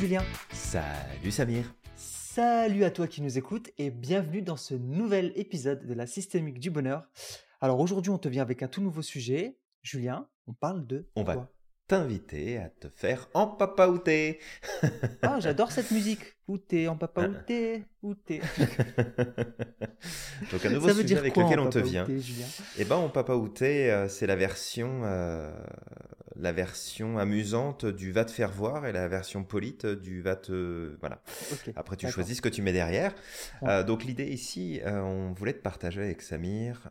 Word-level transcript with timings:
Julien. 0.00 0.24
Salut 0.50 1.30
Samir. 1.30 1.74
Salut 1.94 2.84
à 2.84 2.90
toi 2.90 3.06
qui 3.06 3.20
nous 3.20 3.36
écoutes 3.36 3.70
et 3.76 3.90
bienvenue 3.90 4.40
dans 4.40 4.56
ce 4.56 4.72
nouvel 4.72 5.30
épisode 5.36 5.86
de 5.86 5.92
la 5.92 6.06
systémique 6.06 6.58
du 6.58 6.70
bonheur. 6.70 7.06
Alors 7.60 7.78
aujourd'hui, 7.80 8.10
on 8.10 8.16
te 8.16 8.26
vient 8.26 8.40
avec 8.40 8.62
un 8.62 8.68
tout 8.68 8.80
nouveau 8.80 9.02
sujet. 9.02 9.58
Julien, 9.82 10.26
on 10.46 10.54
parle 10.54 10.86
de 10.86 11.06
On 11.16 11.22
va 11.22 11.34
quoi? 11.34 11.52
T'inviter 11.90 12.56
à 12.58 12.68
te 12.68 12.86
faire 12.88 13.28
empapaouter. 13.34 14.38
Ah, 15.22 15.40
j'adore 15.40 15.72
cette 15.72 15.90
musique. 15.90 16.20
T'es 16.68 16.88
en 16.88 16.96
papa 16.96 17.28
où 17.28 17.34
t'es 17.46 17.82
Où 18.02 18.14
t'es 18.14 18.40
Donc 20.52 20.64
un 20.64 20.70
nouveau 20.70 20.88
Ça 20.88 20.94
sujet 20.94 21.18
avec 21.18 21.36
lequel 21.36 21.58
en 21.58 21.66
on 21.66 21.70
te 21.70 21.78
vient. 21.78 22.06
Eh 22.78 22.84
ben, 22.84 22.96
empapaouter, 22.96 23.90
euh, 23.90 24.08
c'est 24.08 24.26
la 24.26 24.36
version, 24.36 25.02
euh, 25.04 25.52
la 26.36 26.52
version 26.52 27.18
amusante 27.18 27.86
du 27.86 28.12
va 28.12 28.24
te 28.24 28.30
faire 28.30 28.50
voir 28.50 28.86
et 28.86 28.92
la 28.92 29.08
version 29.08 29.44
polite 29.44 29.86
du 29.86 30.22
va 30.22 30.36
te, 30.36 30.96
voilà. 31.00 31.22
Après, 31.76 31.96
tu 31.96 32.08
choisis 32.08 32.36
ce 32.36 32.42
que 32.42 32.48
tu 32.48 32.62
mets 32.62 32.72
derrière. 32.72 33.14
Ouais. 33.62 33.68
Euh, 33.68 33.82
donc, 33.84 34.04
l'idée 34.04 34.28
ici, 34.28 34.80
euh, 34.86 35.00
on 35.00 35.32
voulait 35.32 35.54
te 35.54 35.62
partager 35.62 36.00
avec 36.02 36.22
Samir, 36.22 36.90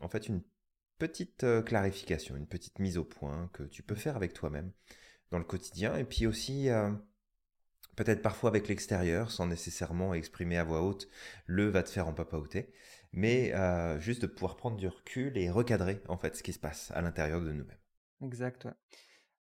en 0.00 0.08
fait, 0.08 0.28
une 0.28 0.42
petite 1.00 1.42
euh, 1.42 1.62
clarification, 1.62 2.36
une 2.36 2.46
petite 2.46 2.78
mise 2.78 2.96
au 2.96 3.04
point 3.04 3.50
que 3.52 3.64
tu 3.64 3.82
peux 3.82 3.96
faire 3.96 4.14
avec 4.14 4.32
toi-même 4.32 4.70
dans 5.32 5.38
le 5.38 5.44
quotidien 5.44 5.96
et 5.96 6.04
puis 6.04 6.28
aussi, 6.28 6.68
euh, 6.68 6.92
peut-être 7.96 8.22
parfois 8.22 8.50
avec 8.50 8.68
l'extérieur, 8.68 9.32
sans 9.32 9.46
nécessairement 9.46 10.14
exprimer 10.14 10.56
à 10.58 10.62
voix 10.64 10.82
haute 10.82 11.08
le 11.46 11.68
va 11.68 11.82
te 11.82 11.88
faire 11.90 12.06
en 12.06 12.14
papaouter, 12.14 12.72
mais 13.12 13.52
euh, 13.54 13.98
juste 13.98 14.22
de 14.22 14.28
pouvoir 14.28 14.56
prendre 14.56 14.76
du 14.76 14.86
recul 14.86 15.36
et 15.36 15.50
recadrer, 15.50 16.00
en 16.08 16.16
fait, 16.16 16.36
ce 16.36 16.44
qui 16.44 16.52
se 16.52 16.60
passe 16.60 16.92
à 16.92 17.00
l'intérieur 17.02 17.40
de 17.40 17.50
nous-mêmes. 17.50 17.80
Exact. 18.22 18.66
ouais. 18.66 18.74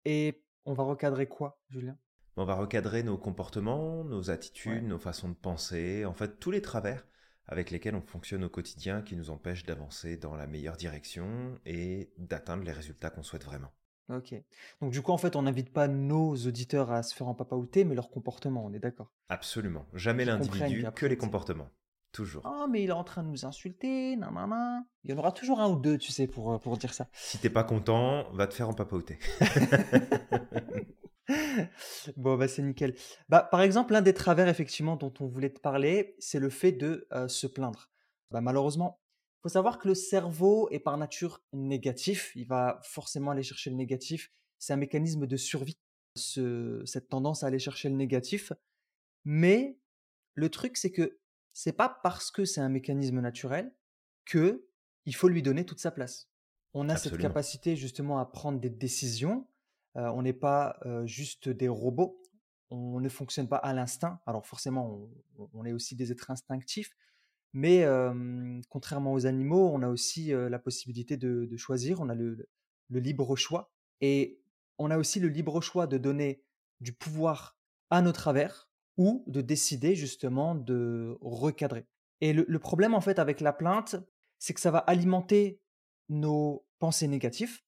Et 0.07 0.43
on 0.65 0.73
va 0.73 0.85
recadrer 0.85 1.27
quoi, 1.27 1.61
Julien? 1.69 1.99
On 2.37 2.45
va 2.45 2.55
recadrer 2.55 3.03
nos 3.03 3.19
comportements, 3.19 4.05
nos 4.05 4.31
attitudes, 4.31 4.83
Ouais. 4.85 4.89
nos 4.89 4.99
façons 4.99 5.29
de 5.29 5.35
penser, 5.35 6.05
en 6.05 6.15
fait 6.15 6.39
tous 6.39 6.53
les 6.53 6.63
travers 6.63 7.05
avec 7.49 7.71
lesquels 7.71 7.95
on 7.95 8.03
fonctionne 8.03 8.45
au 8.45 8.49
quotidien 8.49 9.03
qui 9.03 9.17
nous 9.17 9.31
empêchent 9.31 9.65
d'avancer 9.65 10.17
dans 10.17 10.37
la 10.37 10.47
meilleure 10.47 10.77
direction 10.77 11.59
et 11.65 12.13
d'atteindre 12.19 12.63
les 12.63 12.73
résultats 12.73 13.11
qu'on 13.11 13.23
souhaite 13.23 13.45
vraiment. 13.45 13.73
Ok. 14.11 14.35
Donc 14.81 14.93
du 14.93 15.03
coup, 15.03 15.13
en 15.13 15.19
fait, 15.19 15.37
on 15.37 15.43
n'invite 15.43 15.73
pas 15.73 15.89
nos 15.89 16.35
auditeurs 16.37 16.91
à 16.91 17.03
se 17.03 17.15
faire 17.15 17.29
en 17.29 17.35
papaouter, 17.35 17.85
mais 17.85 17.95
leur 17.95 18.11
comportement, 18.11 18.65
on 18.65 18.73
est 18.73 18.79
d'accord. 18.79 19.13
Absolument. 19.29 19.87
Jamais 19.93 20.25
l'individu, 20.25 20.85
que 20.95 21.07
les 21.07 21.17
comportements. 21.17 21.71
Toujours. 22.11 22.43
Oh, 22.47 22.67
mais 22.71 22.83
il 22.83 22.89
est 22.89 22.93
en 22.93 23.05
train 23.05 23.23
de 23.23 23.29
nous 23.29 23.45
insulter, 23.45 24.17
nanana. 24.17 24.83
Il 25.05 25.11
y 25.11 25.15
en 25.15 25.19
aura 25.19 25.31
toujours 25.31 25.61
un 25.61 25.69
ou 25.69 25.77
deux, 25.77 25.99
tu 25.99 26.11
sais, 26.11 26.27
pour, 26.27 26.55
euh, 26.55 26.59
pour 26.59 26.79
dire 26.79 26.95
ça. 26.95 27.07
Si 27.13 27.37
t'es 27.37 27.51
pas 27.51 27.65
content, 27.65 28.31
va 28.33 28.47
te 28.47 28.55
faire 28.55 28.71
en 28.71 28.73
papaouter. 28.73 29.19
Bon, 32.17 32.37
bah 32.37 32.49
c'est 32.49 32.63
nickel. 32.63 32.95
Bah, 33.29 33.43
par 33.51 33.61
exemple, 33.63 33.93
l'un 33.93 34.03
des 34.03 34.15
travers, 34.15 34.49
effectivement, 34.49 34.97
dont 34.97 35.13
on 35.21 35.27
voulait 35.27 35.51
te 35.53 35.61
parler, 35.61 36.17
c'est 36.19 36.39
le 36.39 36.51
fait 36.51 36.73
de 36.73 37.07
euh, 37.13 37.29
se 37.29 37.47
plaindre. 37.47 37.91
Bah, 38.31 38.41
malheureusement, 38.41 39.01
il 39.39 39.43
faut 39.43 39.49
savoir 39.51 39.79
que 39.79 39.89
le 39.89 39.95
cerveau 39.95 40.69
est 40.71 40.81
par 40.81 40.97
nature 40.99 41.43
négatif. 41.53 42.33
Il 42.35 42.47
va 42.47 42.81
forcément 42.83 43.31
aller 43.31 43.43
chercher 43.43 43.71
le 43.71 43.77
négatif. 43.77 44.33
C'est 44.59 44.73
un 44.73 44.77
mécanisme 44.77 45.27
de 45.27 45.37
survie, 45.37 45.79
ce- 46.17 46.83
cette 46.85 47.09
tendance 47.09 47.43
à 47.45 47.47
aller 47.49 47.59
chercher 47.59 47.89
le 47.89 47.95
négatif. 47.97 48.53
Mais 49.25 49.79
le 50.35 50.51
truc, 50.51 50.77
c'est 50.77 50.93
que 50.93 51.19
c'est 51.53 51.73
pas 51.73 51.89
parce 52.03 52.31
que 52.31 52.45
c'est 52.45 52.61
un 52.61 52.69
mécanisme 52.69 53.21
naturel 53.21 53.75
que 54.27 54.69
il 55.07 55.15
faut 55.17 55.29
lui 55.29 55.43
donner 55.43 55.67
toute 55.67 55.81
sa 55.81 55.91
place. 55.91 56.31
On 56.75 56.89
a 56.89 56.97
cette 56.97 57.15
capacité 57.19 57.77
justement 57.77 58.19
à 58.21 58.27
prendre 58.27 58.61
des 58.61 58.71
décisions. 58.71 59.48
On 59.95 60.23
n'est 60.23 60.33
pas 60.33 60.79
juste 61.05 61.49
des 61.49 61.69
robots. 61.69 62.21
On 62.71 63.01
ne 63.01 63.09
fonctionne 63.09 63.49
pas 63.49 63.57
à 63.57 63.73
l'instinct. 63.73 64.21
Alors 64.27 64.47
forcément, 64.47 65.09
on, 65.55 65.65
est 65.65 65.73
aussi 65.73 65.97
des 65.97 66.13
êtres 66.13 66.31
instinctifs. 66.31 66.91
Mais 67.53 67.85
contrairement 68.69 69.13
aux 69.13 69.27
animaux, 69.27 69.71
on 69.73 69.83
a 69.83 69.89
aussi 69.89 70.31
la 70.31 70.59
possibilité 70.59 71.17
de, 71.17 71.57
choisir. 71.57 72.01
On 72.01 72.09
a 72.09 72.15
le, 72.15 72.49
le 72.89 73.01
libre 73.01 73.35
choix. 73.37 73.73
Et 74.01 74.41
on 74.79 74.91
a 74.91 74.99
aussi 74.99 75.21
le 75.21 75.29
libre 75.29 75.61
choix 75.61 75.87
de 75.87 75.99
donner 75.99 76.43
du 76.81 76.93
pouvoir 76.93 77.59
à 77.91 78.03
nos 78.03 78.13
travers 78.13 78.69
ou 78.97 79.25
de 79.27 79.41
décider 79.41 79.95
justement 79.95 80.55
de 80.55 81.17
recadrer. 81.21 81.87
Et 82.21 82.33
le, 82.33 82.45
le 82.49 82.59
problème 82.59 82.95
en 82.95 83.01
fait 83.01 83.19
avec 83.19 83.41
la 83.41 83.53
plainte, 83.53 83.97
c'est 84.39 84.55
que 84.55 84.61
ça 84.61 84.71
va 84.71 84.79
alimenter 84.79 85.61
nos 86.09 86.67
pensées 86.79 87.09
négatives. 87.09 87.61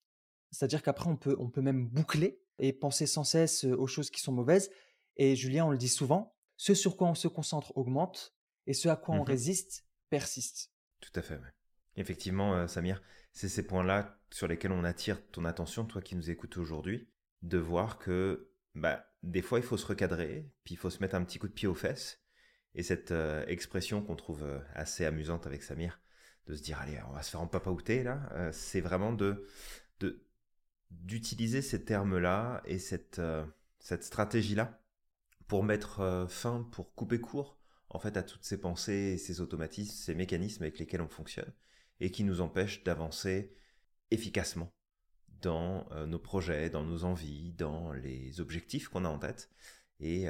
C'est-à-dire 0.50 0.82
qu'après, 0.82 1.08
on 1.08 1.16
peut, 1.16 1.36
on 1.38 1.48
peut 1.50 1.62
même 1.62 1.86
boucler 1.86 2.40
et 2.58 2.72
penser 2.72 3.06
sans 3.06 3.24
cesse 3.24 3.64
aux 3.64 3.86
choses 3.86 4.10
qui 4.10 4.20
sont 4.20 4.32
mauvaises. 4.32 4.70
Et 5.16 5.36
Julien, 5.36 5.66
on 5.66 5.70
le 5.70 5.78
dit 5.78 5.88
souvent, 5.88 6.34
ce 6.56 6.74
sur 6.74 6.96
quoi 6.96 7.08
on 7.08 7.14
se 7.14 7.28
concentre 7.28 7.76
augmente 7.76 8.34
et 8.66 8.74
ce 8.74 8.88
à 8.88 8.96
quoi 8.96 9.14
on 9.14 9.18
Mhm. 9.20 9.24
résiste 9.28 9.86
persiste. 10.10 10.72
Tout 11.00 11.12
à 11.14 11.22
fait. 11.22 11.34
ouais. 11.36 11.52
Effectivement, 11.96 12.54
euh, 12.54 12.66
Samir, 12.66 13.02
c'est 13.32 13.48
ces 13.48 13.66
points-là 13.66 14.18
sur 14.30 14.46
lesquels 14.48 14.72
on 14.72 14.84
attire 14.84 15.26
ton 15.30 15.44
attention, 15.44 15.84
toi 15.84 16.02
qui 16.02 16.14
nous 16.16 16.30
écoutes 16.30 16.56
aujourd'hui, 16.56 17.08
de 17.42 17.58
voir 17.58 17.98
que 17.98 18.50
bah, 18.74 19.06
des 19.22 19.42
fois 19.42 19.58
il 19.58 19.64
faut 19.64 19.76
se 19.76 19.86
recadrer, 19.86 20.50
puis 20.64 20.74
il 20.74 20.76
faut 20.76 20.90
se 20.90 21.00
mettre 21.00 21.14
un 21.14 21.24
petit 21.24 21.38
coup 21.38 21.48
de 21.48 21.52
pied 21.52 21.66
aux 21.68 21.74
fesses. 21.74 22.20
Et 22.74 22.82
cette 22.82 23.10
euh, 23.10 23.44
expression 23.46 24.02
qu'on 24.02 24.14
trouve 24.16 24.44
euh, 24.44 24.58
assez 24.74 25.04
amusante 25.04 25.46
avec 25.46 25.62
Samir, 25.62 26.00
de 26.46 26.54
se 26.54 26.62
dire 26.62 26.78
allez, 26.80 26.98
on 27.08 27.12
va 27.12 27.22
se 27.22 27.30
faire 27.30 27.40
en 27.40 27.48
papaouter 27.48 28.02
là, 28.04 28.50
c'est 28.52 28.80
vraiment 28.80 29.12
de- 29.12 29.46
d'utiliser 30.90 31.62
ces 31.62 31.84
termes-là 31.84 32.62
et 32.64 32.78
cette, 32.78 33.18
euh, 33.18 33.44
cette 33.78 34.04
stratégie-là 34.04 34.82
pour 35.46 35.64
mettre 35.64 36.00
euh, 36.00 36.26
fin, 36.26 36.68
pour 36.72 36.94
couper 36.94 37.20
court 37.20 37.58
en 37.88 37.98
fait 37.98 38.16
à 38.16 38.22
toutes 38.22 38.44
ces 38.44 38.60
pensées, 38.60 39.18
ces 39.18 39.40
automatismes, 39.40 39.94
ces 39.94 40.14
mécanismes 40.14 40.62
avec 40.62 40.78
lesquels 40.78 41.00
on 41.00 41.08
fonctionne 41.08 41.52
et 42.00 42.10
qui 42.10 42.24
nous 42.24 42.40
empêchent 42.40 42.84
d'avancer 42.84 43.54
efficacement 44.10 44.72
dans 45.42 45.88
euh, 45.92 46.06
nos 46.06 46.18
projets, 46.18 46.70
dans 46.70 46.84
nos 46.84 47.04
envies, 47.04 47.52
dans 47.52 47.92
les 47.92 48.40
objectifs 48.40 48.88
qu'on 48.88 49.04
a 49.04 49.08
en 49.08 49.18
tête. 49.18 49.50
Et 50.02 50.28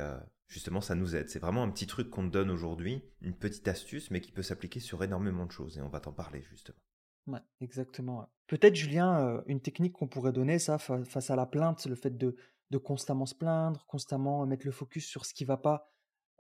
justement, 0.49 0.81
ça 0.81 0.97
nous 0.97 1.15
aide. 1.15 1.29
C'est 1.29 1.39
vraiment 1.39 1.63
un 1.63 1.71
petit 1.71 1.87
truc 1.87 2.11
qu'on 2.11 2.27
te 2.27 2.33
donne 2.33 2.51
aujourd'hui, 2.51 3.05
une 3.21 3.37
petite 3.37 3.69
astuce, 3.69 4.11
mais 4.11 4.21
qui 4.21 4.33
peut 4.33 4.43
s'appliquer 4.43 4.81
sur 4.81 5.05
énormément 5.05 5.47
de 5.47 5.53
choses. 5.53 5.79
Et 5.79 5.81
on 5.81 5.89
va 5.89 6.01
t'en 6.01 6.13
parler 6.13 6.43
justement. 6.51 6.81
Ouais, 7.27 7.41
exactement. 7.61 8.21
ouais. 8.21 8.27
Peut-être, 8.47 8.75
Julien, 8.75 9.21
euh, 9.27 9.43
une 9.47 9.61
technique 9.61 9.93
qu'on 9.93 10.09
pourrait 10.09 10.33
donner, 10.33 10.59
ça, 10.59 10.79
fa- 10.79 11.05
face 11.05 11.31
à 11.31 11.37
la 11.37 11.47
plainte, 11.47 11.87
le 11.87 11.95
fait 11.95 12.17
de, 12.17 12.37
de 12.71 12.79
constamment 12.79 13.27
se 13.27 13.35
plaindre, 13.35 13.85
constamment 13.87 14.45
mettre 14.47 14.67
le 14.67 14.73
focus 14.73 15.07
sur 15.07 15.25
ce 15.27 15.35
qui 15.35 15.45
va 15.45 15.57
pas, 15.57 15.93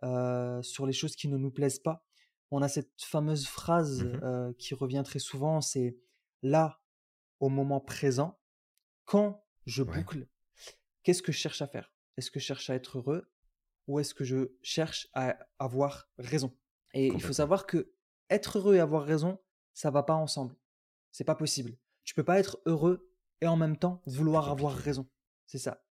euh, 0.02 0.60
sur 0.62 0.86
les 0.86 0.92
choses 0.92 1.14
qui 1.16 1.28
ne 1.28 1.36
nous 1.36 1.50
plaisent 1.50 1.78
pas. 1.78 2.04
On 2.50 2.62
a 2.62 2.68
cette 2.68 2.90
fameuse 3.02 3.46
phrase 3.46 4.04
Mhm. 4.04 4.20
euh, 4.24 4.52
qui 4.58 4.74
revient 4.74 5.02
très 5.04 5.20
souvent, 5.20 5.60
c'est 5.60 5.96
là, 6.42 6.80
au 7.38 7.48
moment 7.48 7.80
présent, 7.80 8.38
quand 9.04 9.44
je 9.66 9.82
Ouais. 9.84 9.94
boucle, 9.94 10.26
qu'est-ce 11.04 11.22
que 11.22 11.30
je 11.32 11.38
cherche 11.38 11.62
à 11.62 11.66
faire? 11.68 11.94
Est-ce 12.16 12.30
que 12.30 12.40
je 12.40 12.44
cherche 12.44 12.68
à 12.70 12.74
être 12.74 12.98
heureux 12.98 13.30
ou 13.86 14.00
est-ce 14.00 14.14
que 14.14 14.24
je 14.24 14.52
cherche 14.62 15.08
à 15.14 15.38
avoir 15.58 16.08
raison? 16.18 16.56
Et 16.92 17.06
il 17.06 17.10
faut 17.12 17.14
Complètement. 17.18 17.34
savoir 17.34 17.66
que 17.66 17.92
être 18.30 18.58
heureux 18.58 18.74
et 18.74 18.80
avoir 18.80 19.04
raison, 19.04 19.38
ça 19.74 19.90
va 19.90 20.02
pas 20.02 20.14
ensemble. 20.14 20.56
C'est 21.12 21.24
pas 21.24 21.34
possible. 21.34 21.76
Tu 22.04 22.14
peux 22.14 22.24
pas 22.24 22.38
être 22.38 22.58
heureux 22.66 23.10
et 23.40 23.46
en 23.46 23.56
même 23.56 23.76
temps 23.76 24.00
vouloir 24.06 24.48
avoir 24.50 24.74
raison. 24.74 25.08
C'est 25.46 25.58
ça. 25.58 25.84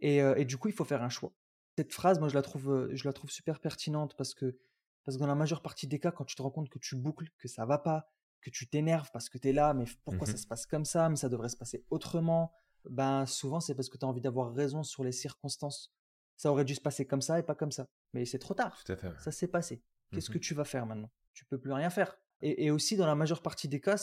Et, 0.00 0.22
euh, 0.22 0.34
et 0.36 0.44
du 0.44 0.58
coup, 0.58 0.68
il 0.68 0.74
faut 0.74 0.84
faire 0.84 1.02
un 1.02 1.08
choix. 1.08 1.32
Cette 1.76 1.92
phrase, 1.92 2.18
moi, 2.18 2.28
je 2.28 2.34
la 2.34 2.42
trouve, 2.42 2.70
euh, 2.70 2.90
je 2.94 3.04
la 3.04 3.12
trouve 3.12 3.30
super 3.30 3.60
pertinente 3.60 4.14
parce 4.16 4.34
que, 4.34 4.58
parce 5.04 5.16
que 5.16 5.20
dans 5.20 5.26
la 5.26 5.34
majeure 5.34 5.62
partie 5.62 5.86
des 5.86 5.98
cas, 5.98 6.12
quand 6.12 6.24
tu 6.24 6.34
te 6.36 6.42
rends 6.42 6.50
compte 6.50 6.68
que 6.68 6.78
tu 6.78 6.96
boucles, 6.96 7.28
que 7.38 7.48
ça 7.48 7.64
va 7.66 7.78
pas, 7.78 8.10
que 8.40 8.50
tu 8.50 8.68
t'énerves 8.68 9.10
parce 9.12 9.28
que 9.28 9.38
tu 9.38 9.48
es 9.48 9.52
là, 9.52 9.72
mais 9.74 9.84
pourquoi 10.04 10.26
ça 10.26 10.32
Mhm. 10.34 10.38
se 10.38 10.46
passe 10.46 10.66
comme 10.66 10.84
ça, 10.84 11.08
mais 11.08 11.16
ça 11.16 11.28
devrait 11.28 11.48
se 11.48 11.56
passer 11.56 11.84
autrement, 11.90 12.52
ben 12.90 13.24
souvent 13.24 13.60
c'est 13.60 13.74
parce 13.74 13.88
que 13.88 13.96
tu 13.96 14.04
as 14.04 14.08
envie 14.08 14.20
d'avoir 14.20 14.52
raison 14.54 14.82
sur 14.82 15.02
les 15.04 15.12
circonstances. 15.12 15.90
Ça 16.36 16.50
aurait 16.52 16.64
dû 16.66 16.74
se 16.74 16.80
passer 16.80 17.06
comme 17.06 17.22
ça 17.22 17.38
et 17.38 17.42
pas 17.42 17.54
comme 17.54 17.72
ça. 17.72 17.88
Mais 18.12 18.26
c'est 18.26 18.38
trop 18.38 18.52
tard. 18.54 18.82
Tout 18.84 18.92
à 18.92 18.96
fait. 18.96 19.10
Ça 19.20 19.32
s'est 19.32 19.48
passé. 19.48 19.82
Qu'est-ce 20.12 20.30
Mhm. 20.30 20.34
que 20.34 20.38
tu 20.40 20.52
vas 20.54 20.64
faire 20.64 20.84
maintenant? 20.84 21.10
Tu 21.32 21.44
peux 21.46 21.58
plus 21.58 21.72
rien 21.72 21.88
faire. 21.90 22.18
Et, 22.42 22.66
et 22.66 22.70
aussi, 22.70 22.96
dans 22.96 23.06
la 23.06 23.14
majeure 23.14 23.40
partie 23.40 23.68
des 23.68 23.80
cas, 23.80 23.96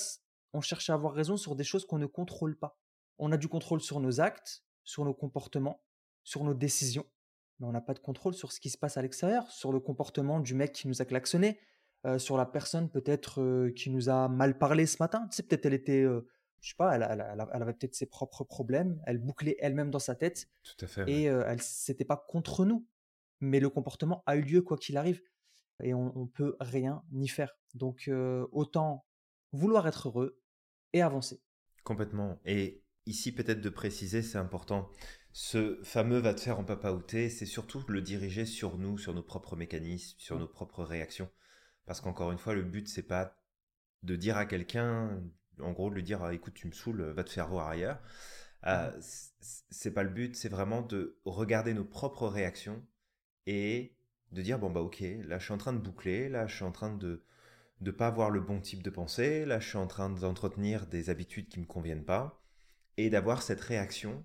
on 0.54 0.62
cherche 0.62 0.90
à 0.90 0.94
avoir 0.94 1.14
raison 1.14 1.38
sur 1.38 1.56
des 1.56 1.64
choses 1.64 1.86
qu'on 1.86 1.98
ne 2.00 2.06
contrôle 2.06 2.58
pas. 2.58 2.78
On 3.20 3.32
a 3.32 3.38
du 3.38 3.48
contrôle 3.48 3.82
sur 3.82 4.00
nos 4.00 4.20
actes, 4.22 4.64
sur 4.84 5.06
nos 5.06 5.14
comportements, 5.14 5.82
sur 6.24 6.44
nos 6.44 6.54
décisions, 6.54 7.06
mais 7.60 7.68
on 7.68 7.72
n'a 7.72 7.82
pas 7.82 7.94
de 7.94 8.00
contrôle 8.00 8.34
sur 8.34 8.52
ce 8.52 8.60
qui 8.60 8.70
se 8.70 8.78
passe 8.78 8.98
à 8.98 9.02
l'extérieur, 9.02 9.50
sur 9.52 9.72
le 9.72 9.80
comportement 9.80 10.40
du 10.40 10.54
mec 10.56 10.74
qui 10.74 10.88
nous 10.88 11.02
a 11.02 11.06
klaxonné, 11.06 11.60
euh, 12.06 12.18
sur 12.18 12.36
la 12.38 12.46
personne 12.48 12.90
peut-être 12.90 13.42
euh, 13.42 13.72
qui 13.72 13.90
nous 13.92 14.10
a 14.10 14.28
mal 14.28 14.58
parlé 14.58 14.86
ce 14.88 14.98
matin. 15.00 15.28
Tu 15.30 15.36
sais, 15.38 15.44
peut-être 15.44 15.66
elle 15.68 15.74
était, 15.76 16.02
euh, 16.04 16.28
je 16.62 16.70
sais 16.70 16.76
pas, 16.76 16.96
elle, 16.96 17.06
elle- 17.08 17.26
elle- 17.32 17.46
elle 17.54 17.62
avait 17.62 17.74
peut-être 17.74 17.94
ses 17.96 18.08
propres 18.08 18.44
problèmes, 18.44 19.00
elle 19.06 19.20
bouclait 19.20 19.56
elle-même 19.60 19.92
dans 19.92 20.00
sa 20.00 20.16
tête 20.16 20.48
Tout 20.64 20.86
à 20.86 20.88
fait. 20.88 21.10
et 21.12 21.24
elle 21.26 21.62
c'était 21.62 22.06
pas 22.06 22.18
contre 22.28 22.66
nous, 22.66 22.88
mais 23.40 23.60
le 23.60 23.70
comportement 23.70 24.24
a 24.26 24.36
eu 24.36 24.42
lieu 24.42 24.62
quoi 24.64 24.78
qu'il 24.78 24.98
arrive 24.98 25.22
et 25.84 25.94
on, 25.94 26.16
on 26.18 26.28
peut 26.28 26.56
rien 26.60 27.04
y 27.14 27.28
faire. 27.28 27.56
Donc 27.76 28.10
autant 28.52 29.06
vouloir 29.52 29.88
être 29.88 30.08
heureux 30.08 30.41
et 30.94 31.02
avancer. 31.02 31.42
Complètement. 31.84 32.40
Et 32.46 32.84
ici, 33.06 33.32
peut-être 33.32 33.62
de 33.62 33.70
préciser, 33.70 34.22
c'est 34.22 34.38
important 34.38 34.90
Ce 35.34 35.80
fameux 35.84 36.20
va 36.20 36.34
te 36.34 36.42
faire 36.42 36.60
en 36.60 36.64
papaouté, 36.66 37.30
c'est 37.30 37.46
surtout 37.46 37.84
le 37.88 38.02
diriger 38.02 38.46
sur 38.46 38.78
nous, 38.78 38.98
sur 38.98 39.14
nos 39.14 39.24
propres 39.24 39.56
mécanismes, 39.56 40.18
sur 40.20 40.40
nos 40.40 40.48
propres 40.48 40.84
réactions. 40.84 41.30
Parce 41.86 42.02
qu'encore 42.02 42.32
une 42.32 42.38
fois, 42.40 42.54
le 42.56 42.64
but, 42.64 42.88
c'est 42.90 43.04
pas 43.04 43.38
de 44.04 44.16
dire 44.16 44.38
à 44.38 44.46
quelqu'un, 44.46 45.22
en 45.60 45.72
gros, 45.74 45.90
de 45.90 45.96
lui 45.96 46.04
dire, 46.04 46.24
ah, 46.24 46.34
écoute, 46.34 46.54
tu 46.56 46.68
me 46.68 46.74
saoules, 46.74 47.02
va 47.14 47.24
te 47.24 47.30
faire 47.32 47.48
voir 47.48 47.70
ailleurs. 47.70 48.02
Euh, 48.68 48.92
c'est 49.72 49.94
pas 49.94 50.04
le 50.04 50.10
but, 50.10 50.36
c'est 50.36 50.50
vraiment 50.50 50.82
de 50.82 51.20
regarder 51.26 51.74
nos 51.74 51.86
propres 51.86 52.28
réactions 52.28 52.86
et 53.48 53.96
de 54.32 54.42
dire, 54.42 54.60
bon, 54.60 54.70
bah, 54.72 54.82
ok, 54.82 55.02
là, 55.26 55.40
je 55.40 55.46
suis 55.46 55.54
en 55.54 55.58
train 55.58 55.74
de 55.74 55.80
boucler, 55.80 56.30
là, 56.30 56.48
je 56.48 56.56
suis 56.56 56.66
en 56.66 56.72
train 56.72 56.96
de, 56.96 57.24
de 57.82 57.92
pas 57.92 58.08
avoir 58.08 58.30
le 58.30 58.40
bon 58.40 58.62
type 58.62 58.84
de 58.84 58.90
pensée, 58.90 59.46
là, 59.46 59.60
je 59.60 59.68
suis 59.68 59.78
en 59.78 59.88
train 59.88 60.10
d'entretenir 60.10 60.88
des 60.88 61.10
habitudes 61.10 61.50
qui 61.50 61.60
me 61.60 61.66
conviennent 61.66 62.06
pas 62.06 62.42
et 62.98 63.10
d'avoir 63.10 63.42
cette 63.42 63.62
réaction 63.62 64.24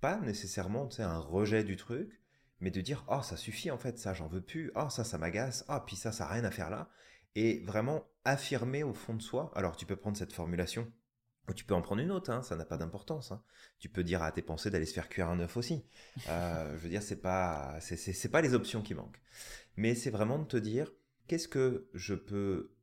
pas 0.00 0.20
nécessairement 0.20 0.86
tu 0.86 1.00
un 1.00 1.18
rejet 1.18 1.64
du 1.64 1.76
truc, 1.76 2.20
mais 2.60 2.70
de 2.70 2.82
dire 2.82 3.06
oh 3.08 3.22
ça 3.22 3.38
suffit 3.38 3.70
en 3.70 3.78
fait, 3.78 3.98
ça 3.98 4.12
j'en 4.12 4.28
veux 4.28 4.42
plus, 4.42 4.70
oh 4.76 4.90
ça 4.90 5.02
ça 5.02 5.16
m'agace, 5.16 5.64
ah 5.66 5.82
puis 5.86 5.96
ça 5.96 6.12
ça 6.12 6.24
n'a 6.24 6.30
rien 6.30 6.44
à 6.44 6.50
faire 6.50 6.68
là, 6.68 6.90
et 7.34 7.60
vraiment 7.60 8.06
affirmer 8.26 8.82
au 8.82 8.92
fond 8.92 9.14
de 9.14 9.22
soi. 9.22 9.50
Alors 9.54 9.76
tu 9.76 9.86
peux 9.86 9.96
prendre 9.96 10.18
cette 10.18 10.34
formulation, 10.34 10.92
ou 11.48 11.54
tu 11.54 11.64
peux 11.64 11.72
en 11.74 11.80
prendre 11.80 12.02
une 12.02 12.10
autre, 12.10 12.30
hein, 12.30 12.42
ça 12.42 12.54
n'a 12.54 12.66
pas 12.66 12.76
d'importance. 12.76 13.32
Hein. 13.32 13.42
Tu 13.78 13.88
peux 13.88 14.04
dire 14.04 14.22
à 14.22 14.30
tes 14.30 14.42
pensées 14.42 14.70
d'aller 14.70 14.84
se 14.84 14.92
faire 14.92 15.08
cuire 15.08 15.30
un 15.30 15.40
œuf 15.40 15.56
aussi. 15.56 15.86
Euh, 16.28 16.76
je 16.76 16.82
veux 16.82 16.90
dire, 16.90 17.02
c'est 17.02 17.22
pas, 17.22 17.78
c'est 17.80 18.30
pas 18.30 18.42
les 18.42 18.52
options 18.52 18.82
qui 18.82 18.92
manquent, 18.92 19.22
mais 19.76 19.94
c'est 19.94 20.10
vraiment 20.10 20.38
de 20.38 20.44
te 20.44 20.58
dire 20.58 20.92
qu'est-ce 21.28 21.48
que 21.48 21.88
je 21.94 22.14
peux 22.14 22.73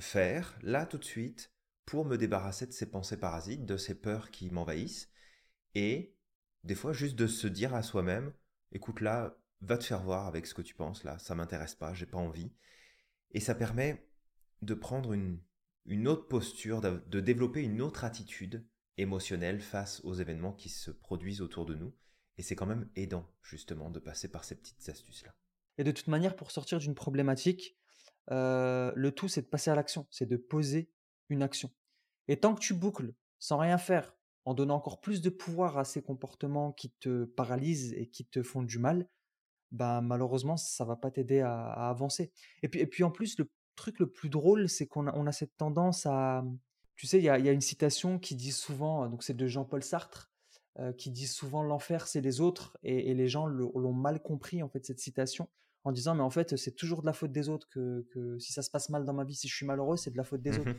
faire 0.00 0.58
là 0.62 0.86
tout 0.86 0.98
de 0.98 1.04
suite 1.04 1.52
pour 1.84 2.04
me 2.04 2.16
débarrasser 2.16 2.66
de 2.66 2.72
ces 2.72 2.90
pensées 2.90 3.18
parasites, 3.18 3.64
de 3.64 3.76
ces 3.76 3.94
peurs 3.94 4.30
qui 4.30 4.50
m'envahissent, 4.50 5.10
et 5.74 6.14
des 6.64 6.74
fois, 6.74 6.92
juste 6.92 7.16
de 7.16 7.26
se 7.26 7.46
dire 7.46 7.74
à 7.74 7.82
soi-même, 7.82 8.32
écoute 8.72 9.00
là, 9.00 9.36
va 9.60 9.78
te 9.78 9.84
faire 9.84 10.02
voir 10.02 10.26
avec 10.26 10.46
ce 10.46 10.54
que 10.54 10.62
tu 10.62 10.74
penses 10.74 11.04
là, 11.04 11.18
ça 11.18 11.34
m'intéresse 11.34 11.74
pas, 11.74 11.94
j'ai 11.94 12.06
pas 12.06 12.18
envie. 12.18 12.52
Et 13.32 13.40
ça 13.40 13.54
permet 13.54 14.08
de 14.62 14.74
prendre 14.74 15.12
une, 15.12 15.40
une 15.86 16.08
autre 16.08 16.28
posture, 16.28 16.80
de, 16.80 17.20
développer 17.20 17.62
une 17.62 17.80
autre 17.80 18.04
attitude 18.04 18.66
émotionnelle 18.96 19.60
face 19.60 20.00
aux 20.04 20.14
événements 20.14 20.52
qui 20.52 20.68
se 20.68 20.90
produisent 20.90 21.40
autour 21.40 21.66
de 21.66 21.74
nous. 21.74 21.94
Et 22.36 22.42
c'est 22.42 22.56
quand 22.56 22.66
même 22.66 22.90
aidant, 22.96 23.30
justement, 23.42 23.90
de 23.90 23.98
passer 23.98 24.28
par 24.28 24.44
ces 24.44 24.56
petites 24.56 24.88
astuces-là. 24.88 25.34
Et 25.78 25.84
de 25.84 25.92
toute 25.92 26.08
manière, 26.08 26.36
pour 26.36 26.50
sortir 26.50 26.78
d'une 26.78 26.94
problématique, 26.94 27.78
le 28.28 29.10
tout, 29.10 29.28
c'est 29.28 29.42
de 29.42 29.46
passer 29.46 29.70
à 29.70 29.74
l'action, 29.74 30.06
c'est 30.10 30.26
de 30.26 30.36
poser 30.36 30.90
une 31.28 31.42
action. 31.42 31.70
Et 32.28 32.38
tant 32.38 32.54
que 32.54 32.60
tu 32.60 32.74
boucles 32.74 33.14
sans 33.38 33.58
rien 33.58 33.78
faire, 33.78 34.14
en 34.44 34.54
donnant 34.54 34.76
encore 34.76 35.00
plus 35.00 35.20
de 35.20 35.30
pouvoir 35.30 35.78
à 35.78 35.84
ces 35.84 36.02
comportements 36.02 36.72
qui 36.72 36.90
te 36.90 37.24
paralysent 37.24 37.92
et 37.94 38.06
qui 38.08 38.24
te 38.24 38.42
font 38.42 38.62
du 38.62 38.78
mal, 38.78 39.08
bah 39.70 40.00
malheureusement 40.00 40.56
ça 40.56 40.84
va 40.84 40.96
pas 40.96 41.10
t'aider 41.10 41.40
à, 41.40 41.88
avancer. 41.88 42.32
Et 42.62 42.68
puis, 42.68 42.80
et 42.80 42.86
puis 42.86 43.04
en 43.04 43.10
plus 43.10 43.38
le 43.38 43.50
truc 43.76 43.98
le 43.98 44.10
plus 44.10 44.28
drôle 44.28 44.68
c'est 44.68 44.86
qu'on 44.86 45.06
a, 45.06 45.16
on 45.16 45.26
a 45.26 45.32
cette 45.32 45.56
tendance 45.56 46.06
à, 46.06 46.44
tu 46.96 47.06
sais, 47.06 47.18
il 47.18 47.24
y 47.24 47.28
a, 47.28 47.38
y 47.38 47.48
a, 47.48 47.52
une 47.52 47.60
citation 47.60 48.18
qui 48.18 48.34
dit 48.34 48.52
souvent, 48.52 49.08
donc 49.08 49.22
c'est 49.22 49.36
de 49.36 49.46
Jean-Paul 49.46 49.82
Sartre, 49.82 50.30
qui 50.96 51.10
dit 51.10 51.26
souvent 51.26 51.62
l'enfer 51.62 52.06
c'est 52.06 52.20
les 52.20 52.40
autres 52.40 52.78
et, 52.82 53.12
les 53.12 53.28
gens 53.28 53.44
l'ont 53.46 53.92
mal 53.92 54.22
compris 54.22 54.62
en 54.62 54.68
fait 54.68 54.86
cette 54.86 55.00
citation 55.00 55.48
en 55.84 55.92
disant 55.92 56.14
mais 56.14 56.22
en 56.22 56.30
fait 56.30 56.56
c'est 56.56 56.76
toujours 56.76 57.00
de 57.00 57.06
la 57.06 57.12
faute 57.12 57.32
des 57.32 57.48
autres 57.48 57.68
que, 57.68 58.06
que, 58.12 58.38
si 58.38 58.52
ça 58.52 58.62
se 58.62 58.70
passe 58.70 58.88
mal 58.90 59.04
dans 59.04 59.14
ma 59.14 59.24
vie, 59.24 59.34
si 59.34 59.48
je 59.48 59.54
suis 59.54 59.66
malheureux 59.66 59.96
c'est 59.96 60.10
de 60.10 60.16
la 60.16 60.24
faute 60.24 60.42
des 60.42 60.52
mmh 60.52 60.60
autres. 60.60 60.76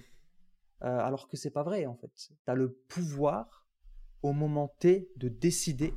Euh, 0.83 0.97
alors 0.97 1.27
que 1.27 1.37
c'est 1.37 1.51
pas 1.51 1.61
vrai 1.61 1.85
en 1.85 1.95
fait. 1.95 2.11
Tu 2.15 2.33
as 2.47 2.55
le 2.55 2.71
pouvoir 2.87 3.67
au 4.23 4.33
moment 4.33 4.75
T 4.79 5.11
de 5.15 5.29
décider 5.29 5.93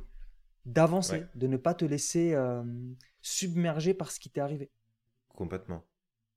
d'avancer, 0.65 1.25
de 1.35 1.47
ne 1.47 1.57
pas 1.57 1.73
te 1.73 1.85
laisser 1.85 2.33
euh, 2.33 2.63
submerger 3.21 3.93
par 3.93 4.11
ce 4.11 4.19
qui 4.19 4.29
t'est 4.29 4.41
arrivé. 4.41 4.71
Complètement. 5.29 5.83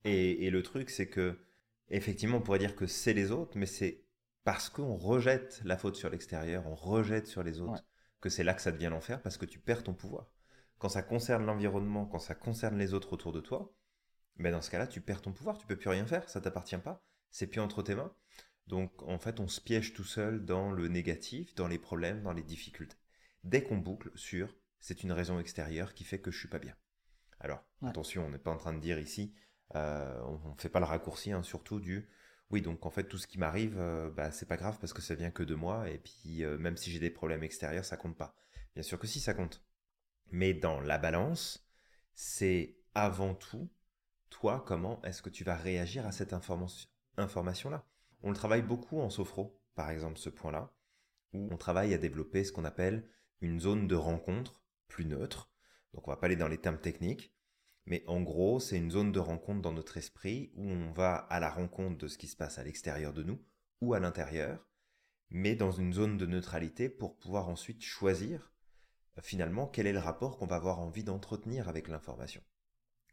Et, 0.04 0.50
le 0.50 0.62
truc, 0.62 0.90
c'est 0.90 1.08
que, 1.08 1.38
effectivement, 1.90 2.38
on 2.38 2.40
pourrait 2.40 2.58
dire 2.58 2.76
que 2.76 2.86
c'est 2.86 3.12
les 3.12 3.30
autres, 3.30 3.58
mais 3.58 3.66
c'est 3.66 4.04
parce 4.44 4.70
qu'on 4.70 4.96
rejette 4.96 5.60
la 5.64 5.76
faute 5.76 5.96
sur 5.96 6.08
l'extérieur, 6.08 6.66
on 6.66 6.74
rejette 6.74 7.26
sur 7.26 7.42
les 7.42 7.60
autres, 7.60 7.84
que 8.20 8.30
c'est 8.30 8.44
là 8.44 8.54
que 8.54 8.62
ça 8.62 8.72
devient 8.72 8.88
l'enfer, 8.90 9.20
parce 9.20 9.36
que 9.36 9.44
tu 9.44 9.58
perds 9.58 9.82
ton 9.82 9.94
pouvoir. 9.94 10.32
Quand 10.78 10.88
ça 10.88 11.02
concerne 11.02 11.44
l'environnement, 11.44 12.06
quand 12.06 12.18
ça 12.18 12.34
concerne 12.34 12.78
les 12.78 12.94
autres 12.94 13.12
autour 13.12 13.32
de 13.32 13.40
toi, 13.40 13.74
mais 14.36 14.50
ben, 14.50 14.52
dans 14.52 14.62
ce 14.62 14.70
cas-là, 14.70 14.86
tu 14.86 15.00
perds 15.00 15.22
ton 15.22 15.32
pouvoir, 15.32 15.58
tu 15.58 15.66
peux 15.66 15.76
plus 15.76 15.90
rien 15.90 16.06
faire, 16.06 16.28
ça 16.28 16.40
t'appartient 16.40 16.78
pas, 16.78 17.04
c'est 17.30 17.48
plus 17.48 17.60
entre 17.60 17.82
tes 17.82 17.94
mains. 17.94 18.12
Donc 18.68 19.02
en 19.02 19.18
fait, 19.18 19.40
on 19.40 19.48
se 19.48 19.60
piège 19.60 19.94
tout 19.94 20.04
seul 20.04 20.44
dans 20.44 20.70
le 20.70 20.88
négatif, 20.88 21.54
dans 21.54 21.68
les 21.68 21.78
problèmes, 21.78 22.22
dans 22.22 22.32
les 22.32 22.42
difficultés. 22.42 22.96
Dès 23.44 23.62
qu'on 23.62 23.78
boucle 23.78 24.10
sur 24.14 24.54
c'est 24.80 25.02
une 25.02 25.12
raison 25.12 25.40
extérieure 25.40 25.94
qui 25.94 26.04
fait 26.04 26.20
que 26.20 26.30
je 26.30 26.38
suis 26.38 26.48
pas 26.48 26.60
bien. 26.60 26.74
Alors 27.40 27.64
attention, 27.82 28.26
on 28.26 28.30
n'est 28.30 28.38
pas 28.38 28.52
en 28.52 28.56
train 28.56 28.72
de 28.72 28.80
dire 28.80 28.98
ici, 28.98 29.34
euh, 29.74 30.20
on 30.22 30.50
ne 30.50 30.60
fait 30.60 30.68
pas 30.68 30.80
le 30.80 30.86
raccourci, 30.86 31.32
hein, 31.32 31.42
surtout 31.42 31.80
du 31.80 32.08
oui, 32.50 32.62
donc 32.62 32.86
en 32.86 32.90
fait 32.90 33.04
tout 33.04 33.18
ce 33.18 33.26
qui 33.26 33.38
m'arrive, 33.38 33.76
euh, 33.78 34.10
bah, 34.10 34.30
c'est 34.30 34.46
pas 34.46 34.56
grave 34.56 34.78
parce 34.80 34.94
que 34.94 35.02
ça 35.02 35.14
vient 35.14 35.30
que 35.30 35.42
de 35.42 35.54
moi 35.54 35.90
et 35.90 35.98
puis 35.98 36.44
euh, 36.44 36.56
même 36.56 36.76
si 36.76 36.90
j'ai 36.90 36.98
des 36.98 37.10
problèmes 37.10 37.42
extérieurs, 37.42 37.84
ça 37.84 37.96
compte 37.96 38.16
pas. 38.16 38.34
Bien 38.74 38.82
sûr 38.82 38.98
que 38.98 39.06
si, 39.06 39.20
ça 39.20 39.34
compte. 39.34 39.62
Mais 40.30 40.54
dans 40.54 40.80
la 40.80 40.98
balance, 40.98 41.66
c'est 42.14 42.76
avant 42.94 43.34
tout 43.34 43.70
toi 44.30 44.62
comment 44.66 45.00
est-ce 45.02 45.22
que 45.22 45.30
tu 45.30 45.44
vas 45.44 45.56
réagir 45.56 46.06
à 46.06 46.12
cette 46.12 46.32
information-là? 46.32 47.84
On 48.22 48.30
le 48.30 48.36
travaille 48.36 48.62
beaucoup 48.62 49.00
en 49.00 49.10
sophro, 49.10 49.60
par 49.74 49.90
exemple, 49.90 50.18
ce 50.18 50.28
point-là, 50.28 50.72
où 51.32 51.48
on 51.50 51.56
travaille 51.56 51.94
à 51.94 51.98
développer 51.98 52.44
ce 52.44 52.52
qu'on 52.52 52.64
appelle 52.64 53.08
une 53.40 53.60
zone 53.60 53.86
de 53.86 53.94
rencontre 53.94 54.62
plus 54.88 55.06
neutre. 55.06 55.50
Donc 55.94 56.06
on 56.06 56.10
va 56.10 56.16
pas 56.16 56.26
aller 56.26 56.36
dans 56.36 56.48
les 56.48 56.58
termes 56.58 56.80
techniques, 56.80 57.32
mais 57.86 58.04
en 58.06 58.20
gros, 58.20 58.60
c'est 58.60 58.76
une 58.76 58.90
zone 58.90 59.12
de 59.12 59.20
rencontre 59.20 59.62
dans 59.62 59.72
notre 59.72 59.96
esprit 59.96 60.52
où 60.56 60.68
on 60.68 60.92
va 60.92 61.14
à 61.14 61.40
la 61.40 61.50
rencontre 61.50 61.96
de 61.96 62.08
ce 62.08 62.18
qui 62.18 62.28
se 62.28 62.36
passe 62.36 62.58
à 62.58 62.64
l'extérieur 62.64 63.12
de 63.12 63.22
nous 63.22 63.40
ou 63.80 63.94
à 63.94 64.00
l'intérieur, 64.00 64.68
mais 65.30 65.54
dans 65.54 65.70
une 65.70 65.92
zone 65.94 66.18
de 66.18 66.26
neutralité 66.26 66.88
pour 66.88 67.16
pouvoir 67.16 67.48
ensuite 67.48 67.82
choisir 67.82 68.52
finalement 69.22 69.66
quel 69.66 69.86
est 69.86 69.92
le 69.92 69.98
rapport 69.98 70.38
qu'on 70.38 70.46
va 70.46 70.56
avoir 70.56 70.80
envie 70.80 71.04
d'entretenir 71.04 71.68
avec 71.68 71.88
l'information? 71.88 72.42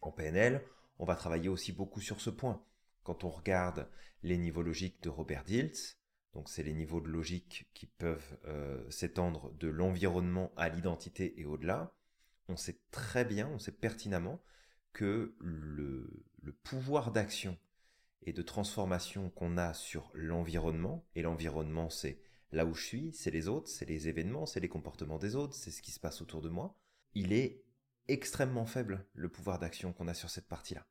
En 0.01 0.11
PNL, 0.11 0.63
on 0.99 1.05
va 1.05 1.15
travailler 1.15 1.49
aussi 1.49 1.71
beaucoup 1.71 2.01
sur 2.01 2.21
ce 2.21 2.29
point 2.29 2.63
quand 3.03 3.23
on 3.23 3.29
regarde 3.29 3.87
les 4.23 4.37
niveaux 4.37 4.63
logiques 4.63 5.01
de 5.03 5.09
Robert 5.09 5.43
Dilts, 5.43 5.99
donc 6.33 6.49
c'est 6.49 6.63
les 6.63 6.73
niveaux 6.73 7.01
de 7.01 7.07
logique 7.07 7.69
qui 7.73 7.85
peuvent 7.85 8.37
euh, 8.45 8.89
s'étendre 8.89 9.53
de 9.53 9.67
l'environnement 9.67 10.51
à 10.57 10.69
l'identité 10.69 11.39
et 11.39 11.45
au-delà, 11.45 11.93
on 12.49 12.57
sait 12.57 12.79
très 12.91 13.23
bien, 13.23 13.47
on 13.49 13.59
sait 13.59 13.71
pertinemment 13.71 14.41
que 14.91 15.35
le 15.39 16.25
pouvoir 16.63 17.11
d'action 17.11 17.57
et 18.23 18.33
de 18.33 18.41
transformation 18.41 19.29
qu'on 19.29 19.57
a 19.57 19.73
sur 19.73 20.09
l'environnement, 20.13 21.05
et 21.15 21.21
l'environnement 21.21 21.89
c'est 21.89 22.19
là 22.55 22.65
où 22.65 22.73
je 22.73 22.83
suis, 22.83 23.13
c'est 23.13 23.31
les 23.31 23.47
autres, 23.47 23.69
c'est 23.69 23.85
les 23.85 24.07
événements, 24.07 24.45
c'est 24.45 24.61
les 24.61 24.69
comportements 24.69 25.19
des 25.19 25.35
autres, 25.35 25.53
c'est 25.53 25.71
ce 25.71 25.81
qui 25.81 25.91
se 25.91 25.99
passe 25.99 26.21
autour 26.21 26.41
de 26.41 26.49
moi, 26.49 26.77
il 27.13 27.33
est 27.33 27.63
extrêmement 28.07 28.65
faible 28.65 29.05
le 29.13 29.29
pouvoir 29.29 29.59
d'action 29.59 29.91
qu'on 29.91 30.07
a 30.07 30.13
sur 30.13 30.29
cette 30.29 30.47
partie-là. 30.47 30.87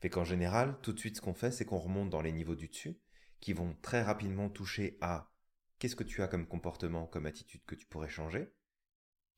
Fait 0.00 0.10
qu'en 0.10 0.24
général, 0.24 0.78
tout 0.82 0.92
de 0.92 0.98
suite, 0.98 1.16
ce 1.16 1.20
qu'on 1.22 1.32
fait, 1.32 1.52
c'est 1.52 1.64
qu'on 1.64 1.78
remonte 1.78 2.10
dans 2.10 2.20
les 2.20 2.32
niveaux 2.32 2.54
du 2.54 2.68
dessus, 2.68 2.98
qui 3.40 3.54
vont 3.54 3.76
très 3.82 4.02
rapidement 4.02 4.50
toucher 4.50 4.98
à 5.00 5.32
qu'est-ce 5.78 5.96
que 5.96 6.04
tu 6.04 6.22
as 6.22 6.28
comme 6.28 6.46
comportement, 6.46 7.06
comme 7.06 7.26
attitude 7.26 7.64
que 7.64 7.74
tu 7.74 7.86
pourrais 7.86 8.08
changer, 8.08 8.52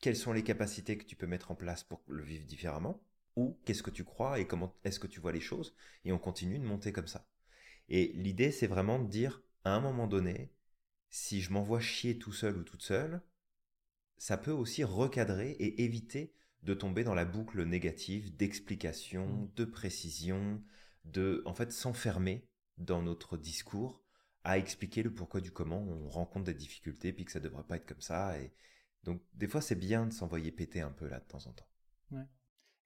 quelles 0.00 0.16
sont 0.16 0.32
les 0.32 0.42
capacités 0.42 0.98
que 0.98 1.04
tu 1.04 1.16
peux 1.16 1.26
mettre 1.26 1.50
en 1.50 1.54
place 1.54 1.84
pour 1.84 2.02
le 2.08 2.24
vivre 2.24 2.46
différemment, 2.46 3.02
ou 3.36 3.58
qu'est-ce 3.64 3.82
que 3.82 3.90
tu 3.90 4.04
crois 4.04 4.40
et 4.40 4.46
comment 4.46 4.74
est-ce 4.84 4.98
que 4.98 5.06
tu 5.06 5.20
vois 5.20 5.32
les 5.32 5.40
choses, 5.40 5.76
et 6.04 6.12
on 6.12 6.18
continue 6.18 6.58
de 6.58 6.64
monter 6.64 6.92
comme 6.92 7.06
ça. 7.06 7.26
Et 7.88 8.12
l'idée, 8.14 8.50
c'est 8.50 8.66
vraiment 8.66 8.98
de 8.98 9.08
dire, 9.08 9.42
à 9.64 9.74
un 9.74 9.80
moment 9.80 10.06
donné, 10.06 10.50
si 11.14 11.40
je 11.40 11.52
m'envoie 11.52 11.78
chier 11.78 12.18
tout 12.18 12.32
seul 12.32 12.56
ou 12.56 12.64
toute 12.64 12.82
seule, 12.82 13.22
ça 14.18 14.36
peut 14.36 14.50
aussi 14.50 14.82
recadrer 14.82 15.52
et 15.52 15.84
éviter 15.84 16.34
de 16.64 16.74
tomber 16.74 17.04
dans 17.04 17.14
la 17.14 17.24
boucle 17.24 17.62
négative 17.62 18.34
d'explication, 18.34 19.28
mmh. 19.28 19.50
de 19.54 19.64
précision, 19.64 20.60
de 21.04 21.40
en 21.46 21.54
fait 21.54 21.70
s'enfermer 21.70 22.48
dans 22.78 23.00
notre 23.00 23.36
discours 23.36 24.02
à 24.42 24.58
expliquer 24.58 25.04
le 25.04 25.14
pourquoi 25.14 25.40
du 25.40 25.52
comment 25.52 25.84
on 25.84 26.08
rencontre 26.08 26.46
des 26.46 26.54
difficultés 26.54 27.12
puis 27.12 27.24
que 27.24 27.30
ça 27.30 27.38
devrait 27.38 27.62
pas 27.62 27.76
être 27.76 27.86
comme 27.86 28.00
ça 28.00 28.36
et 28.40 28.52
donc 29.04 29.22
des 29.34 29.46
fois 29.46 29.60
c'est 29.60 29.76
bien 29.76 30.06
de 30.06 30.12
s'envoyer 30.12 30.50
péter 30.50 30.80
un 30.80 30.90
peu 30.90 31.06
là 31.06 31.20
de 31.20 31.26
temps 31.26 31.46
en 31.46 31.52
temps. 31.52 31.68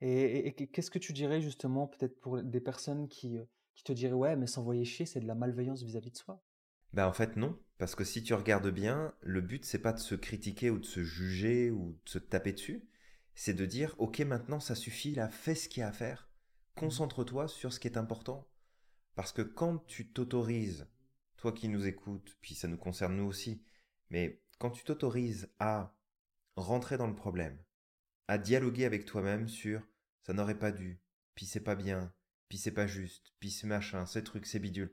Et, 0.03 0.53
qu'est-ce 0.71 0.91
que 0.91 0.99
tu 0.99 1.15
dirais 1.15 1.41
justement 1.41 1.87
peut-être 1.87 2.21
pour 2.21 2.43
des 2.43 2.61
personnes 2.61 3.09
qui, 3.09 3.39
euh, 3.39 3.45
qui 3.75 3.85
te 3.85 3.93
diraient 3.93 4.13
ouais 4.13 4.37
mais 4.37 4.47
s'envoyer 4.47 4.85
chier 4.85 5.07
c'est 5.07 5.21
de 5.21 5.27
la 5.27 5.35
malveillance 5.35 5.83
vis-à-vis 5.83 6.11
de 6.11 6.19
soi? 6.19 6.45
Ben 6.93 7.07
en 7.07 7.13
fait 7.15 7.35
non, 7.37 7.59
parce 7.79 7.95
que 7.95 8.05
si 8.05 8.23
tu 8.23 8.35
regardes 8.35 8.71
bien, 8.71 9.15
le 9.21 9.41
but 9.41 9.65
c'est 9.65 9.79
pas 9.79 9.93
de 9.93 10.01
se 10.01 10.15
critiquer 10.15 10.71
ou 10.71 10.79
de 10.79 10.85
se 10.85 11.03
juger 11.03 11.71
ou 11.71 11.99
de 12.05 12.09
se 12.11 12.19
taper 12.19 12.53
dessus, 12.53 12.89
c'est 13.35 13.55
de 13.55 13.67
dire 13.67 13.95
ok 13.99 14.21
maintenant 14.21 14.61
ça 14.61 14.75
suffit 14.75 15.15
là 15.15 15.29
fais 15.29 15.55
ce 15.55 15.69
qu'il 15.69 15.81
y 15.81 15.85
a 15.85 15.89
à 15.89 15.93
faire. 15.93 16.29
Concentre-toi 16.75 17.49
sur 17.49 17.73
ce 17.73 17.81
qui 17.81 17.89
est 17.89 17.97
important. 17.97 18.49
Parce 19.15 19.33
que 19.33 19.43
quand 19.43 19.79
tu 19.87 20.13
t'autorises 20.13 20.89
toi 21.37 21.53
qui 21.53 21.69
nous 21.69 21.87
écoutes 21.87 22.37
puis 22.41 22.55
ça 22.55 22.69
nous 22.69 22.77
concerne 22.77 23.17
nous 23.17 23.27
aussi 23.27 23.63
mais 24.11 24.43
quand 24.59 24.71
tu 24.71 24.85
t'autorises 24.85 25.49
à 25.61 25.95
rentrer 26.57 26.99
dans 26.99 27.07
le 27.07 27.15
problème, 27.15 27.59
à 28.27 28.39
dialoguer 28.39 28.85
avec 28.85 29.05
toi-même 29.05 29.49
sur 29.49 29.87
ça 30.25 30.33
n'aurait 30.33 30.59
pas 30.59 30.73
dû, 30.73 31.01
puis 31.35 31.47
c'est 31.47 31.61
pas 31.61 31.77
bien, 31.77 32.13
puis 32.49 32.59
c'est 32.59 32.73
pas 32.73 32.87
juste, 32.87 33.33
puis 33.41 33.51
c'est 33.51 33.67
machin, 33.67 34.05
ces 34.05 34.25
trucs, 34.25 34.47
ces 34.47 34.59
bidules. 34.59 34.93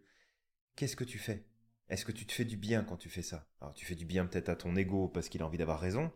Qu'est-ce 0.75 0.95
que 0.95 1.03
tu 1.03 1.17
fais? 1.17 1.45
Est-ce 1.87 2.05
que 2.05 2.11
tu 2.11 2.25
te 2.25 2.31
fais 2.31 2.45
du 2.45 2.57
bien 2.57 2.83
quand 2.83 2.97
tu 2.97 3.09
fais 3.09 3.21
ça? 3.21 3.47
Alors 3.61 3.73
tu 3.73 3.85
fais 3.85 3.95
du 3.95 4.05
bien 4.05 4.25
peut-être 4.25 4.49
à 4.49 4.55
ton 4.55 4.75
ego 4.75 5.07
parce 5.07 5.29
qu'il 5.29 5.41
a 5.41 5.45
envie 5.45 5.57
d'avoir 5.57 5.79
raison, 5.79 6.11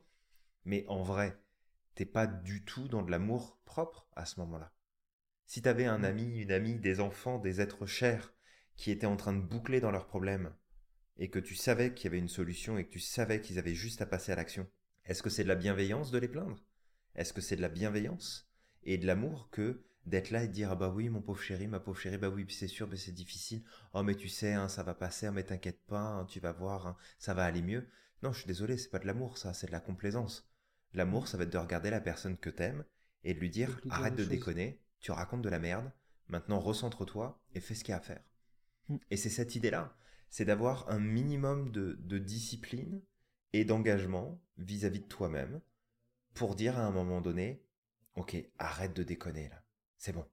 mais 0.65 0.85
en 0.87 1.03
vrai, 1.03 1.39
t'es 1.95 2.05
pas 2.05 2.25
du 2.27 2.65
tout 2.65 2.87
dans 2.87 3.03
de 3.03 3.11
l'amour 3.11 3.59
propre 3.65 4.07
à 4.15 4.25
ce 4.25 4.39
moment-là. 4.39 4.73
Si 5.45 5.61
t'avais 5.61 5.85
un 5.85 6.03
ami, 6.03 6.39
une 6.39 6.51
amie, 6.51 6.79
des 6.79 6.99
enfants, 6.99 7.39
des 7.39 7.61
êtres 7.61 7.85
chers 7.85 8.33
qui 8.75 8.91
étaient 8.91 9.05
en 9.05 9.17
train 9.17 9.33
de 9.33 9.41
boucler 9.41 9.79
dans 9.79 9.91
leurs 9.91 10.07
problèmes, 10.07 10.53
et 11.17 11.29
que 11.29 11.39
tu 11.39 11.53
savais 11.53 11.93
qu'il 11.93 12.05
y 12.05 12.07
avait 12.07 12.17
une 12.17 12.29
solution 12.29 12.77
et 12.77 12.85
que 12.85 12.91
tu 12.91 12.99
savais 12.99 13.41
qu'ils 13.41 13.59
avaient 13.59 13.75
juste 13.75 14.01
à 14.01 14.05
passer 14.05 14.31
à 14.31 14.35
l'action, 14.35 14.67
est-ce 15.05 15.21
que 15.21 15.29
c'est 15.29 15.43
de 15.43 15.49
la 15.49 15.55
bienveillance 15.55 16.11
de 16.11 16.17
les 16.17 16.27
plaindre? 16.27 16.63
Est-ce 17.15 17.33
que 17.33 17.41
c'est 17.41 17.57
de 17.57 17.61
la 17.61 17.69
bienveillance 17.69 18.49
et 18.83 18.97
de 18.97 19.05
l'amour 19.05 19.49
que 19.51 19.83
d'être 20.09 20.31
là 20.31 20.43
et 20.43 20.47
de 20.47 20.53
dire 20.53 20.71
ah 20.71 20.75
bah 20.75 20.89
oui 20.89 21.09
mon 21.09 21.21
pauvre 21.21 21.41
chéri 21.41 21.67
ma 21.67 21.79
pauvre 21.79 21.99
chérie 21.99 22.17
bah 22.17 22.29
oui 22.29 22.45
c'est 22.49 22.67
sûr 22.67 22.87
mais 22.87 22.97
c'est 22.97 23.11
difficile. 23.11 23.63
Oh 23.93 24.03
mais 24.03 24.15
tu 24.15 24.29
sais 24.29 24.53
hein, 24.53 24.67
ça 24.67 24.83
va 24.83 24.93
passer 24.93 25.27
hein, 25.27 25.31
mais 25.31 25.43
t'inquiète 25.43 25.81
pas 25.87 26.01
hein, 26.01 26.25
tu 26.25 26.39
vas 26.39 26.51
voir 26.51 26.97
ça 27.17 27.33
va 27.33 27.45
aller 27.45 27.61
mieux. 27.61 27.87
Non 28.23 28.31
je 28.33 28.39
suis 28.39 28.47
désolé 28.47 28.77
c'est 28.77 28.89
pas 28.89 28.99
de 28.99 29.07
l'amour 29.07 29.37
ça 29.37 29.53
c'est 29.53 29.67
de 29.67 29.71
la 29.71 29.79
complaisance. 29.79 30.49
L'amour 30.93 31.27
ça 31.27 31.37
va 31.37 31.43
être 31.43 31.53
de 31.53 31.57
regarder 31.57 31.89
la 31.89 32.01
personne 32.01 32.37
que 32.37 32.49
t'aimes 32.49 32.83
et 33.23 33.33
de 33.33 33.39
lui 33.39 33.49
dire 33.49 33.79
arrête 33.89 34.15
de 34.15 34.25
déconner 34.25 34.81
tu 34.99 35.11
racontes 35.11 35.41
de 35.41 35.49
la 35.49 35.59
merde 35.59 35.91
maintenant 36.27 36.59
recentre-toi 36.59 37.41
et 37.55 37.59
fais 37.59 37.75
ce 37.75 37.83
qu'il 37.83 37.91
y 37.91 37.95
a 37.95 37.97
à 37.97 38.01
faire. 38.01 38.23
Mm. 38.89 38.97
et 39.11 39.17
c'est 39.17 39.29
cette 39.29 39.55
idée 39.55 39.71
là 39.71 39.95
c'est 40.29 40.45
d'avoir 40.45 40.89
un 40.89 40.99
minimum 40.99 41.71
de 41.71 42.17
discipline 42.17 43.01
et 43.53 43.65
d'engagement 43.65 44.39
vis-à-vis 44.57 44.99
de 44.99 45.07
toi-même 45.07 45.61
pour 46.33 46.55
dire 46.55 46.77
à 46.77 46.85
un 46.85 46.91
moment 46.91 47.21
donné, 47.21 47.63
ok, 48.15 48.37
arrête 48.57 48.95
de 48.95 49.03
déconner 49.03 49.49
là, 49.49 49.63
c'est 49.99 50.13
bon, 50.13 50.25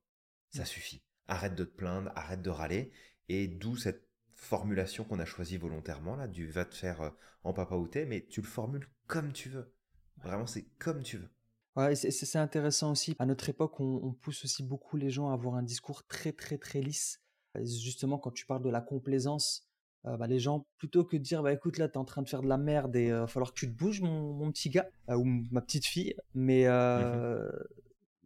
ça 0.49 0.63
mmh. 0.63 0.67
suffit, 0.67 1.03
arrête 1.29 1.55
de 1.55 1.65
te 1.65 1.77
plaindre, 1.77 2.11
arrête 2.15 2.41
de 2.41 2.51
râler, 2.51 2.91
et 3.29 3.47
d'où 3.49 3.77
cette 3.77 4.09
formulation 4.33 5.05
qu'on 5.05 5.19
a 5.19 5.27
choisie 5.27 5.59
volontairement 5.59 6.17
là, 6.17 6.29
du 6.29 6.49
va 6.49 6.65
te 6.65 6.75
faire 6.75 7.03
euh, 7.03 7.11
en 7.43 7.53
papa 7.53 7.75
ou 7.75 7.89
mais 8.07 8.27
tu 8.27 8.41
le 8.41 8.47
formules 8.47 8.89
comme 9.07 9.33
tu 9.33 9.51
veux, 9.51 9.75
vraiment 10.23 10.47
c'est 10.47 10.65
comme 10.79 11.03
tu 11.03 11.19
veux. 11.19 11.29
Ouais, 11.77 11.95
c'est 11.95 12.39
intéressant 12.39 12.93
aussi. 12.93 13.15
À 13.19 13.27
notre 13.27 13.51
époque, 13.51 13.81
on, 13.81 14.01
on, 14.03 14.15
pousse 14.15 14.47
aussi 14.47 14.63
beaucoup 14.63 14.97
les 14.97 15.11
gens 15.11 15.29
à 15.29 15.35
avoir 15.35 15.57
un 15.57 15.63
discours 15.63 16.07
très 16.07 16.33
très 16.33 16.57
très 16.57 16.81
lisse. 16.81 17.21
Justement, 17.55 18.17
quand 18.17 18.31
tu 18.31 18.47
parles 18.47 18.63
de 18.63 18.71
la 18.71 18.81
complaisance, 18.81 19.69
euh, 20.07 20.17
bah, 20.17 20.27
les 20.27 20.39
gens, 20.39 20.67
plutôt 20.79 21.05
que 21.05 21.17
de 21.17 21.23
dire, 21.23 21.43
bah 21.43 21.53
écoute, 21.53 21.79
là, 21.79 21.89
tu 21.89 21.95
es 21.95 21.99
en 21.99 22.05
train 22.05 22.23
de 22.23 22.29
faire 22.29 22.43
de 22.43 22.49
la 22.49 22.59
merde 22.59 22.95
et 22.97 23.07
il 23.07 23.11
euh, 23.11 23.21
va 23.21 23.27
falloir 23.27 23.53
que 23.53 23.59
tu 23.59 23.67
te 23.67 23.77
bouges, 23.77 24.01
mon, 24.01 24.51
petit 24.53 24.71
gars, 24.71 24.89
euh, 25.09 25.17
ou 25.17 25.25
ma 25.25 25.61
petite 25.61 25.87
fille, 25.87 26.15
mais 26.35 26.67
mmh 26.67 27.51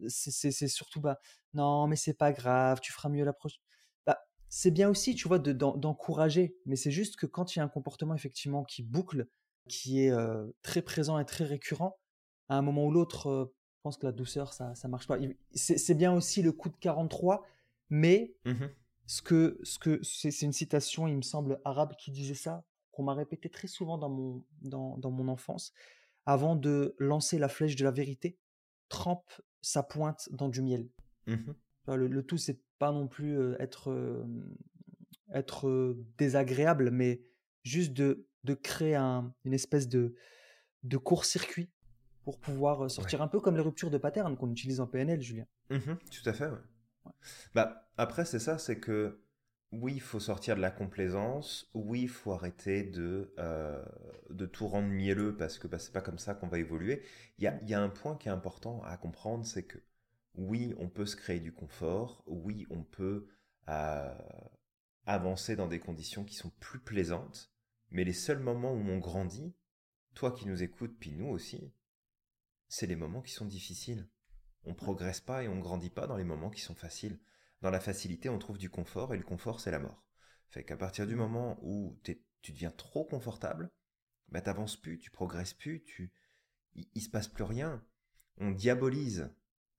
c'est 0.09 0.69
surtout, 0.69 1.01
bah, 1.01 1.19
non, 1.55 1.87
mais 1.87 1.97
c'est 1.97 2.15
pas 2.15 2.33
grave, 2.33 2.81
tu 2.81 2.93
feras 2.93 3.09
mieux 3.09 3.25
la 3.25 3.33
prochaine. 3.33 3.63
Bah, 4.07 4.19
c'est 4.49 4.71
bien 4.71 4.89
aussi, 4.89 5.15
tu 5.15 5.29
vois, 5.29 5.39
d'encourager, 5.39 6.57
mais 6.67 6.77
c'est 6.77 6.91
juste 6.91 7.17
que 7.17 7.27
quand 7.27 7.55
il 7.55 7.59
y 7.59 7.63
a 7.63 7.65
un 7.65 7.69
comportement 7.69 8.15
effectivement 8.15 8.65
qui 8.65 8.83
boucle, 8.83 9.27
qui 9.69 10.01
est 10.01 10.13
très 10.63 10.83
présent 10.83 11.19
et 11.19 11.25
très 11.25 11.45
récurrent, 11.45 11.99
à 12.49 12.57
un 12.57 12.63
moment 12.63 12.87
ou 12.87 12.91
l'autre, 12.91 13.53
je 13.77 13.83
pense 13.83 13.97
que 13.97 14.07
la 14.07 14.13
douceur, 14.13 14.53
ça, 14.53 14.75
ça 14.75 14.89
marche 14.89 15.07
pas. 15.07 15.19
C'est 15.55 15.95
bien 15.95 16.13
aussi 16.13 16.43
le 16.43 16.53
coup 16.53 16.69
de 16.69 16.77
43, 16.77 17.47
mais 17.89 18.35
mmh 18.45 18.67
ce 19.11 19.23
que 19.23 19.59
ce 19.65 19.81
que 19.81 20.01
c'est 20.05 20.43
une 20.43 20.53
citation, 20.53 21.09
il 21.09 21.17
me 21.17 21.23
semble 21.23 21.61
arabe 21.65 21.97
qui 21.97 22.13
disait 22.13 22.35
ça, 22.35 22.65
qu'on 22.93 23.03
m'a 23.03 23.15
répété 23.15 23.51
très 23.51 23.67
souvent 23.67 23.99
dans 23.99 24.09
mon 24.09 24.45
dans, 24.63 24.99
dans 24.99 25.11
mon 25.11 25.27
enfance. 25.27 25.73
Avant 26.27 26.55
de 26.55 26.95
lancer 27.01 27.37
la 27.37 27.49
flèche 27.49 27.75
de 27.75 27.83
la 27.83 27.91
vérité, 27.91 28.39
trempe 28.91 29.33
sa 29.63 29.83
pointe 29.83 30.29
dans 30.33 30.49
du 30.49 30.61
miel. 30.61 30.89
Mmh 31.27 31.53
le, 31.89 32.23
tout, 32.23 32.37
c'est 32.37 32.61
pas 32.79 32.93
non 32.93 33.09
plus 33.09 33.37
être 33.59 34.25
être 35.35 35.97
désagréable, 36.19 36.91
mais 36.93 37.21
juste 37.65 37.93
de 37.95 38.29
de 38.45 38.55
créer 38.55 38.95
un, 38.95 39.35
une 39.45 39.55
espèce 39.55 39.89
de 39.89 40.15
de 40.85 40.97
court-circuit 40.99 41.69
pour 42.23 42.39
pouvoir 42.39 42.89
sortir 42.89 43.23
un 43.23 43.29
peu 43.29 43.41
comme 43.41 43.57
les 43.57 43.63
ruptures 43.63 43.91
de 43.91 43.99
pattern 43.99 44.37
qu'on 44.37 44.53
utilise 44.53 44.79
en 44.79 44.87
PNL, 44.87 45.21
Julien. 45.21 45.47
Mmh 45.71 45.95
tout 46.13 46.29
à 46.29 46.33
fait. 46.33 46.49
Ouais. 46.49 47.13
Bah, 47.55 47.91
après, 47.97 48.25
c'est 48.25 48.39
ça, 48.39 48.59
c'est 48.59 48.79
que 48.79 49.21
oui, 49.73 49.95
il 49.95 50.01
faut 50.01 50.21
sortir 50.21 50.57
de 50.57 50.61
la 50.61 50.71
complaisance, 50.71 51.71
oui, 51.75 52.03
il 52.03 52.09
faut 52.09 52.33
arrêter 52.33 52.83
de, 52.83 53.33
euh, 53.39 53.85
de 54.31 54.47
tout 54.47 54.67
rendre 54.67 54.89
mielleux 54.89 55.37
parce 55.37 55.59
que 55.59 55.69
bah, 55.69 55.79
c'est 55.79 55.93
pas 55.93 56.01
comme 56.01 56.19
ça 56.19 56.35
qu'on 56.35 56.49
va 56.49 56.59
évoluer. 56.59 57.03
Il 57.39 57.45
y 57.45 57.47
a, 57.47 57.63
y 57.65 57.75
a, 57.75 57.81
un 57.81 57.89
point 57.89 58.17
qui 58.17 58.29
est 58.29 58.33
important 58.33 58.83
à 58.83 58.97
comprendre, 58.97 59.47
c'est 59.47 59.63
que 59.63 59.79
oui, 60.35 60.75
on 60.79 60.89
peut 60.89 61.07
se 61.07 61.17
créer 61.17 61.41
du 61.41 61.53
confort, 61.53 62.25
oui, 62.27 62.67
on 62.71 62.83
peut 62.83 63.29
euh, 63.69 64.15
avancer 65.07 65.55
dans 65.55 65.69
des 65.69 65.81
conditions 65.81 66.25
qui 66.25 66.35
sont 66.35 66.51
plus 66.61 66.81
plaisantes, 66.81 67.53
mais 67.91 68.05
les 68.05 68.13
seuls 68.13 68.41
moments 68.41 68.73
où 68.73 68.89
on 68.89 68.99
grandit, 68.99 69.55
toi 70.15 70.33
qui 70.33 70.49
nous 70.49 70.63
écoutes, 70.63 70.97
puis 70.99 71.13
nous 71.13 71.29
aussi, 71.29 71.73
c'est 72.69 72.87
les 72.87 72.97
moments 72.97 73.23
qui 73.23 73.33
sont 73.33 73.47
difficiles. 73.47 74.09
On 74.65 74.75
progresse 74.75 75.21
pas 75.21 75.45
et 75.45 75.49
on 75.49 75.59
grandit 75.59 75.91
pas 75.91 76.07
dans 76.07 76.17
les 76.17 76.25
moments 76.25 76.51
qui 76.51 76.61
sont 76.61 76.75
faciles. 76.75 77.19
Dans 77.61 77.71
la 77.71 77.81
facilité, 77.81 78.29
on 78.29 78.39
trouve 78.39 78.59
du 78.59 78.71
confort 78.71 79.15
et 79.15 79.19
le 79.19 79.25
confort, 79.25 79.61
c'est 79.61 79.71
la 79.71 79.79
mort. 79.79 80.05
Fait 80.49 80.65
qu'à 80.65 80.77
partir 80.77 81.07
du 81.07 81.15
moment 81.15 81.59
où 81.63 81.99
tu 82.03 82.53
deviens 82.53 82.71
trop 82.71 83.05
confortable, 83.05 83.71
bah 84.29 84.41
t'avances 84.41 84.77
plus, 84.77 84.99
tu 84.99 85.11
progresses 85.11 85.55
plus, 85.55 85.83
tu, 85.85 86.13
il, 86.75 87.03
se 87.03 87.09
passe 87.09 87.29
plus 87.29 87.45
rien. 87.45 87.85
On 88.39 88.51
diabolise, 88.51 89.31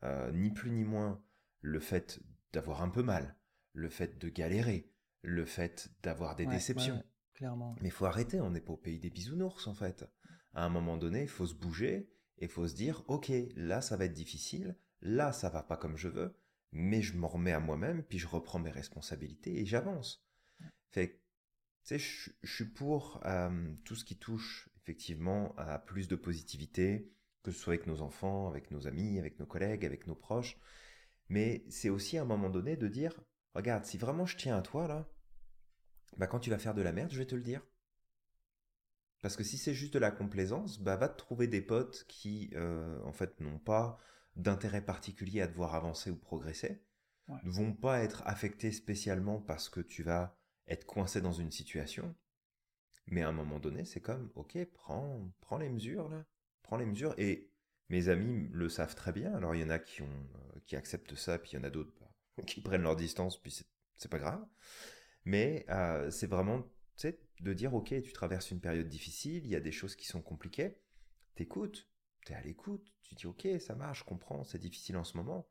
euh, 0.04 0.32
ni 0.32 0.52
plus 0.52 0.72
ni 0.72 0.84
moins, 0.84 1.24
le 1.62 1.80
fait 1.80 2.22
d'avoir 2.54 2.82
un 2.82 2.90
peu 2.90 3.04
mal, 3.04 3.38
le 3.74 3.90
fait 3.90 4.18
de 4.18 4.30
galérer, 4.30 4.92
le 5.22 5.46
fait 5.46 5.92
d'avoir 6.04 6.36
des 6.36 6.46
déceptions. 6.46 7.04
clairement. 7.34 7.76
Mais 7.82 7.90
il 7.90 7.92
faut 7.92 8.06
arrêter, 8.06 8.42
on 8.42 8.52
n'est 8.52 8.62
pas 8.62 8.74
au 8.74 8.78
pays 8.78 9.00
des 9.00 9.10
bisounours 9.10 9.68
en 9.68 9.74
fait. 9.74 10.06
À 10.54 10.66
un 10.66 10.70
moment 10.70 10.98
donné, 10.98 11.24
il 11.24 11.30
faut 11.30 11.48
se 11.48 11.56
bouger 11.56 12.10
et 12.38 12.48
faut 12.48 12.68
se 12.68 12.76
dire, 12.76 13.04
ok, 13.08 13.32
là 13.56 13.82
ça 13.82 13.98
va 13.98 14.06
être 14.06 14.14
difficile, 14.14 14.78
là 15.02 15.32
ça 15.32 15.50
va 15.50 15.64
pas 15.64 15.78
comme 15.78 15.98
je 15.98 16.10
veux, 16.10 16.36
mais 16.72 17.02
je 17.02 17.18
m'en 17.18 17.28
remets 17.28 17.52
à 17.52 17.60
moi-même, 17.60 18.04
puis 18.04 18.20
je 18.20 18.28
reprends 18.28 18.60
mes 18.60 18.72
responsabilités 18.72 19.60
et 19.60 19.66
j'avance. 19.66 20.26
Fait 20.90 21.22
tu 21.84 21.98
sais, 21.98 22.00
je, 22.44 22.48
suis 22.48 22.66
pour 22.66 23.22
euh, 23.26 23.74
tout 23.86 23.96
ce 23.96 24.06
qui 24.06 24.16
touche 24.16 24.70
effectivement 24.78 25.56
à 25.58 25.80
plus 25.80 26.08
de 26.08 26.16
positivité, 26.16 27.12
que 27.44 27.52
ce 27.52 27.60
soit 27.60 27.74
avec 27.74 27.88
nos 27.88 28.02
enfants, 28.02 28.48
avec 28.48 28.70
nos 28.70 28.88
amis, 28.88 29.18
avec 29.18 29.40
nos 29.40 29.48
collègues, 29.48 29.86
avec 29.86 30.06
nos 30.06 30.16
proches. 30.16 30.60
Mais 31.30 31.66
c'est 31.70 31.90
aussi 31.90 32.18
à 32.18 32.22
un 32.22 32.26
moment 32.26 32.50
donné 32.50 32.78
de 32.78 32.88
dire, 32.88 33.20
regarde, 33.56 33.86
si 33.86 33.98
vraiment 33.98 34.26
je 34.26 34.38
tiens 34.38 34.58
à 34.58 34.62
toi 34.62 34.88
là, 34.88 35.10
bah 36.18 36.28
quand 36.28 36.40
tu 36.40 36.50
vas 36.50 36.60
faire 36.60 36.76
de 36.76 36.82
la 36.82 36.92
merde, 36.92 37.12
je 37.12 37.18
vais 37.18 37.26
te 37.26 37.36
le 37.36 37.42
dire. 37.42 37.66
Parce 39.22 39.36
que 39.36 39.44
si 39.44 39.58
c'est 39.58 39.74
juste 39.74 39.94
de 39.94 40.00
la 40.00 40.12
complaisance, 40.12 40.80
bah 40.80 40.98
va 40.98 41.10
te 41.10 41.18
trouver 41.18 41.48
des 41.48 41.62
potes 41.62 42.06
qui, 42.08 42.52
euh, 42.56 43.02
en 43.04 43.14
fait, 43.14 43.40
n'ont 43.40 43.60
pas 43.60 43.98
d'intérêt 44.36 44.84
particulier 44.84 45.42
à 45.42 45.48
devoir 45.48 45.76
avancer 45.76 46.10
ou 46.10 46.16
progresser, 46.16 46.84
ne 47.44 47.52
vont 47.52 47.74
pas 47.74 48.02
être 48.02 48.24
affectés 48.26 48.72
spécialement 48.72 49.40
parce 49.40 49.70
que 49.70 49.80
tu 49.80 50.04
vas 50.04 50.38
être 50.68 50.86
coincé 50.86 51.22
dans 51.22 51.32
une 51.32 51.52
situation. 51.52 52.16
Mais 53.08 53.22
à 53.22 53.30
un 53.30 53.34
moment 53.34 53.60
donné, 53.60 53.86
c'est 53.86 54.02
comme, 54.02 54.32
ok, 54.36 54.58
prends, 54.74 55.32
prends 55.42 55.58
les 55.58 55.70
mesures 55.70 56.10
là, 56.10 56.26
prends 56.64 56.78
les 56.78 56.86
mesures. 56.86 57.14
Et 57.18 57.52
mes 57.90 58.10
amis 58.10 58.48
le 58.52 58.70
savent 58.70 58.96
très 58.96 59.12
bien. 59.12 59.34
Alors 59.34 59.56
il 59.56 59.62
y 59.62 59.64
en 59.64 59.70
a 59.70 59.80
qui 59.80 60.02
ont, 60.02 60.28
euh, 60.36 60.60
qui 60.66 60.76
acceptent 60.76 61.16
ça, 61.16 61.38
puis 61.40 61.52
il 61.52 61.56
y 61.56 61.58
en 61.60 61.64
a 61.64 61.70
d'autres 61.70 61.94
bah, 62.00 62.44
qui 62.48 62.62
prennent 62.62 62.84
leur 62.84 62.96
distance, 62.96 63.42
puis 63.42 63.66
c'est 63.98 64.12
pas 64.12 64.20
grave. 64.20 64.46
Mais 65.26 65.66
euh, 65.70 66.10
c'est 66.10 66.28
vraiment 66.28 66.68
de 67.40 67.54
dire, 67.54 67.74
ok, 67.74 68.02
tu 68.02 68.14
traverses 68.14 68.52
une 68.52 68.62
période 68.62 68.88
difficile, 68.88 69.44
il 69.46 69.50
y 69.50 69.56
a 69.56 69.60
des 69.60 69.72
choses 69.72 69.96
qui 69.96 70.06
sont 70.06 70.22
compliquées, 70.22 70.78
t'écoutes, 71.36 71.90
t'es 72.26 72.36
à 72.36 72.42
l'écoute, 72.42 72.94
tu 73.12 73.16
dis, 73.16 73.28
ok, 73.28 73.48
ça 73.60 73.76
marche, 73.76 74.00
je 74.00 74.04
comprends, 74.06 74.44
c'est 74.44 74.58
difficile 74.58 74.96
en 74.96 75.04
ce 75.04 75.18
moment. 75.18 75.50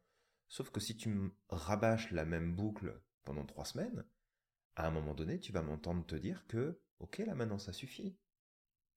Sauf 0.49 0.71
que 0.71 0.81
si 0.81 0.97
tu 0.97 1.11
me 1.11 1.31
rabâches 1.51 2.11
la 2.11 2.25
même 2.25 2.55
boucle 2.55 3.01
pendant 3.25 3.45
trois 3.45 3.67
semaines, 3.67 4.05
à 4.77 4.87
un 4.87 4.91
moment 4.91 5.15
donné, 5.15 5.39
tu 5.41 5.53
vas 5.53 5.63
m'entendre 5.63 6.07
te 6.07 6.15
dire 6.15 6.47
que, 6.47 6.81
ok, 7.01 7.19
là 7.19 7.35
maintenant 7.35 7.59
ça 7.59 7.73
suffit. 7.75 8.17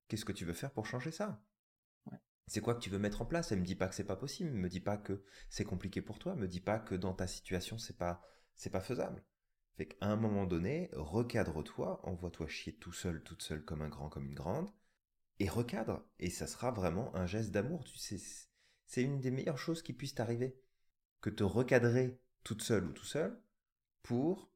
Qu'est-ce 0.08 0.26
que 0.26 0.32
tu 0.32 0.46
veux 0.46 0.54
faire 0.54 0.72
pour 0.72 0.86
changer 0.86 1.12
ça? 1.12 1.44
C'est 2.48 2.62
quoi 2.62 2.76
que 2.76 2.80
tu 2.80 2.90
veux 2.90 3.00
mettre 3.00 3.22
en 3.22 3.26
place? 3.26 3.52
Elle 3.52 3.60
me 3.60 3.66
dit 3.66 3.76
pas 3.76 3.88
que 3.88 3.96
c'est 3.96 4.04
pas 4.04 4.16
possible, 4.16 4.52
me 4.52 4.70
dis 4.70 4.80
pas 4.80 4.98
que 4.98 5.24
c'est 5.50 5.66
compliqué 5.66 6.02
pour 6.02 6.20
toi, 6.20 6.36
me 6.36 6.48
dis 6.48 6.62
pas 6.62 6.80
que 6.80 6.96
dans 6.96 7.14
ta 7.14 7.28
situation 7.28 7.78
c'est 7.78 7.98
pas 7.98 8.22
c'est 8.56 8.70
pas 8.70 8.82
faisable. 8.82 9.24
Fait 9.76 9.88
qu'à 9.88 10.06
un 10.06 10.16
moment 10.16 10.46
donné, 10.46 10.90
recadre-toi, 10.94 12.00
envoie-toi 12.08 12.48
chier 12.48 12.76
tout 12.76 12.94
seul, 12.94 13.24
toute 13.24 13.42
seule 13.42 13.66
comme 13.66 13.82
un 13.82 13.90
grand, 13.90 14.10
comme 14.10 14.28
une 14.28 14.36
grande, 14.36 14.72
et 15.40 15.50
recadre. 15.50 16.06
Et 16.20 16.30
ça 16.30 16.48
sera 16.48 16.72
vraiment 16.72 17.16
un 17.16 17.26
geste 17.26 17.52
d'amour. 17.52 17.84
Tu 17.84 17.98
sais, 17.98 18.20
c'est 18.94 19.02
une 19.02 19.22
des 19.22 19.32
meilleures 19.32 19.58
choses 19.58 19.82
qui 19.82 19.92
puissent 19.92 20.14
t'arriver. 20.14 20.56
Que 21.20 21.32
te 21.32 21.44
recadrer 21.44 22.20
toute 22.44 22.62
seule 22.62 22.86
ou 22.86 22.92
tout 22.92 23.06
seul 23.06 23.42
pour 24.04 24.52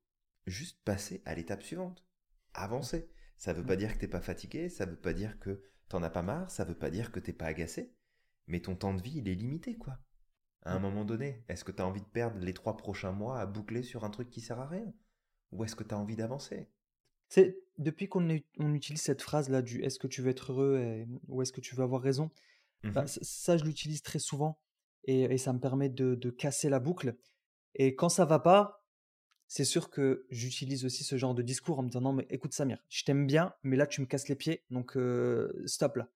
juste 0.46 0.80
passer 0.86 1.24
à 1.26 1.34
l'étape 1.34 1.64
suivante. 1.64 2.06
Avancer. 2.54 3.10
Ça 3.40 3.52
veut 3.52 3.66
pas 3.66 3.76
dire 3.76 3.96
que 3.96 3.98
t'es 3.98 4.08
pas 4.08 4.22
fatigué, 4.22 4.70
ça 4.70 4.86
veut 4.86 4.96
pas 4.96 5.14
dire 5.14 5.40
que 5.40 5.64
t'en 5.90 6.04
as 6.04 6.12
pas 6.12 6.22
marre, 6.22 6.52
ça 6.52 6.66
veut 6.66 6.78
pas 6.78 6.92
dire 6.92 7.12
que 7.12 7.20
t'es 7.20 7.34
pas 7.34 7.48
agacé. 7.48 7.96
mais 8.46 8.60
ton 8.60 8.76
temps 8.76 8.94
de 8.94 9.02
vie, 9.02 9.18
il 9.18 9.28
est 9.28 9.34
limité, 9.34 9.76
quoi. 9.76 9.98
À 10.62 10.76
un 10.76 10.80
moment 10.80 11.04
donné, 11.04 11.44
est-ce 11.50 11.64
que 11.64 11.72
tu 11.72 11.82
as 11.82 11.88
envie 11.88 12.02
de 12.02 12.06
perdre 12.06 12.38
les 12.40 12.54
trois 12.54 12.78
prochains 12.78 13.14
mois 13.14 13.40
à 13.40 13.48
boucler 13.48 13.82
sur 13.82 14.04
un 14.04 14.12
truc 14.12 14.30
qui 14.30 14.42
sert 14.42 14.60
à 14.60 14.68
rien? 14.68 14.94
Ou 15.52 15.64
est-ce 15.64 15.76
que 15.76 15.84
tu 15.84 15.96
as 15.96 15.98
envie 15.98 16.16
d'avancer? 16.16 16.70
C'est 17.28 17.58
depuis 17.80 18.08
qu'on 18.08 18.40
on 18.60 18.74
utilise 18.76 19.02
cette 19.02 19.24
phrase-là 19.24 19.64
du 19.64 19.82
est-ce 19.82 19.98
que 19.98 20.06
tu 20.06 20.22
veux 20.22 20.30
être 20.30 20.52
heureux 20.52 21.08
ou 21.28 21.42
est-ce 21.42 21.52
que 21.52 21.62
tu 21.62 21.74
veux 21.74 21.84
avoir 21.84 22.04
raison, 22.04 22.30
bah, 22.84 23.04
mmh 23.04 23.08
ça, 23.08 23.58
je 23.58 23.64
l'utilise 23.64 24.02
très 24.02 24.20
souvent 24.20 24.60
et, 25.04 25.38
ça 25.38 25.54
me 25.54 25.60
permet 25.60 25.90
de, 25.90 26.16
de, 26.16 26.30
casser 26.30 26.70
la 26.70 26.80
boucle. 26.80 27.16
Et 27.76 27.96
quand 27.96 28.10
ça 28.10 28.26
va 28.26 28.40
pas, 28.40 28.86
c'est 29.48 29.64
sûr 29.64 29.90
que 29.90 30.26
j'utilise 30.30 30.84
aussi 30.84 31.04
ce 31.04 31.18
genre 31.18 31.34
de 31.34 31.42
discours 31.42 31.80
en 31.80 31.84
me 31.84 31.88
disant 31.88 32.02
non 32.02 32.14
mais 32.14 32.28
écoute 32.30 32.54
Samir, 32.54 32.84
je 32.90 33.04
t'aime 33.06 33.26
bien, 33.26 33.54
mais 33.64 33.78
là 33.78 33.88
tu 33.88 34.02
me 34.02 34.06
casses 34.06 34.28
les 34.28 34.36
pieds, 34.36 34.66
donc 34.70 34.98
stop 35.66 35.96
là. 35.96 36.10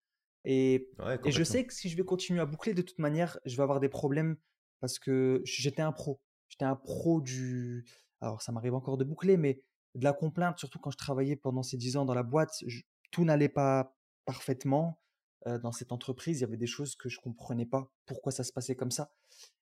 Et, 0.43 0.89
et, 1.23 1.31
je 1.31 1.43
sais 1.43 1.65
que 1.65 1.73
si 1.73 1.87
je 1.87 1.95
vais 1.95 2.03
continuer 2.03 2.41
à 2.41 2.45
boucler, 2.45 2.73
de 2.73 2.81
toute 2.81 2.99
manière, 2.99 3.39
je 3.45 3.55
vais 3.55 3.63
avoir 3.63 3.79
des 3.79 3.89
problèmes 3.89 4.37
parce 4.79 4.97
que 4.97 5.41
j'étais 5.45 5.83
un 5.83 5.91
pro. 5.91 6.19
J'étais 6.49 6.65
un 6.65 6.75
pro 6.75 7.21
du. 7.21 7.85
Alors, 8.19 8.41
ça 8.41 8.51
m'arrive 8.51 8.73
encore 8.73 8.97
de 8.97 9.03
boucler, 9.03 9.37
mais 9.37 9.61
de 9.95 10.03
la 10.03 10.13
complainte, 10.13 10.57
surtout 10.57 10.79
quand 10.79 10.91
je 10.91 10.97
travaillais 10.97 11.35
pendant 11.35 11.63
ces 11.63 11.77
dix 11.77 11.95
ans 11.95 12.05
dans 12.05 12.13
la 12.13 12.23
boîte, 12.23 12.63
tout 13.11 13.23
n'allait 13.23 13.49
pas 13.49 13.95
parfaitement. 14.25 14.99
Dans 15.45 15.71
cette 15.71 15.91
entreprise, 15.91 16.39
il 16.39 16.41
y 16.41 16.43
avait 16.43 16.57
des 16.57 16.67
choses 16.67 16.95
que 16.95 17.09
je 17.09 17.19
comprenais 17.19 17.65
pas. 17.65 17.91
Pourquoi 18.05 18.31
ça 18.31 18.43
se 18.43 18.53
passait 18.53 18.75
comme 18.75 18.91
ça 18.91 19.11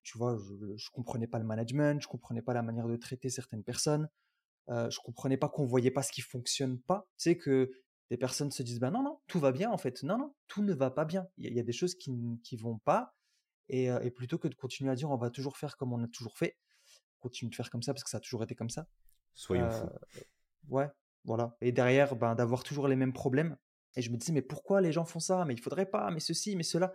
Tu 0.04 0.18
vois, 0.18 0.38
je, 0.38 0.54
ne 0.54 0.92
comprenais 0.92 1.28
pas 1.28 1.40
le 1.40 1.46
management, 1.46 2.02
je 2.02 2.08
comprenais 2.08 2.42
pas 2.42 2.54
la 2.54 2.62
manière 2.62 2.88
de 2.88 2.98
traiter 2.98 3.30
certaines 3.30 3.64
personnes. 3.64 4.10
Euh, 4.70 4.90
je 4.90 5.00
comprenais 5.00 5.38
pas 5.38 5.50
qu'on 5.50 5.66
voyait 5.66 5.92
pas 5.92 6.04
ce 6.04 6.12
qui 6.12 6.22
fonctionne 6.22 6.80
pas. 6.80 7.08
Tu 7.18 7.24
sais 7.24 7.38
que 7.38 7.72
des 8.10 8.18
personnes 8.18 8.52
se 8.52 8.64
disent 8.64 8.80
bah 8.80 8.92
non 8.92 9.04
non 9.04 9.20
tout 9.28 9.40
va 9.40 9.52
bien 9.52 9.72
en 9.72 9.78
fait 9.78 10.04
non 10.04 10.18
non 10.18 10.34
tout 10.48 10.64
ne 10.64 10.74
va 10.74 10.90
pas 10.90 11.06
bien 11.06 11.28
il 11.38 11.54
y, 11.54 11.60
a 11.60 11.64
des 11.64 11.72
choses 11.72 11.96
qui 11.96 12.12
qui 12.44 12.56
vont 12.58 12.80
pas 12.80 13.16
et, 13.68 13.86
et, 13.86 14.10
plutôt 14.10 14.40
que 14.40 14.48
de 14.48 14.56
continuer 14.56 14.92
à 14.92 14.96
dire 14.96 15.12
on 15.12 15.18
va 15.18 15.30
toujours 15.30 15.58
faire 15.58 15.78
comme 15.78 15.94
on 15.94 16.04
a 16.04 16.08
toujours 16.08 16.38
fait 16.38 16.58
continue 17.20 17.52
de 17.52 17.56
faire 17.56 17.70
comme 17.70 17.84
ça 17.84 17.94
parce 17.94 18.04
que 18.04 18.10
ça 18.10 18.18
a 18.18 18.20
toujours 18.20 18.44
été 18.44 18.56
comme 18.56 18.70
ça 18.70 18.88
soyons 19.34 19.70
fous 19.70 19.90
ouais 20.70 20.90
voilà 21.24 21.56
et 21.62 21.72
derrière 21.72 22.16
ben 22.16 22.34
d'avoir 22.34 22.64
toujours 22.64 22.88
les 22.88 22.96
mêmes 22.96 23.14
problèmes 23.14 23.58
et 23.96 24.02
je 24.02 24.10
me 24.12 24.18
disais 24.18 24.34
mais 24.34 24.42
pourquoi 24.42 24.82
les 24.82 24.92
gens 24.92 25.06
font 25.06 25.20
ça? 25.20 25.46
Mais 25.46 25.54
il 25.54 25.62
faudrait 25.62 25.90
pas 25.90 26.12
mais 26.12 26.20
ceci 26.20 26.56
mais 26.56 26.64
cela 26.64 26.94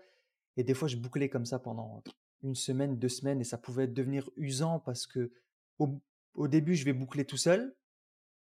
et 0.56 0.64
des 0.64 0.74
fois 0.74 0.88
je 0.88 0.96
bouclais 0.96 1.28
comme 1.28 1.46
ça 1.46 1.58
pendant 1.58 2.02
une 2.42 2.54
semaine 2.54 2.98
deux 2.98 3.08
semaines 3.08 3.40
et 3.40 3.44
ça 3.44 3.58
pouvait 3.58 3.86
devenir 3.86 4.30
usant 4.36 4.80
parce 4.80 5.06
que 5.06 5.32
au, 5.78 6.00
au 6.34 6.48
début 6.48 6.74
je 6.74 6.84
vais 6.84 6.92
boucler 6.92 7.24
tout 7.24 7.36
seul 7.36 7.76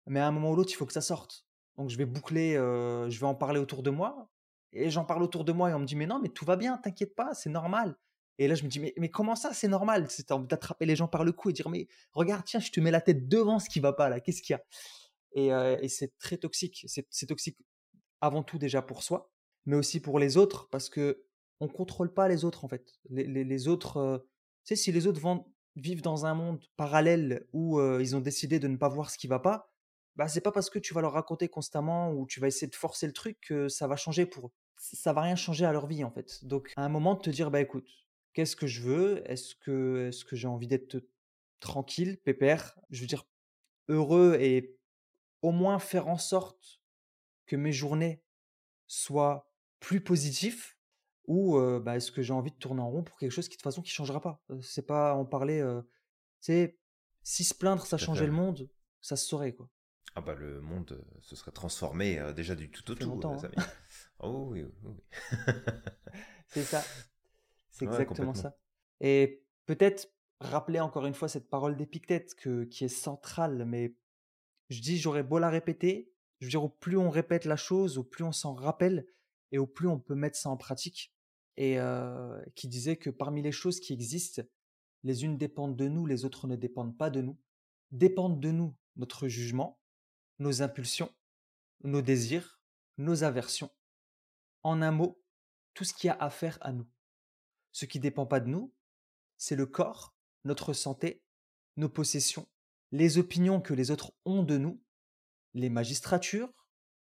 mais 0.07 0.21
à 0.21 0.26
un 0.26 0.33
moment 0.33 0.50
ou 0.50 0.57
l'autre 0.57 0.73
il 0.73 0.76
faut 0.76 0.87
que 0.87 0.92
ça 0.92 1.00
sorte 1.00 1.47
donc 1.80 1.88
je 1.88 1.97
vais 1.97 2.04
boucler, 2.04 2.54
je 2.54 3.19
vais 3.19 3.26
en 3.26 3.35
parler 3.35 3.59
autour 3.59 3.83
de 3.83 3.88
moi. 3.88 4.30
Et 4.73 4.90
j'en 4.90 5.07
parle 5.07 5.23
autour 5.23 5.45
de 5.45 5.52
moi 5.52 5.71
et 5.71 5.75
on 5.75 5.78
me 5.78 5.87
dit 5.87 5.97
mais 5.97 6.07
non, 6.07 6.21
mais 6.21 6.28
tout 6.28 6.45
va 6.45 6.57
bien, 6.57 6.76
t'inquiète 6.76 7.14
pas, 7.14 7.33
c'est 7.33 7.49
normal. 7.49 7.97
Et 8.38 8.49
là 8.49 8.54
je 8.54 8.64
me 8.64 8.69
dis 8.69 8.80
mais, 8.80 8.92
mais 8.99 9.11
comment 9.11 9.35
ça, 9.35 9.54
c'est 9.54 9.66
normal? 9.66 10.07
C'est 10.11 10.30
d'attraper 10.30 10.85
les 10.85 10.95
gens 10.95 11.09
par 11.09 11.25
le 11.25 11.33
cou 11.33 11.49
et 11.49 11.52
dire 11.54 11.71
mais 11.71 11.88
regarde, 12.12 12.45
tiens, 12.45 12.61
je 12.61 12.71
te 12.71 12.80
mets 12.80 12.90
la 12.90 13.00
tête 13.00 13.28
devant 13.28 13.59
ce 13.59 13.71
qui 13.71 13.80
va 13.80 13.95
pas 13.95 14.11
là, 14.11 14.21
qu'est-ce 14.21 14.42
qu'il 14.42 14.52
y 14.52 14.57
a? 14.57 14.62
Et, 15.33 15.47
et 15.83 15.88
c'est 15.88 16.19
très 16.19 16.37
toxique. 16.37 16.85
C'est 16.87 17.26
toxique 17.26 17.57
avant 18.21 18.43
tout 18.43 18.59
déjà 18.59 18.83
pour 18.83 19.03
soi, 19.03 19.31
mais 19.67 19.77
aussi 19.77 20.00
pour 20.00 20.19
les 20.19 20.37
autres 20.37 20.69
parce 20.71 20.89
que 20.89 21.25
on 21.61 21.69
contrôle 21.69 22.12
pas 22.12 22.29
les 22.29 22.45
autres 22.45 22.65
en 22.65 22.69
fait. 22.69 22.99
Les, 23.11 23.27
les, 23.27 23.69
autres, 23.69 24.27
tu 24.65 24.75
sais, 24.75 24.77
si 24.77 24.93
les 24.93 25.07
autres 25.07 25.21
vivent 25.77 26.03
dans 26.03 26.25
un 26.25 26.35
monde 26.35 26.65
parallèle 26.77 27.47
où 27.53 27.81
ils 28.00 28.17
ont 28.17 28.21
décidé 28.21 28.59
de 28.59 28.69
ne 28.69 28.77
pas 28.77 28.89
voir 28.89 29.11
ce 29.11 29.19
qui 29.19 29.27
va 29.27 29.39
pas, 29.39 29.71
bah, 30.17 30.29
c'est 30.29 30.41
pas 30.41 30.53
parce 30.53 30.71
que 30.71 30.79
tu 30.79 30.95
vas 30.95 31.00
leur 31.00 31.12
raconter 31.12 31.49
constamment 31.49 32.12
ou 32.12 32.27
tu 32.27 32.41
vas 32.41 32.49
essayer 32.49 32.68
de 32.68 32.75
forcer 32.75 33.07
le 33.07 33.12
truc 33.12 33.38
que 33.40 33.68
ça 33.68 33.87
va 33.87 33.97
changer 33.97 34.27
pour 34.27 34.49
eux. 34.49 34.53
Ça 34.77 35.12
va 35.12 35.23
rien 35.23 35.37
changer 35.37 35.66
à 35.66 35.73
leur 35.73 35.87
vie 35.87 36.05
en 36.05 36.11
fait. 36.11 36.44
Donc 36.44 36.73
à 36.77 36.85
un 36.85 36.88
moment 36.88 37.14
de 37.14 37.21
te 37.21 37.31
dire 37.31 37.51
bah 37.51 37.61
écoute, 37.61 37.88
qu'est-ce 38.33 38.57
que 38.57 38.66
je 38.66 38.83
veux? 38.83 39.31
Est-ce 39.31 39.55
que 39.55 40.09
est-ce 40.09 40.25
que 40.25 40.37
j'ai 40.37 40.49
envie 40.49 40.66
d'être 40.66 41.03
tranquille, 41.61 42.18
pépère, 42.25 42.79
je 42.90 43.03
veux 43.03 43.07
dire 43.07 43.27
heureux 43.88 44.37
et 44.40 44.79
au 45.42 45.53
moins 45.53 45.79
faire 45.79 46.09
en 46.09 46.18
sorte 46.18 46.80
que 47.51 47.57
mes 47.57 47.73
journées 47.73 48.23
soient 48.87 49.51
plus 49.81 50.01
positives 50.01 50.75
ou 51.27 51.59
bah, 51.81 51.97
est-ce 51.97 52.11
que 52.11 52.23
j'ai 52.23 52.33
envie 52.33 52.51
de 52.51 52.57
tourner 52.57 52.81
en 52.81 52.91
rond 52.91 53.03
pour 53.03 53.17
quelque 53.17 53.31
chose 53.31 53.49
qui 53.49 53.57
de 53.57 53.61
toute 53.61 53.65
façon 53.65 53.83
qui 53.83 53.91
changera 53.91 54.21
pas? 54.21 54.43
C'est 54.63 54.87
pas 54.87 55.15
en 55.15 55.25
parler 55.25 55.63
c'est 56.41 56.79
si 57.23 57.45
se 57.45 57.55
plaindre 57.55 57.87
ça 57.87 57.99
changeait 57.99 58.27
le 58.27 58.33
monde, 58.33 58.69
ça 59.01 59.17
se 59.17 59.27
saurait 59.27 59.55
quoi. 59.55 59.69
Ah 60.17 60.21
bah 60.21 60.35
le 60.35 60.61
monde 60.61 60.93
euh, 60.93 61.21
se 61.21 61.37
serait 61.37 61.53
transformé 61.53 62.19
euh, 62.19 62.33
déjà 62.33 62.57
du 62.57 62.71
tout 62.71 62.91
au 62.91 62.95
tout, 62.95 63.21
hein. 63.25 63.39
Oh 64.19 64.49
oui, 64.51 64.65
oui. 64.83 64.95
c'est 66.49 66.65
ça. 66.65 66.83
C'est 67.71 67.85
exactement 67.85 68.35
ça. 68.35 68.57
Et 69.01 69.45
peut-être 69.67 70.13
rappeler 70.41 70.81
encore 70.81 71.07
une 71.07 71.15
fois 71.15 71.29
cette 71.29 71.49
parole 71.49 71.77
d'Épictète 71.77 72.35
que, 72.35 72.65
qui 72.65 72.85
est 72.85 72.89
centrale, 72.89 73.65
mais 73.67 73.95
je 74.69 74.83
dis 74.83 74.99
j'aurais 74.99 75.23
beau 75.23 75.39
la 75.39 75.49
répéter, 75.49 76.10
je 76.40 76.46
veux 76.46 76.50
dire 76.50 76.64
au 76.64 76.68
plus 76.68 76.96
on 76.96 77.11
répète 77.11 77.44
la 77.44 77.57
chose, 77.57 77.98
au 77.98 78.05
plus 78.05 78.24
on 78.24 78.33
s'en 78.33 78.55
rappelle 78.55 79.07
et 79.53 79.59
au 79.59 79.66
plus 79.66 79.88
on 79.88 79.98
peut 79.98 80.14
mettre 80.14 80.37
ça 80.37 80.48
en 80.48 80.57
pratique. 80.57 81.14
Et 81.57 81.79
euh, 81.79 82.42
qui 82.55 82.68
disait 82.68 82.96
que 82.96 83.11
parmi 83.11 83.42
les 83.42 83.53
choses 83.53 83.81
qui 83.81 83.92
existent, 83.92 84.42
les 85.03 85.24
unes 85.24 85.37
dépendent 85.37 85.76
de 85.76 85.88
nous, 85.88 86.07
les 86.07 86.24
autres 86.24 86.46
ne 86.46 86.57
dépendent 86.57 86.96
pas 86.96 87.11
de 87.11 87.20
nous. 87.20 87.38
Dépendent 87.90 88.40
de 88.40 88.50
nous 88.50 88.74
notre 88.96 89.29
jugement, 89.29 89.81
nos 90.38 90.62
impulsions, 90.62 91.12
nos 91.83 92.03
désirs, 92.03 92.61
nos 92.98 93.24
aversions. 93.24 93.70
En 94.62 94.83
un 94.83 94.92
mot, 94.92 95.22
tout 95.74 95.85
ce 95.85 95.94
qui 95.94 96.09
a 96.09 96.14
affaire 96.14 96.59
à 96.61 96.72
nous. 96.72 96.88
Ce 97.72 97.85
qui 97.85 97.98
ne 97.98 98.03
dépend 98.03 98.26
pas 98.26 98.40
de 98.40 98.48
nous, 98.48 98.72
c'est 99.37 99.57
le 99.57 99.66
corps, 99.66 100.14
notre 100.44 100.72
santé, 100.72 101.22
nos 101.76 101.88
possessions, 101.88 102.48
les 102.92 103.18
opinions 103.18 103.61
que 103.61 103.74
les 103.74 103.90
autres 103.90 104.12
ont 104.24 104.42
de 104.42 104.59
nous, 104.59 104.83
les 105.55 105.71
magistratures, 105.71 106.53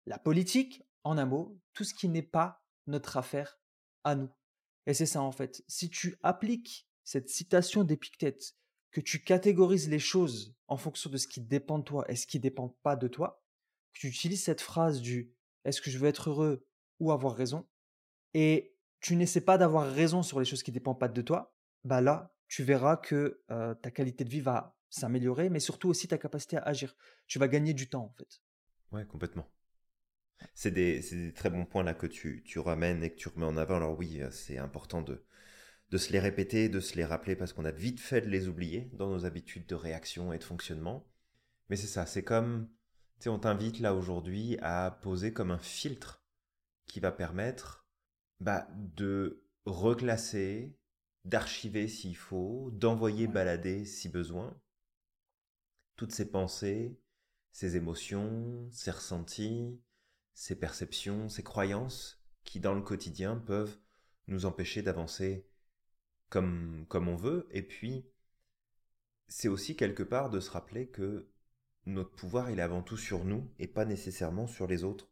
la 0.06 0.18
politique, 0.18 0.82
en 1.04 1.18
un 1.18 1.26
mot, 1.26 1.58
tout 1.72 1.84
ce 1.84 1.94
qui 1.94 2.08
n'est 2.08 2.22
pas 2.22 2.62
notre 2.86 3.16
affaire 3.16 3.60
à 4.04 4.14
nous. 4.14 4.30
Et 4.86 4.94
c'est 4.94 5.06
ça 5.06 5.22
en 5.22 5.32
fait. 5.32 5.62
Si 5.68 5.90
tu 5.90 6.16
appliques 6.22 6.88
cette 7.04 7.28
citation 7.28 7.84
d'Épictète 7.84 8.54
que 8.90 9.00
tu 9.00 9.22
catégorises 9.22 9.88
les 9.88 9.98
choses 9.98 10.54
en 10.66 10.76
fonction 10.76 11.10
de 11.10 11.16
ce 11.18 11.28
qui 11.28 11.40
dépend 11.40 11.78
de 11.78 11.84
toi 11.84 12.04
et 12.10 12.16
ce 12.16 12.26
qui 12.26 12.38
ne 12.38 12.42
dépend 12.42 12.76
pas 12.82 12.96
de 12.96 13.08
toi, 13.08 13.42
que 13.92 14.00
tu 14.00 14.08
utilises 14.08 14.44
cette 14.44 14.60
phrase 14.60 15.00
du 15.00 15.34
est-ce 15.64 15.80
que 15.80 15.90
je 15.90 15.98
veux 15.98 16.08
être 16.08 16.30
heureux 16.30 16.66
ou 17.00 17.12
avoir 17.12 17.34
raison, 17.34 17.68
et 18.34 18.74
tu 19.00 19.14
n'essaies 19.16 19.42
pas 19.42 19.58
d'avoir 19.58 19.92
raison 19.92 20.22
sur 20.22 20.38
les 20.40 20.44
choses 20.44 20.62
qui 20.62 20.70
ne 20.70 20.74
dépendent 20.74 20.98
pas 20.98 21.08
de 21.08 21.22
toi, 21.22 21.54
bah 21.84 22.00
là, 22.00 22.34
tu 22.48 22.64
verras 22.64 22.96
que 22.96 23.44
ta 23.82 23.90
qualité 23.90 24.24
de 24.24 24.30
vie 24.30 24.40
va 24.40 24.77
s'améliorer, 24.90 25.50
mais 25.50 25.60
surtout 25.60 25.88
aussi 25.88 26.08
ta 26.08 26.18
capacité 26.18 26.56
à 26.56 26.62
agir. 26.62 26.96
Tu 27.26 27.38
vas 27.38 27.48
gagner 27.48 27.74
du 27.74 27.88
temps, 27.88 28.04
en 28.04 28.14
fait. 28.16 28.40
Ouais, 28.92 29.04
complètement. 29.04 29.48
C'est 30.54 30.70
des, 30.70 31.00
des, 31.00 31.32
très 31.32 31.50
bons 31.50 31.66
points 31.66 31.82
là 31.82 31.94
que 31.94 32.06
tu, 32.06 32.42
tu 32.44 32.58
ramènes 32.58 33.02
et 33.02 33.10
que 33.10 33.16
tu 33.16 33.28
remets 33.28 33.46
en 33.46 33.56
avant. 33.56 33.76
Alors 33.76 33.98
oui, 33.98 34.20
c'est 34.30 34.58
important 34.58 35.02
de, 35.02 35.24
de 35.90 35.98
se 35.98 36.12
les 36.12 36.20
répéter, 36.20 36.68
de 36.68 36.80
se 36.80 36.96
les 36.96 37.04
rappeler 37.04 37.36
parce 37.36 37.52
qu'on 37.52 37.64
a 37.64 37.70
vite 37.70 38.00
fait 38.00 38.20
de 38.20 38.28
les 38.28 38.48
oublier 38.48 38.90
dans 38.94 39.10
nos 39.10 39.24
habitudes 39.24 39.66
de 39.66 39.74
réaction 39.74 40.32
et 40.32 40.38
de 40.38 40.44
fonctionnement. 40.44 41.06
Mais 41.68 41.76
c'est 41.76 41.86
ça, 41.86 42.06
c'est 42.06 42.22
comme, 42.22 42.68
tu 43.18 43.24
sais, 43.24 43.28
on 43.28 43.38
t'invite 43.38 43.80
là 43.80 43.94
aujourd'hui 43.94 44.58
à 44.62 44.98
poser 45.02 45.32
comme 45.32 45.50
un 45.50 45.58
filtre 45.58 46.24
qui 46.86 47.00
va 47.00 47.12
permettre 47.12 47.86
bah, 48.40 48.68
de 48.74 49.44
reclasser, 49.66 50.76
d'archiver 51.24 51.88
s'il 51.88 52.16
faut, 52.16 52.70
d'envoyer 52.72 53.26
balader 53.26 53.84
si 53.84 54.08
besoin, 54.08 54.58
toutes 55.98 56.12
ces 56.12 56.30
pensées, 56.30 56.96
ces 57.52 57.76
émotions, 57.76 58.70
ces 58.70 58.92
ressentis, 58.92 59.82
ces 60.32 60.54
perceptions, 60.54 61.28
ces 61.28 61.42
croyances 61.42 62.22
qui 62.44 62.60
dans 62.60 62.74
le 62.74 62.82
quotidien 62.82 63.36
peuvent 63.36 63.76
nous 64.28 64.46
empêcher 64.46 64.80
d'avancer 64.80 65.46
comme, 66.30 66.86
comme 66.88 67.08
on 67.08 67.16
veut. 67.16 67.48
Et 67.50 67.62
puis, 67.62 68.06
c'est 69.26 69.48
aussi 69.48 69.76
quelque 69.76 70.04
part 70.04 70.30
de 70.30 70.38
se 70.38 70.50
rappeler 70.50 70.86
que 70.88 71.28
notre 71.84 72.12
pouvoir, 72.12 72.50
il 72.50 72.60
est 72.60 72.62
avant 72.62 72.82
tout 72.82 72.96
sur 72.96 73.24
nous 73.24 73.50
et 73.58 73.66
pas 73.66 73.84
nécessairement 73.84 74.46
sur 74.46 74.68
les 74.68 74.84
autres. 74.84 75.10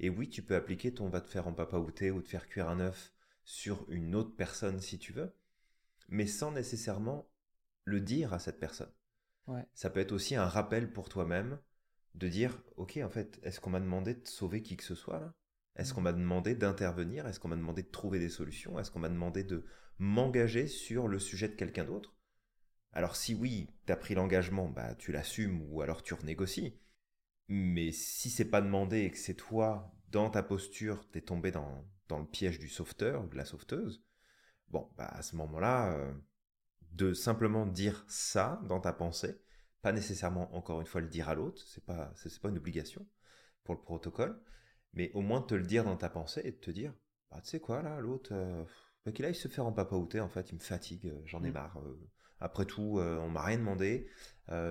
Et 0.00 0.08
oui, 0.08 0.30
tu 0.30 0.42
peux 0.42 0.54
appliquer 0.54 0.94
ton 0.94 1.10
va 1.10 1.20
te 1.20 1.28
faire 1.28 1.48
en 1.48 1.52
papa 1.52 1.76
ou 1.76 1.90
te 1.90 2.28
faire 2.28 2.48
cuire 2.48 2.70
un 2.70 2.80
œuf 2.80 3.12
sur 3.44 3.84
une 3.90 4.14
autre 4.14 4.34
personne 4.36 4.80
si 4.80 4.98
tu 4.98 5.12
veux, 5.12 5.34
mais 6.08 6.26
sans 6.26 6.52
nécessairement 6.52 7.28
le 7.84 8.00
dire 8.00 8.32
à 8.32 8.38
cette 8.38 8.60
personne. 8.60 8.92
Ça 9.74 9.90
peut 9.90 10.00
être 10.00 10.12
aussi 10.12 10.36
un 10.36 10.46
rappel 10.46 10.92
pour 10.92 11.08
toi-même 11.08 11.58
de 12.14 12.28
dire, 12.28 12.60
ok, 12.76 12.98
en 13.02 13.08
fait, 13.08 13.38
est-ce 13.42 13.60
qu'on 13.60 13.70
m'a 13.70 13.80
demandé 13.80 14.14
de 14.14 14.26
sauver 14.26 14.62
qui 14.62 14.76
que 14.76 14.84
ce 14.84 14.94
soit 14.94 15.20
là? 15.20 15.34
Est-ce 15.76 15.94
qu'on 15.94 16.00
mmh. 16.00 16.04
m'a 16.04 16.12
demandé 16.12 16.54
d'intervenir? 16.54 17.26
Est-ce 17.26 17.38
qu'on 17.38 17.48
m'a 17.48 17.56
demandé 17.56 17.82
de 17.82 17.90
trouver 17.90 18.18
des 18.18 18.28
solutions? 18.28 18.78
Est-ce 18.78 18.90
qu'on 18.90 18.98
m'a 18.98 19.08
demandé 19.08 19.44
de 19.44 19.64
m'engager 19.98 20.66
sur 20.66 21.08
le 21.08 21.18
sujet 21.18 21.48
de 21.48 21.54
quelqu'un 21.54 21.84
d'autre? 21.84 22.16
Alors 22.92 23.16
si 23.16 23.34
oui, 23.34 23.68
tu 23.86 23.92
as 23.92 23.96
pris 23.96 24.14
l'engagement, 24.14 24.68
bah 24.68 24.94
tu 24.94 25.12
l'assumes 25.12 25.62
ou 25.70 25.82
alors 25.82 26.02
tu 26.02 26.14
renégocies. 26.14 26.78
Mais 27.48 27.92
si 27.92 28.30
c'est 28.30 28.44
pas 28.44 28.60
demandé 28.60 29.00
et 29.00 29.10
que 29.10 29.18
c'est 29.18 29.34
toi, 29.34 29.94
dans 30.10 30.30
ta 30.30 30.42
posture, 30.42 31.08
t'es 31.10 31.20
tombé 31.20 31.50
dans, 31.52 31.84
dans 32.08 32.18
le 32.18 32.26
piège 32.26 32.58
du 32.58 32.68
sauveteur 32.68 33.24
ou 33.24 33.28
de 33.28 33.36
la 33.36 33.44
sauveteuse, 33.44 34.02
Bon, 34.70 34.90
bah 34.96 35.06
à 35.06 35.22
ce 35.22 35.34
moment-là, 35.36 35.92
euh, 35.94 36.12
de 36.98 37.14
simplement 37.14 37.64
dire 37.64 38.04
ça 38.08 38.60
dans 38.64 38.80
ta 38.80 38.92
pensée, 38.92 39.40
pas 39.82 39.92
nécessairement 39.92 40.54
encore 40.54 40.80
une 40.80 40.86
fois 40.86 41.00
le 41.00 41.06
dire 41.06 41.28
à 41.28 41.34
l'autre, 41.34 41.62
c'est 41.66 41.84
pas 41.84 42.12
c'est 42.16 42.40
pas 42.40 42.48
une 42.48 42.58
obligation 42.58 43.06
pour 43.62 43.74
le 43.74 43.80
protocole, 43.80 44.40
mais 44.92 45.12
au 45.14 45.20
moins 45.20 45.40
te 45.40 45.54
le 45.54 45.62
dire 45.62 45.84
dans 45.84 45.96
ta 45.96 46.08
pensée 46.08 46.42
et 46.44 46.54
te 46.56 46.70
dire, 46.72 46.92
bah 47.30 47.40
tu 47.40 47.50
sais 47.50 47.60
quoi 47.60 47.82
là, 47.82 48.00
l'autre, 48.00 48.30
euh, 48.32 48.64
bah, 49.06 49.12
qu'il 49.12 49.24
aille 49.24 49.34
se 49.34 49.46
faire 49.46 49.64
en 49.64 49.72
papaouté, 49.72 50.20
en 50.20 50.28
fait, 50.28 50.50
il 50.50 50.56
me 50.56 50.60
fatigue, 50.60 51.06
euh, 51.06 51.20
j'en 51.24 51.44
ai 51.44 51.50
mm. 51.50 51.54
marre. 51.54 51.78
après 52.40 52.64
tout, 52.64 52.98
on 53.00 53.28
m'a 53.28 53.42
rien 53.42 53.58
demandé, 53.58 54.08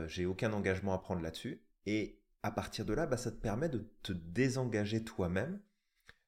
j'ai 0.08 0.26
aucun 0.26 0.52
engagement 0.54 0.94
à 0.94 1.00
prendre 1.00 1.22
là-dessus, 1.22 1.63
et 1.86 2.22
à 2.44 2.52
partir 2.52 2.86
de 2.86 2.94
là, 2.94 3.06
bah, 3.06 3.18
ça 3.18 3.32
te 3.32 3.38
permet 3.38 3.70
de 3.70 3.90
te 4.04 4.12
désengager 4.12 5.04
toi-même 5.04 5.62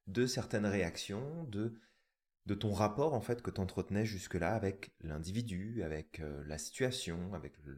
de 0.08 0.26
certaines 0.26 0.66
réactions, 0.66 1.44
de 1.46 1.80
de 2.50 2.56
ton 2.56 2.74
rapport 2.74 3.14
en 3.14 3.22
fait 3.22 3.44
que 3.44 3.52
tu 3.52 3.62
entretenais 3.62 4.08
jusque-là 4.08 4.56
avec 4.56 4.92
l'individu, 5.02 5.84
avec 5.84 6.20
euh, 6.20 6.44
la 6.48 6.58
situation, 6.58 7.36
avec 7.36 7.54
le, 7.64 7.78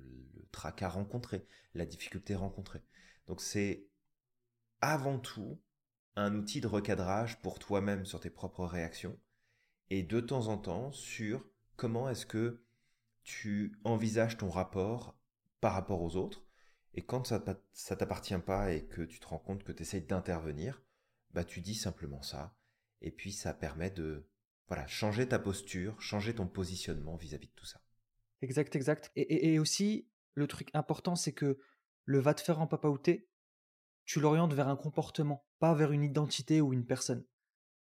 tracas 0.54 0.88
rencontré, 0.88 1.46
la 1.74 1.86
difficulté 1.86 2.36
rencontrée. 2.36 2.82
Donc 3.28 3.42
c'est 3.42 3.86
avant 4.80 5.20
tout 5.20 5.62
un 6.16 6.36
outil 6.36 6.62
de 6.62 6.68
recadrage 6.68 7.42
pour 7.42 7.60
toi-même 7.60 8.06
sur 8.06 8.22
tes 8.22 8.30
propres 8.30 8.66
réactions 8.66 9.20
et 9.90 10.04
de 10.04 10.22
temps 10.22 10.48
en 10.48 10.58
temps 10.58 10.94
sur 10.94 11.46
comment 11.76 12.10
est-ce 12.10 12.26
que 12.26 12.64
tu 13.24 13.78
envisages 13.84 14.38
ton 14.38 14.50
rapport 14.50 15.18
par 15.60 15.74
rapport 15.74 16.02
aux 16.02 16.16
autres 16.16 16.46
et 16.94 17.02
quand 17.02 17.28
ça, 17.28 17.40
t'appartient 17.96 18.38
pas 18.38 18.72
et 18.72 18.86
que 18.86 19.02
tu 19.02 19.20
te 19.20 19.28
rends 19.28 19.40
compte 19.40 19.64
que 19.64 19.72
tu 19.72 19.82
essayes 19.82 20.02
d'intervenir, 20.02 20.82
bah 21.32 21.44
tu 21.44 21.60
dis 21.62 21.76
simplement 21.76 22.22
ça 22.22 22.56
et 23.02 23.12
puis 23.12 23.32
ça 23.34 23.54
permet 23.54 23.90
de 23.90 24.31
voilà, 24.72 24.88
changer 24.88 25.28
ta 25.28 25.38
posture, 25.38 26.00
changer 26.00 26.34
ton 26.34 26.48
positionnement 26.48 27.18
vis-à-vis 27.18 27.50
de 27.50 27.54
tout 27.56 27.66
ça. 27.66 27.82
Exact, 28.42 28.74
exact. 28.74 29.12
Et, 29.18 29.60
aussi, 29.60 30.08
le 30.34 30.48
truc 30.48 30.70
important, 30.74 31.18
c'est 31.18 31.34
que 31.34 31.60
le 32.06 32.20
va 32.20 32.34
te 32.34 32.40
faire 32.40 32.62
en 32.62 32.68
papaouté, 32.68 33.28
tu 34.06 34.22
l'orientes 34.22 34.54
vers 34.54 34.70
un 34.70 34.78
comportement, 34.78 35.46
pas 35.60 35.74
vers 35.74 35.92
une 35.92 36.04
identité 36.04 36.62
ou 36.62 36.72
une 36.72 36.86
personne. 36.86 37.26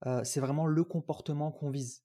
Euh, 0.06 0.22
c'est 0.22 0.38
vraiment 0.38 0.64
le 0.64 0.84
comportement 0.84 1.50
qu'on 1.50 1.70
vise. 1.70 2.04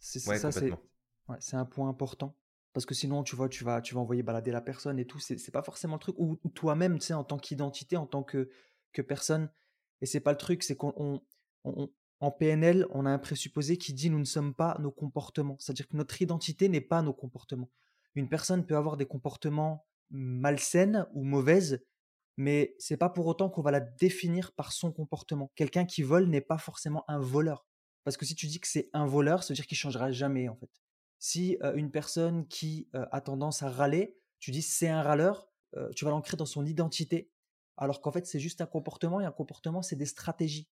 C'est 0.00 0.18
ça, 0.18 0.52
c'est 0.52 1.56
un 1.56 1.64
point 1.64 1.88
important. 1.88 2.36
Parce 2.74 2.84
que 2.84 2.94
sinon, 2.94 3.22
tu 3.22 3.36
vois, 3.36 3.48
tu 3.48 3.64
vas, 3.64 3.80
tu 3.80 3.94
vas 3.94 4.02
envoyer 4.02 4.22
balader 4.22 4.50
la 4.50 4.60
personne 4.60 4.98
et 4.98 5.06
tout. 5.06 5.18
C'est 5.18 5.50
pas 5.50 5.62
forcément 5.62 5.94
le 5.94 6.00
truc. 6.00 6.16
Ou, 6.18 6.36
toi-même, 6.52 6.98
tu 6.98 7.06
sais, 7.06 7.14
en 7.14 7.24
tant 7.24 7.38
qu'identité, 7.38 7.96
en 7.96 8.06
tant 8.06 8.22
que, 8.22 8.50
que 8.92 9.00
personne. 9.00 9.50
Et 10.02 10.06
c'est 10.06 10.20
pas 10.20 10.32
le 10.32 10.38
truc, 10.38 10.62
c'est 10.62 10.76
qu'on 10.76 11.22
en 12.20 12.30
PNL, 12.30 12.86
on 12.90 13.06
a 13.06 13.10
un 13.10 13.18
présupposé 13.18 13.78
qui 13.78 13.94
dit 13.94 14.10
nous 14.10 14.18
ne 14.18 14.24
sommes 14.24 14.54
pas 14.54 14.76
nos 14.78 14.90
comportements. 14.90 15.56
C'est-à-dire 15.58 15.88
que 15.88 15.96
notre 15.96 16.20
identité 16.20 16.68
n'est 16.68 16.82
pas 16.82 17.00
nos 17.00 17.14
comportements. 17.14 17.70
Une 18.14 18.28
personne 18.28 18.66
peut 18.66 18.76
avoir 18.76 18.98
des 18.98 19.06
comportements 19.06 19.86
malsains 20.10 21.08
ou 21.14 21.24
mauvaises, 21.24 21.82
mais 22.36 22.74
c'est 22.78 22.98
pas 22.98 23.08
pour 23.08 23.26
autant 23.26 23.48
qu'on 23.48 23.62
va 23.62 23.70
la 23.70 23.80
définir 23.80 24.52
par 24.52 24.72
son 24.72 24.92
comportement. 24.92 25.50
Quelqu'un 25.54 25.86
qui 25.86 26.02
vole 26.02 26.26
n'est 26.26 26.40
pas 26.40 26.58
forcément 26.58 27.04
un 27.08 27.18
voleur. 27.18 27.66
Parce 28.04 28.16
que 28.16 28.26
si 28.26 28.34
tu 28.34 28.46
dis 28.46 28.60
que 28.60 28.68
c'est 28.68 28.90
un 28.92 29.06
voleur, 29.06 29.42
ça 29.42 29.52
veut 29.52 29.56
dire 29.56 29.66
qu'il 29.66 29.78
changera 29.78 30.10
jamais 30.12 30.48
en 30.48 30.56
fait. 30.56 30.70
Si 31.18 31.58
euh, 31.62 31.74
une 31.74 31.90
personne 31.90 32.46
qui 32.48 32.88
euh, 32.94 33.06
a 33.12 33.20
tendance 33.20 33.62
à 33.62 33.70
râler, 33.70 34.16
tu 34.38 34.50
dis 34.50 34.62
c'est 34.62 34.88
un 34.88 35.02
râleur, 35.02 35.48
euh, 35.76 35.90
tu 35.92 36.04
vas 36.04 36.10
l'ancrer 36.10 36.36
dans 36.36 36.46
son 36.46 36.66
identité. 36.66 37.30
Alors 37.76 38.00
qu'en 38.00 38.10
fait 38.10 38.26
c'est 38.26 38.40
juste 38.40 38.60
un 38.60 38.66
comportement 38.66 39.20
et 39.20 39.24
un 39.24 39.32
comportement 39.32 39.80
c'est 39.80 39.96
des 39.96 40.06
stratégies. 40.06 40.68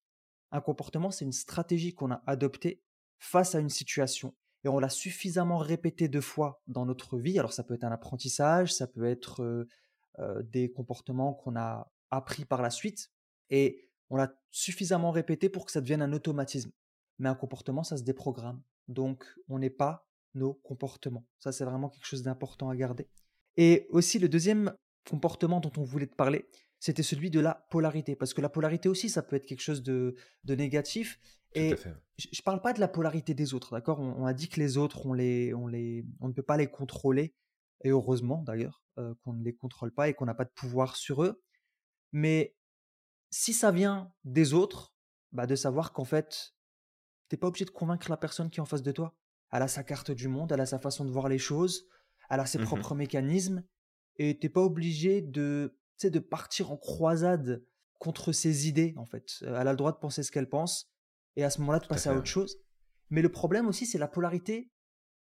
Un 0.51 0.61
comportement, 0.61 1.11
c'est 1.11 1.25
une 1.25 1.33
stratégie 1.33 1.95
qu'on 1.95 2.11
a 2.11 2.23
adoptée 2.27 2.83
face 3.19 3.55
à 3.55 3.61
une 3.61 3.69
situation 3.69 4.35
et 4.65 4.69
on 4.69 4.79
l'a 4.79 4.89
suffisamment 4.89 5.59
répété 5.59 6.09
deux 6.09 6.21
fois 6.21 6.63
dans 6.67 6.87
notre 6.87 7.19
vie. 7.19 7.39
Alors 7.39 7.53
ça 7.53 7.65
peut 7.65 7.75
être 7.75 7.85
un 7.85 7.93
apprentissage, 7.93 8.73
ça 8.73 8.87
peut 8.87 9.05
être 9.05 9.43
euh, 9.43 9.69
euh, 10.19 10.43
des 10.43 10.71
comportements 10.71 11.35
qu'on 11.35 11.57
a 11.57 11.91
appris 12.11 12.45
par 12.45 12.63
la 12.63 12.71
suite 12.71 13.11
et 13.51 13.89
on 14.11 14.17
l'a 14.17 14.33
suffisamment 14.51 15.11
répété 15.11 15.49
pour 15.49 15.67
que 15.67 15.73
ça 15.73 15.81
devienne 15.81 16.03
un 16.03 16.13
automatisme. 16.13 16.73
Mais 17.19 17.29
un 17.29 17.35
comportement, 17.35 17.83
ça 17.83 17.97
se 17.97 18.03
déprogramme. 18.03 18.63
Donc 18.89 19.25
on 19.49 19.59
n'est 19.59 19.71
pas 19.71 20.09
nos 20.35 20.55
comportements. 20.55 21.27
Ça, 21.39 21.53
c'est 21.53 21.65
vraiment 21.65 21.89
quelque 21.89 22.07
chose 22.07 22.23
d'important 22.23 22.69
à 22.71 22.77
garder. 22.77 23.09
Et 23.57 23.87
aussi 23.91 24.19
le 24.19 24.29
deuxième 24.29 24.75
comportement 25.09 25.61
dont 25.61 25.73
on 25.77 25.85
voulait 25.85 26.07
te 26.07 26.15
parler, 26.15 26.47
c'était 26.81 27.03
celui 27.03 27.31
de 27.31 27.41
la 27.41 27.67
polarité. 27.71 28.17
Parce 28.17 28.35
que 28.35 28.41
la 28.41 28.49
polarité 28.49 28.89
aussi, 28.89 29.09
ça 29.09 29.23
peut 29.23 29.37
être 29.37 29.47
quelque 29.47 29.63
chose 29.63 29.83
de, 29.83 30.15
négatif. 30.47 31.19
et 31.55 31.75
je 32.17 32.29
ne 32.29 32.43
parle 32.45 32.61
pas 32.61 32.73
de 32.73 32.81
la 32.81 32.89
polarité 32.89 33.35
des 33.35 33.55
autres, 33.55 33.73
d'accord? 33.73 34.01
On, 34.01 34.27
a 34.27 34.33
dit 34.33 34.49
que 34.49 34.61
les 34.61 34.77
autres, 34.77 35.07
on, 35.07 35.13
les, 35.13 35.55
on, 35.55 35.67
les, 35.67 36.05
on 36.21 36.29
ne 36.29 36.33
peut 36.33 36.43
pas 36.43 36.57
les 36.57 36.69
contrôler, 36.69 37.35
et 37.85 37.91
heureusement 37.91 38.43
d'ailleurs 38.43 38.83
euh, 38.99 39.15
qu'on 39.23 39.33
ne 39.33 39.45
les 39.45 39.55
contrôle 39.55 39.93
pas 39.93 40.09
et 40.09 40.15
qu'on 40.15 40.27
n'a 40.27 40.35
pas 40.35 40.45
de 40.45 40.53
pouvoir 40.55 40.97
sur 40.97 41.23
eux. 41.23 41.43
Mais 42.13 42.57
si 43.31 43.53
ça 43.53 43.71
vient 43.71 44.13
des 44.25 44.55
autres, 44.55 44.95
bah 45.33 45.47
de 45.47 45.55
savoir 45.55 45.93
qu'en 45.93 46.05
fait, 46.05 46.55
tu 47.29 47.35
n'es 47.35 47.39
pas 47.39 47.49
obligé 47.49 47.65
de 47.65 47.71
convaincre 47.71 48.11
la 48.11 48.17
personne 48.17 48.51
qui 48.51 48.59
est 48.59 48.63
en 48.63 48.67
face 48.67 48.83
de 48.83 48.93
toi. 48.93 49.15
Elle 49.53 49.63
a 49.63 49.69
sa 49.69 49.85
carte 49.85 50.11
du 50.11 50.29
monde, 50.29 50.53
elle 50.53 50.61
a 50.61 50.67
sa 50.67 50.79
façon 50.79 51.05
de 51.05 51.11
voir 51.11 51.29
les 51.29 51.39
choses, 51.39 51.87
elle 52.31 52.41
a 52.41 52.47
ses 52.47 52.59
mmh 52.59 52.65
propres 52.65 52.95
mécanismes, 52.95 53.65
et 54.17 54.39
tu 54.39 54.47
n'es 54.47 54.51
pas 54.51 54.63
obligé 54.63 55.23
de 55.23 55.79
de 56.07 56.19
partir 56.19 56.71
en 56.71 56.77
croisade 56.77 57.65
contre 57.99 58.33
ses 58.33 58.69
idées, 58.69 58.95
en 58.97 59.05
fait. 59.05 59.39
Elle 59.43 59.55
a 59.55 59.73
le 59.73 59.77
droit 59.77 59.93
de 59.93 59.99
penser 59.99 60.23
ce 60.23 60.31
qu'elle 60.31 60.49
pense, 60.49 60.91
et 61.37 61.45
à 61.45 61.51
ce 61.51 61.61
moment-là, 61.61 61.81
de 61.81 61.87
passer 61.87 62.09
à, 62.09 62.15
autre 62.15 62.27
chose. 62.27 62.59
Mais 63.11 63.23
le 63.23 63.31
problème 63.31 63.67
aussi, 63.67 63.87
c'est 63.87 63.99
la 63.99 64.09
polarité 64.09 64.71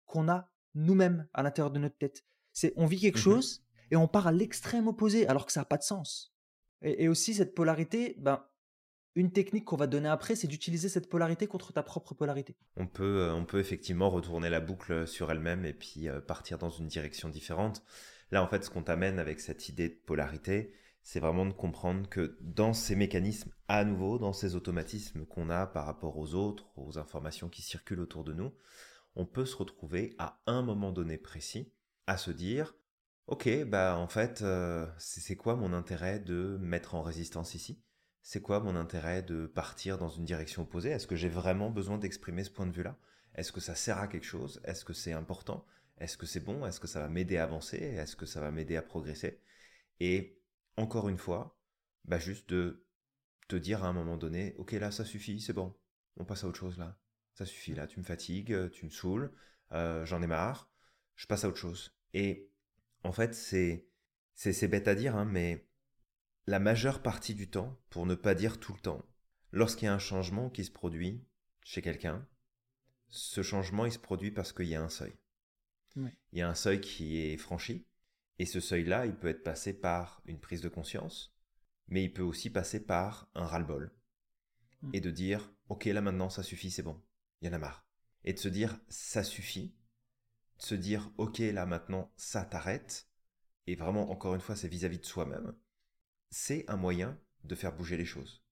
qu'on 0.06 0.28
a 0.28 0.50
nous-mêmes 0.74 1.26
à 1.34 1.42
l'intérieur 1.42 1.70
de 1.70 1.78
notre 1.78 1.96
tête. 1.96 2.24
C'est 2.52 2.72
on 2.76 2.86
vit 2.86 3.00
quelque 3.00 3.18
mmh 3.18 3.22
chose 3.22 3.64
et 3.90 3.96
on 3.96 4.08
part 4.08 4.26
à 4.26 4.32
l'extrême 4.32 4.88
opposé, 4.88 5.26
alors 5.28 5.46
que 5.46 5.52
ça 5.52 5.60
n'a 5.60 5.64
pas 5.64 5.76
de 5.78 5.82
sens. 5.82 6.34
Et, 6.82 7.08
aussi, 7.08 7.34
cette 7.34 7.54
polarité, 7.54 8.14
ben, 8.18 8.44
une 9.14 9.32
technique 9.32 9.64
qu'on 9.64 9.76
va 9.76 9.86
donner 9.86 10.08
après, 10.08 10.36
c'est 10.36 10.46
d'utiliser 10.46 10.88
cette 10.88 11.08
polarité 11.08 11.46
contre 11.46 11.72
ta 11.72 11.82
propre 11.82 12.14
polarité. 12.14 12.56
On 12.76 12.86
peut, 12.86 13.22
euh, 13.22 13.34
on 13.34 13.44
peut 13.44 13.58
effectivement 13.58 14.10
retourner 14.10 14.48
la 14.48 14.60
boucle 14.60 15.06
sur 15.08 15.30
elle-même 15.32 15.64
et 15.64 15.72
puis 15.72 16.08
euh, 16.08 16.20
partir 16.20 16.58
dans 16.58 16.70
une 16.70 16.86
direction 16.86 17.28
différente. 17.28 17.82
Là, 18.30 18.42
en 18.42 18.48
fait, 18.48 18.64
ce 18.64 18.70
qu'on 18.70 18.82
t'amène 18.82 19.18
avec 19.18 19.40
cette 19.40 19.68
idée 19.68 19.88
de 19.88 20.00
polarité, 20.06 20.72
c'est 21.02 21.20
vraiment 21.20 21.46
de 21.46 21.52
comprendre 21.52 22.08
que 22.08 22.36
dans 22.40 22.74
ces 22.74 22.94
mécanismes, 22.94 23.52
à 23.68 23.84
nouveau, 23.84 24.18
dans 24.18 24.32
ces 24.32 24.54
automatismes 24.54 25.24
qu'on 25.24 25.48
a 25.48 25.66
par 25.66 25.86
rapport 25.86 26.18
aux 26.18 26.34
autres, 26.34 26.70
aux 26.76 26.98
informations 26.98 27.48
qui 27.48 27.62
circulent 27.62 28.00
autour 28.00 28.24
de 28.24 28.34
nous, 28.34 28.52
on 29.16 29.24
peut 29.24 29.46
se 29.46 29.56
retrouver 29.56 30.14
à 30.18 30.40
un 30.46 30.62
moment 30.62 30.92
donné 30.92 31.16
précis 31.16 31.72
à 32.06 32.18
se 32.18 32.30
dire 32.30 32.74
Ok, 33.26 33.48
bah 33.66 33.96
en 33.98 34.08
fait, 34.08 34.42
euh, 34.42 34.86
c'est 34.98 35.36
quoi 35.36 35.56
mon 35.56 35.72
intérêt 35.72 36.18
de 36.18 36.58
mettre 36.60 36.94
en 36.94 37.02
résistance 37.02 37.54
ici? 37.54 37.82
C'est 38.22 38.40
quoi 38.40 38.60
mon 38.60 38.76
intérêt 38.76 39.22
de 39.22 39.46
partir 39.46 39.98
dans 39.98 40.08
une 40.08 40.24
direction 40.24 40.62
opposée? 40.62 40.90
Est-ce 40.90 41.06
que 41.06 41.16
j'ai 41.16 41.28
vraiment 41.28 41.70
besoin 41.70 41.98
d'exprimer 41.98 42.44
ce 42.44 42.50
point 42.50 42.66
de 42.66 42.72
vue-là? 42.72 42.98
Est-ce 43.34 43.52
que 43.52 43.60
ça 43.60 43.74
sert 43.74 43.98
à 43.98 44.08
quelque 44.08 44.26
chose? 44.26 44.60
Est-ce 44.64 44.84
que 44.84 44.92
c'est 44.92 45.12
important? 45.12 45.64
Est-ce 45.98 46.16
que 46.16 46.26
c'est 46.26 46.40
bon? 46.40 46.64
Est-ce 46.66 46.80
que 46.80 46.86
ça 46.86 47.00
va 47.00 47.08
m'aider 47.08 47.36
à 47.36 47.44
avancer? 47.44 47.76
Est-ce 47.76 48.16
que 48.16 48.26
ça 48.26 48.40
va 48.40 48.50
m'aider 48.50 48.76
à 48.76 48.82
progresser? 48.82 49.40
Et 50.00 50.40
encore 50.76 51.08
une 51.08 51.18
fois, 51.18 51.58
bah 52.04 52.18
juste 52.18 52.48
de 52.50 52.86
te 53.48 53.56
dire 53.56 53.84
à 53.84 53.88
un 53.88 53.92
moment 53.92 54.16
donné, 54.16 54.54
ok 54.58 54.72
là 54.72 54.90
ça 54.90 55.04
suffit, 55.04 55.40
c'est 55.40 55.52
bon, 55.52 55.74
on 56.16 56.24
passe 56.24 56.44
à 56.44 56.48
autre 56.48 56.58
chose 56.58 56.78
là. 56.78 56.98
Ça 57.34 57.44
suffit 57.46 57.74
là, 57.74 57.86
tu 57.86 57.98
me 57.98 58.04
fatigues, 58.04 58.70
tu 58.70 58.84
me 58.84 58.90
saoules, 58.90 59.32
euh, 59.72 60.04
j'en 60.04 60.22
ai 60.22 60.26
marre, 60.26 60.70
je 61.16 61.26
passe 61.26 61.44
à 61.44 61.48
autre 61.48 61.56
chose. 61.58 61.96
Et 62.14 62.50
en 63.04 63.12
fait 63.12 63.34
c'est 63.34 63.86
c'est 64.34 64.68
bête 64.68 64.86
à 64.86 64.94
dire, 64.94 65.16
hein, 65.16 65.24
mais 65.24 65.66
la 66.46 66.60
majeure 66.60 67.02
partie 67.02 67.34
du 67.34 67.50
temps, 67.50 67.76
pour 67.90 68.06
ne 68.06 68.14
pas 68.14 68.34
dire 68.34 68.60
tout 68.60 68.72
le 68.72 68.80
temps, 68.80 69.04
lorsqu'il 69.50 69.86
y 69.86 69.88
a 69.88 69.94
un 69.94 69.98
changement 69.98 70.48
qui 70.48 70.64
se 70.64 70.70
produit 70.70 71.24
chez 71.62 71.82
quelqu'un, 71.82 72.26
ce 73.08 73.42
changement 73.42 73.84
il 73.84 73.92
se 73.92 73.98
produit 73.98 74.30
parce 74.30 74.52
qu'il 74.52 74.68
y 74.68 74.76
a 74.76 74.82
un 74.82 74.88
seuil. 74.88 75.14
Il 76.32 76.38
y 76.38 76.42
a 76.42 76.48
un 76.48 76.54
seuil 76.54 76.80
qui 76.80 77.18
est 77.18 77.36
franchi, 77.36 77.86
et 78.38 78.46
ce 78.46 78.60
seuil-là, 78.60 79.06
il 79.06 79.16
peut 79.16 79.28
être 79.28 79.42
passé 79.42 79.72
par 79.72 80.22
une 80.26 80.40
prise 80.40 80.60
de 80.60 80.68
conscience, 80.68 81.34
mais 81.88 82.04
il 82.04 82.12
peut 82.12 82.22
aussi 82.22 82.50
passer 82.50 82.84
par 82.84 83.28
un 83.34 83.44
ras-le-bol. 83.44 83.92
Mm. 84.82 84.90
Et 84.94 85.00
de 85.00 85.10
dire, 85.10 85.52
ok, 85.68 85.86
là 85.86 86.00
maintenant, 86.00 86.30
ça 86.30 86.42
suffit, 86.42 86.70
c'est 86.70 86.82
bon, 86.82 87.00
il 87.40 87.46
y 87.46 87.50
en 87.50 87.54
a 87.54 87.58
marre. 87.58 87.86
Et 88.24 88.32
de 88.32 88.38
se 88.38 88.48
dire, 88.48 88.78
ça 88.88 89.24
suffit, 89.24 89.74
de 90.58 90.62
se 90.62 90.74
dire, 90.74 91.10
ok, 91.18 91.38
là 91.38 91.66
maintenant, 91.66 92.12
ça 92.16 92.44
t'arrête, 92.44 93.08
et 93.66 93.74
vraiment, 93.74 94.10
encore 94.10 94.34
une 94.34 94.40
fois, 94.40 94.56
c'est 94.56 94.68
vis-à-vis 94.68 94.98
de 94.98 95.04
soi-même, 95.04 95.54
c'est 96.30 96.68
un 96.68 96.76
moyen 96.76 97.18
de 97.44 97.54
faire 97.54 97.74
bouger 97.74 97.96
les 97.96 98.04
choses. 98.04 98.44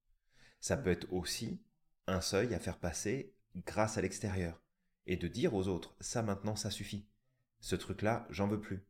Ça 0.61 0.77
mm. 0.77 0.83
peut 0.83 0.91
être 0.91 1.13
aussi 1.13 1.63
un 2.09 2.21
seuil 2.21 2.55
à 2.55 2.59
faire 2.59 2.79
passer 2.79 3.35
grâce 3.55 3.99
à 3.99 4.03
l'extérieur, 4.03 4.63
et 5.07 5.17
de 5.17 5.29
dire 5.29 5.55
aux 5.55 5.69
autres, 5.69 5.95
ça 6.01 6.23
maintenant, 6.23 6.57
ça 6.57 6.71
suffit 6.71 7.07
ce 7.61 7.77
truc-là, 7.77 8.27
j'en 8.31 8.49
veux 8.49 8.61
plus. 8.61 8.87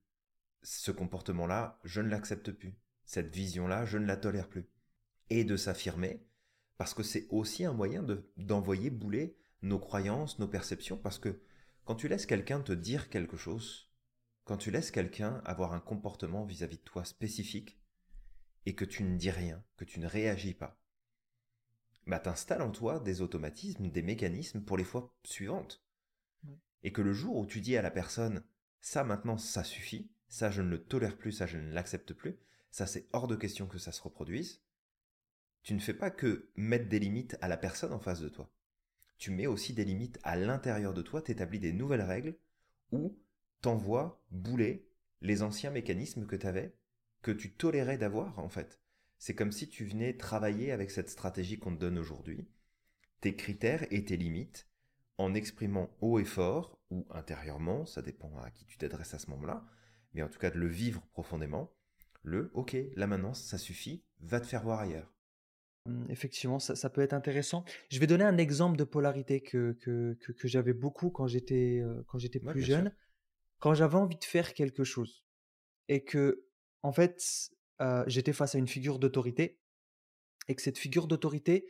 Ce 0.63 0.91
comportement-là, 0.91 1.81
je 1.85 2.01
ne 2.01 2.09
l'accepte 2.09 2.53
plus. 2.53 2.79
Cette 3.05 3.35
vision-là, 3.35 3.85
je 3.85 3.99
ne 3.99 4.07
la 4.07 4.17
tolère 4.17 4.49
plus. 4.49 4.69
Et 5.31 5.45
de 5.45 5.57
s'affirmer, 5.57 6.27
parce 6.77 6.95
que 6.95 7.03
c'est 7.03 7.27
aussi 7.31 7.65
un 7.65 7.73
moyen 7.73 8.03
de, 8.03 8.31
d'envoyer 8.37 8.91
bouler 8.91 9.37
nos 9.63 9.79
croyances, 9.79 10.39
nos 10.39 10.49
perceptions, 10.49 10.99
parce 10.99 11.19
que 11.19 11.41
Quand 11.85 11.95
tu 11.95 12.09
laisses 12.09 12.27
quelqu'un 12.27 12.61
te 12.61 12.73
dire 12.73 13.11
quelque 13.11 13.37
chose, 13.37 13.93
quand 14.43 14.57
tu 14.57 14.73
laisses 14.73 14.91
quelqu'un 14.91 15.41
avoir 15.45 15.73
un 15.73 15.79
comportement 15.79 16.45
vis-à-vis 16.45 16.79
de 16.79 16.83
toi 16.83 17.05
spécifique, 17.05 17.81
et 18.67 18.75
que 18.75 18.85
tu 18.85 19.05
ne 19.05 19.17
dis 19.17 19.31
rien, 19.31 19.63
que 19.77 19.85
tu 19.85 20.01
ne 20.01 20.09
réagis 20.09 20.55
pas, 20.55 20.81
bah 22.09 22.19
t'installes 22.19 22.63
en 22.63 22.73
toi 22.73 22.99
des 22.99 23.21
automatismes, 23.21 23.89
des 23.89 24.03
mécanismes 24.03 24.63
pour 24.63 24.77
les 24.77 24.85
fois 24.85 25.15
suivantes. 25.25 25.85
Et 26.83 26.93
que 26.93 27.03
le 27.03 27.13
jour 27.13 27.37
où 27.37 27.47
tu 27.47 27.61
dis 27.61 27.77
à 27.77 27.83
la 27.83 27.91
personne 27.93 28.45
ça 28.87 29.03
maintenant 29.03 29.37
ça 29.37 29.65
suffit, 29.65 30.13
ça 30.29 30.53
je 30.53 30.63
ne 30.63 30.71
le 30.71 30.81
tolère 30.81 31.19
plus, 31.19 31.33
ça 31.33 31.45
je 31.45 31.59
ne 31.59 31.73
l'accepte 31.73 32.13
plus, 32.13 32.39
ça 32.71 32.87
c'est 32.87 33.09
hors 33.13 33.27
de 33.27 33.35
question 33.35 33.67
que 33.67 33.79
ça 33.79 33.91
se 33.91 34.01
reproduise, 34.01 34.63
tu 35.65 35.75
ne 35.75 35.81
fais 35.81 35.93
pas 35.93 36.13
que 36.13 36.51
mettre 36.55 36.89
des 36.89 37.01
limites 37.01 37.37
à 37.41 37.49
la 37.49 37.57
personne 37.57 37.93
en 37.93 37.99
face 37.99 38.21
de 38.21 38.29
toi. 38.29 38.49
Tu 39.19 39.33
mets 39.33 39.49
aussi 39.49 39.73
des 39.73 39.85
limites 39.85 40.21
à 40.23 40.37
l'intérieur 40.37 40.95
de 40.95 41.03
toi, 41.03 41.21
t'établis 41.21 41.59
des 41.59 41.73
nouvelles 41.73 42.01
règles 42.01 42.37
ou 42.93 43.19
t'envoies 43.61 44.23
bouler 44.31 44.89
les 45.21 45.43
anciens 45.43 45.73
mécanismes 45.73 46.25
que 46.25 46.37
tu 46.37 46.47
avais, 46.47 46.73
que 47.23 47.33
tu 47.33 47.53
tolérais 47.55 47.99
d'avoir 47.99 48.39
en 48.39 48.49
fait. 48.49 48.81
C'est 49.19 49.35
comme 49.35 49.51
si 49.51 49.69
tu 49.69 49.85
venais 49.85 50.17
travailler 50.17 50.71
avec 50.71 50.93
cette 50.93 51.11
stratégie 51.11 51.59
qu'on 51.59 51.75
te 51.75 51.81
donne 51.81 51.99
aujourd'hui, 51.99 52.47
tes 53.21 53.35
critères 53.35 53.85
et 53.93 54.05
tes 54.05 54.17
limites, 54.17 54.69
en 55.19 55.35
exprimant 55.35 55.91
haut 56.01 56.19
et 56.19 56.25
fort, 56.25 56.79
ou 56.91 57.07
intérieurement, 57.11 57.87
ça 57.87 58.03
dépend 58.03 58.33
à 58.39 58.51
qui 58.51 58.65
tu 58.67 58.79
t'adresses 58.79 59.15
à 59.15 59.19
ce 59.19 59.31
moment-là, 59.31 59.65
mais 60.13 60.23
en 60.23 60.29
tout 60.29 60.39
cas 60.39 60.51
de 60.51 60.59
le 60.59 60.69
vivre 60.69 61.03
profondément, 61.13 61.73
le 62.23 62.51
ok, 62.55 62.77
là 62.97 63.07
maintenant 63.07 63.35
ça 63.35 63.59
suffit, 63.59 64.05
va 64.21 64.41
te 64.41 64.47
faire 64.47 64.63
voir 64.63 64.81
ailleurs. 64.81 65.13
Mmh, 65.87 66.11
effectivement, 66.11 66.59
ça, 66.59 66.91
peut 66.91 67.01
être 67.01 67.13
intéressant. 67.13 67.65
Je 67.91 67.99
vais 68.01 68.07
donner 68.07 68.25
un 68.25 68.39
exemple 68.39 68.77
de 68.77 68.85
polarité 68.85 69.41
que, 69.41 69.73
que, 69.81 70.49
j'avais 70.49 70.73
beaucoup 70.73 71.11
quand 71.11 71.27
j'étais 71.27 71.81
euh, 71.81 72.03
quand 72.09 72.19
j'étais 72.19 72.41
plus 72.41 72.63
jeune. 72.63 72.93
Quand 73.59 73.75
j'avais 73.75 73.97
envie 73.97 74.19
de 74.19 74.25
faire 74.25 74.53
quelque 74.53 74.85
chose 74.85 75.25
et 75.89 76.05
que, 76.05 76.47
en 76.83 76.93
fait, 76.93 77.23
euh, 77.81 78.05
j'étais 78.07 78.33
face 78.33 78.55
à 78.55 78.59
une 78.59 78.69
figure 78.69 78.99
d'autorité 78.99 79.59
et 80.49 80.55
que 80.55 80.63
cette 80.63 80.79
figure 80.79 81.07
d'autorité 81.07 81.67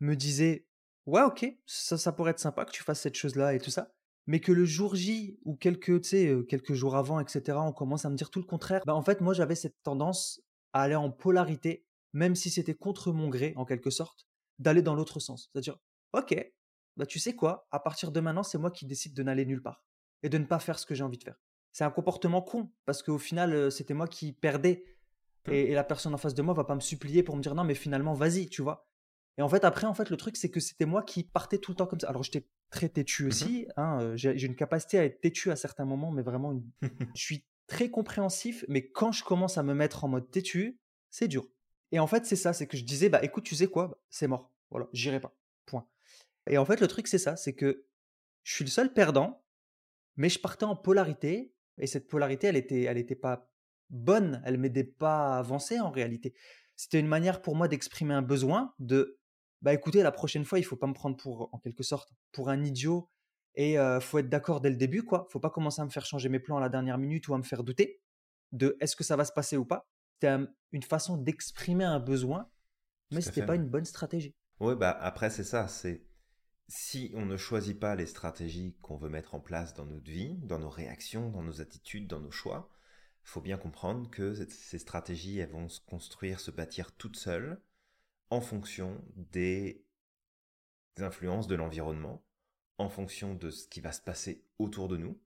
me 0.00 0.16
disait 0.16 0.66
Ouais, 1.10 1.22
ok, 1.22 1.44
ça, 1.66 1.98
ça 1.98 2.12
pourrait 2.12 2.30
être 2.30 2.38
sympa 2.38 2.64
que 2.64 2.70
tu 2.70 2.82
fasses 2.82 3.00
cette 3.00 3.16
chose-là 3.16 3.54
et 3.54 3.58
tout 3.58 3.70
ça. 3.70 3.92
Mais 4.26 4.38
que 4.38 4.52
le 4.52 4.64
jour 4.64 4.94
J 4.94 5.38
ou 5.44 5.56
quelques, 5.56 6.00
quelques 6.46 6.74
jours 6.74 6.94
avant, 6.94 7.18
etc., 7.18 7.58
on 7.60 7.72
commence 7.72 8.04
à 8.04 8.10
me 8.10 8.16
dire 8.16 8.30
tout 8.30 8.38
le 8.38 8.44
contraire. 8.44 8.82
Bah, 8.86 8.94
en 8.94 9.02
fait, 9.02 9.20
moi, 9.20 9.34
j'avais 9.34 9.56
cette 9.56 9.82
tendance 9.82 10.40
à 10.72 10.82
aller 10.82 10.94
en 10.94 11.10
polarité, 11.10 11.84
même 12.12 12.36
si 12.36 12.48
c'était 12.48 12.74
contre 12.74 13.12
mon 13.12 13.28
gré, 13.28 13.54
en 13.56 13.64
quelque 13.64 13.90
sorte, 13.90 14.28
d'aller 14.60 14.82
dans 14.82 14.94
l'autre 14.94 15.18
sens. 15.18 15.50
C'est-à-dire, 15.52 15.78
ok, 16.12 16.52
bah, 16.96 17.06
tu 17.06 17.18
sais 17.18 17.34
quoi, 17.34 17.66
à 17.72 17.80
partir 17.80 18.12
de 18.12 18.20
maintenant, 18.20 18.44
c'est 18.44 18.58
moi 18.58 18.70
qui 18.70 18.86
décide 18.86 19.14
de 19.14 19.22
n'aller 19.24 19.46
nulle 19.46 19.62
part 19.62 19.84
et 20.22 20.28
de 20.28 20.38
ne 20.38 20.44
pas 20.44 20.60
faire 20.60 20.78
ce 20.78 20.86
que 20.86 20.94
j'ai 20.94 21.02
envie 21.02 21.18
de 21.18 21.24
faire. 21.24 21.40
C'est 21.72 21.84
un 21.84 21.90
comportement 21.90 22.42
con, 22.42 22.70
parce 22.84 23.02
qu'au 23.02 23.18
final, 23.18 23.72
c'était 23.72 23.94
moi 23.94 24.06
qui 24.06 24.32
perdais 24.32 24.84
Mmh. 25.46 25.52
Et, 25.52 25.74
la 25.74 25.84
personne 25.84 26.14
en 26.14 26.18
face 26.18 26.34
de 26.34 26.42
moi 26.42 26.54
va 26.54 26.64
pas 26.64 26.74
me 26.74 26.80
supplier 26.80 27.22
pour 27.22 27.36
me 27.36 27.42
dire 27.42 27.54
non, 27.54 27.64
mais 27.64 27.74
finalement, 27.74 28.14
vas-y, 28.14 28.48
tu 28.48 28.62
vois? 28.62 28.89
Et 29.38 29.42
en 29.42 29.48
fait, 29.48 29.64
après, 29.64 29.86
en 29.86 29.94
fait, 29.94 30.10
le 30.10 30.16
truc, 30.16 30.36
c'est 30.36 30.50
que 30.50 30.60
c'était 30.60 30.84
moi 30.84 31.02
qui 31.02 31.24
partais 31.24 31.58
tout 31.58 31.70
le 31.70 31.76
temps 31.76 31.86
comme 31.86 32.00
ça. 32.00 32.08
Alors, 32.08 32.22
j'étais 32.22 32.46
très 32.70 32.88
têtu 32.88 33.24
mmh 33.24 33.26
aussi. 33.28 33.66
Hein, 33.76 34.12
j'ai 34.16 34.46
une 34.46 34.56
capacité 34.56 34.98
à 34.98 35.04
être 35.04 35.20
têtu 35.20 35.50
à 35.50 35.56
certains 35.56 35.84
moments, 35.84 36.10
mais 36.10 36.22
vraiment, 36.22 36.60
je 37.14 37.22
suis 37.22 37.46
très 37.66 37.90
compréhensif. 37.90 38.64
Mais 38.68 38.90
quand 38.90 39.12
je 39.12 39.24
commence 39.24 39.56
à 39.56 39.62
me 39.62 39.74
mettre 39.74 40.04
en 40.04 40.08
mode 40.08 40.30
têtu, 40.30 40.78
c'est 41.10 41.28
dur. 41.28 41.48
Et 41.92 41.98
en 41.98 42.06
fait, 42.06 42.26
c'est 42.26 42.36
ça, 42.36 42.52
c'est 42.52 42.66
que 42.66 42.76
je 42.76 42.84
disais, 42.84 43.08
bah 43.08 43.20
écoute, 43.22 43.44
tu 43.44 43.54
sais 43.54 43.66
quoi, 43.66 43.88
bah, 43.88 43.98
c'est 44.10 44.28
mort. 44.28 44.52
Voilà, 44.70 44.88
j'irai 44.92 45.20
pas. 45.20 45.36
Point. 45.66 45.86
Et 46.48 46.58
en 46.58 46.64
fait, 46.64 46.80
le 46.80 46.86
truc, 46.86 47.08
c'est 47.08 47.18
ça, 47.18 47.36
c'est 47.36 47.54
que 47.54 47.86
je 48.42 48.54
suis 48.54 48.64
le 48.64 48.70
seul 48.70 48.92
perdant, 48.92 49.44
mais 50.16 50.28
je 50.28 50.38
partais 50.38 50.64
en 50.64 50.76
polarité. 50.76 51.54
Et 51.78 51.86
cette 51.86 52.08
polarité, 52.08 52.46
elle 52.46 52.56
était, 52.56 52.82
elle 52.82 52.98
était 52.98 53.14
pas 53.14 53.50
bonne, 53.90 54.42
elle 54.44 54.58
m'aidait 54.58 54.84
pas 54.84 55.34
à 55.34 55.38
avancer 55.38 55.80
en 55.80 55.90
réalité. 55.90 56.34
C'était 56.76 57.00
une 57.00 57.08
manière 57.08 57.42
pour 57.42 57.56
moi 57.56 57.68
d'exprimer 57.68 58.14
un 58.14 58.22
besoin, 58.22 58.74
de 58.78 59.19
bah 59.62 59.74
écoutez, 59.74 60.02
la 60.02 60.12
prochaine 60.12 60.44
fois, 60.44 60.58
il 60.58 60.64
faut 60.64 60.76
pas 60.76 60.86
me 60.86 60.94
prendre 60.94 61.16
pour, 61.16 61.48
en 61.52 61.58
quelque 61.58 61.82
sorte, 61.82 62.12
pour 62.32 62.48
un 62.48 62.64
idiot 62.64 63.10
et 63.54 63.78
euh, 63.78 64.00
faut 64.00 64.18
être 64.18 64.28
d'accord 64.28 64.60
dès 64.60 64.70
le 64.70 64.76
début, 64.76 65.02
quoi. 65.02 65.26
Faut 65.30 65.40
pas 65.40 65.50
commencer 65.50 65.82
à 65.82 65.84
me 65.84 65.90
faire 65.90 66.06
changer 66.06 66.28
mes 66.28 66.38
plans 66.38 66.56
à 66.56 66.60
la 66.60 66.68
dernière 66.68 66.98
minute 66.98 67.28
ou 67.28 67.34
à 67.34 67.38
me 67.38 67.42
faire 67.42 67.64
douter 67.64 68.00
de 68.52 68.76
est-ce 68.80 68.96
que 68.96 69.04
ça 69.04 69.16
va 69.16 69.24
se 69.24 69.32
passer 69.32 69.56
ou 69.56 69.64
pas. 69.64 69.88
C'était 70.14 70.36
une 70.72 70.82
façon 70.82 71.16
d'exprimer 71.16 71.84
un 71.84 71.98
besoin, 71.98 72.50
mais 73.10 73.20
c'était 73.20 73.44
pas 73.44 73.54
une 73.54 73.68
bonne 73.68 73.84
stratégie. 73.84 74.34
Oui, 74.60 74.74
bah 74.76 74.90
après 75.00 75.30
c'est 75.30 75.44
ça, 75.44 75.68
c'est 75.68 76.04
si 76.68 77.10
on 77.14 77.24
ne 77.24 77.36
choisit 77.36 77.78
pas 77.78 77.96
les 77.96 78.06
stratégies 78.06 78.76
qu'on 78.82 78.96
veut 78.96 79.08
mettre 79.08 79.34
en 79.34 79.40
place 79.40 79.74
dans 79.74 79.86
notre 79.86 80.10
vie, 80.10 80.36
dans 80.42 80.58
nos 80.58 80.68
réactions, 80.68 81.30
dans 81.30 81.42
nos 81.42 81.60
attitudes, 81.60 82.06
dans 82.06 82.20
nos 82.20 82.30
choix, 82.30 82.70
il 83.24 83.28
faut 83.28 83.40
bien 83.40 83.56
comprendre 83.56 84.10
que 84.10 84.34
ces 84.48 84.78
stratégies 84.78 85.38
elles 85.38 85.50
vont 85.50 85.68
se 85.68 85.80
construire, 85.80 86.38
se 86.38 86.50
bâtir 86.50 86.92
toutes 86.92 87.16
seules 87.16 87.60
en 88.30 88.40
fonction 88.40 89.02
des 89.16 89.84
influences 90.98 91.46
de 91.46 91.54
l'environnement, 91.54 92.24
en 92.78 92.88
fonction 92.88 93.34
de 93.34 93.50
ce 93.50 93.68
qui 93.68 93.80
va 93.80 93.92
se 93.92 94.00
passer 94.00 94.44
autour 94.58 94.88
de 94.88 94.96
nous, 94.96 95.20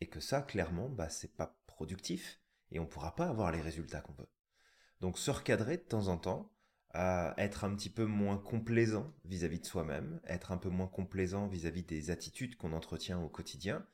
et 0.00 0.08
que 0.08 0.20
ça, 0.20 0.42
clairement, 0.42 0.88
bah, 0.88 1.08
c'est 1.08 1.34
pas 1.34 1.58
productif, 1.66 2.40
et 2.70 2.78
on 2.78 2.86
pourra 2.86 3.14
pas 3.14 3.28
avoir 3.28 3.52
les 3.52 3.60
résultats 3.60 4.00
qu'on 4.00 4.12
veut. 4.14 4.30
Donc 5.00 5.18
se 5.18 5.30
recadrer 5.30 5.76
de 5.76 5.82
temps 5.82 6.08
en 6.08 6.18
temps, 6.18 6.50
à 6.90 7.34
être 7.38 7.64
un 7.64 7.74
petit 7.74 7.90
peu 7.90 8.04
moins 8.04 8.38
complaisant 8.38 9.12
vis-à-vis 9.24 9.58
de 9.58 9.66
soi-même, 9.66 10.20
être 10.26 10.52
un 10.52 10.58
peu 10.58 10.68
moins 10.68 10.86
complaisant 10.86 11.48
vis-à-vis 11.48 11.82
-vis 11.82 11.86
des 11.86 12.10
attitudes 12.10 12.56
qu'on 12.56 12.72
entretient 12.72 13.20
au 13.20 13.28
quotidien, 13.28 13.84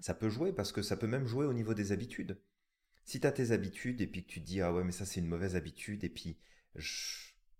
ça 0.00 0.14
peut 0.14 0.28
jouer 0.28 0.52
parce 0.52 0.70
que 0.70 0.82
ça 0.82 0.96
peut 0.96 1.08
même 1.08 1.26
jouer 1.26 1.46
au 1.46 1.52
niveau 1.52 1.74
des 1.74 1.90
habitudes 1.90 2.40
si 3.06 3.20
tu 3.20 3.26
as 3.26 3.32
tes 3.32 3.52
habitudes 3.52 4.00
et 4.00 4.06
puis 4.06 4.24
que 4.24 4.28
tu 4.28 4.40
te 4.40 4.46
dis 4.46 4.60
ah 4.60 4.72
ouais 4.72 4.84
mais 4.84 4.92
ça 4.92 5.06
c'est 5.06 5.20
une 5.20 5.28
mauvaise 5.28 5.56
habitude 5.56 6.04
et 6.04 6.10
puis 6.10 6.38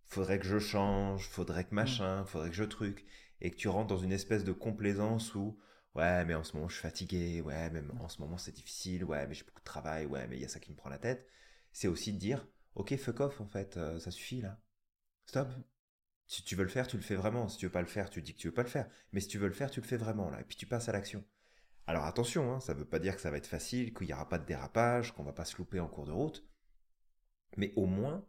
faudrait 0.08 0.38
que 0.38 0.46
je 0.46 0.58
change, 0.58 1.28
faudrait 1.28 1.64
que 1.64 1.72
mmh. 1.72 1.74
machin, 1.74 2.24
faudrait 2.26 2.50
que 2.50 2.56
je 2.56 2.64
truc 2.64 3.06
et 3.40 3.50
que 3.50 3.56
tu 3.56 3.68
rentres 3.68 3.88
dans 3.88 3.98
une 3.98 4.12
espèce 4.12 4.44
de 4.44 4.52
complaisance 4.52 5.34
où 5.34 5.58
ouais 5.94 6.24
mais 6.24 6.34
en 6.34 6.44
ce 6.44 6.56
moment 6.56 6.68
je 6.68 6.74
suis 6.74 6.82
fatigué, 6.82 7.40
ouais 7.42 7.70
mais 7.70 7.82
en 8.00 8.08
ce 8.08 8.20
moment 8.20 8.38
c'est 8.38 8.52
difficile, 8.52 9.04
ouais 9.04 9.26
mais 9.26 9.34
j'ai 9.34 9.44
beaucoup 9.44 9.60
de 9.60 9.64
travail, 9.64 10.06
ouais 10.06 10.26
mais 10.28 10.36
il 10.36 10.42
y 10.42 10.44
a 10.44 10.48
ça 10.48 10.60
qui 10.60 10.70
me 10.70 10.76
prend 10.76 10.88
la 10.90 10.98
tête, 10.98 11.26
c'est 11.72 11.88
aussi 11.88 12.12
de 12.12 12.18
dire 12.18 12.46
ok 12.74 12.96
fuck 12.96 13.20
off 13.20 13.40
en 13.40 13.46
fait, 13.46 13.76
euh, 13.76 13.98
ça 14.00 14.10
suffit 14.10 14.40
là, 14.40 14.60
stop. 15.26 15.48
Mmh. 15.48 15.62
Si 16.28 16.42
tu 16.42 16.56
veux 16.56 16.64
le 16.64 16.68
faire, 16.68 16.88
tu 16.88 16.96
le 16.96 17.02
fais 17.02 17.14
vraiment. 17.14 17.48
Si 17.48 17.56
tu 17.56 17.66
veux 17.66 17.72
pas 17.72 17.80
le 17.80 17.86
faire, 17.86 18.10
tu 18.10 18.20
dis 18.20 18.34
que 18.34 18.38
tu 18.38 18.48
veux 18.48 18.54
pas 18.54 18.64
le 18.64 18.68
faire. 18.68 18.88
Mais 19.12 19.20
si 19.20 19.28
tu 19.28 19.38
veux 19.38 19.46
le 19.46 19.54
faire, 19.54 19.70
tu 19.70 19.80
le 19.80 19.86
fais 19.86 19.96
vraiment 19.96 20.28
là. 20.28 20.40
Et 20.40 20.44
puis 20.44 20.56
tu 20.56 20.66
passes 20.66 20.88
à 20.88 20.92
l'action. 20.92 21.24
Alors 21.86 22.04
attention, 22.04 22.52
hein, 22.52 22.60
ça 22.60 22.74
veut 22.74 22.84
pas 22.84 22.98
dire 22.98 23.14
que 23.14 23.22
ça 23.22 23.30
va 23.30 23.36
être 23.36 23.46
facile, 23.46 23.94
qu'il 23.94 24.08
n'y 24.08 24.12
aura 24.12 24.28
pas 24.28 24.38
de 24.38 24.44
dérapage, 24.44 25.12
qu'on 25.14 25.22
va 25.22 25.32
pas 25.32 25.44
se 25.44 25.56
louper 25.56 25.78
en 25.78 25.86
cours 25.86 26.06
de 26.06 26.12
route. 26.12 26.44
Mais 27.56 27.72
au 27.76 27.86
moins, 27.86 28.26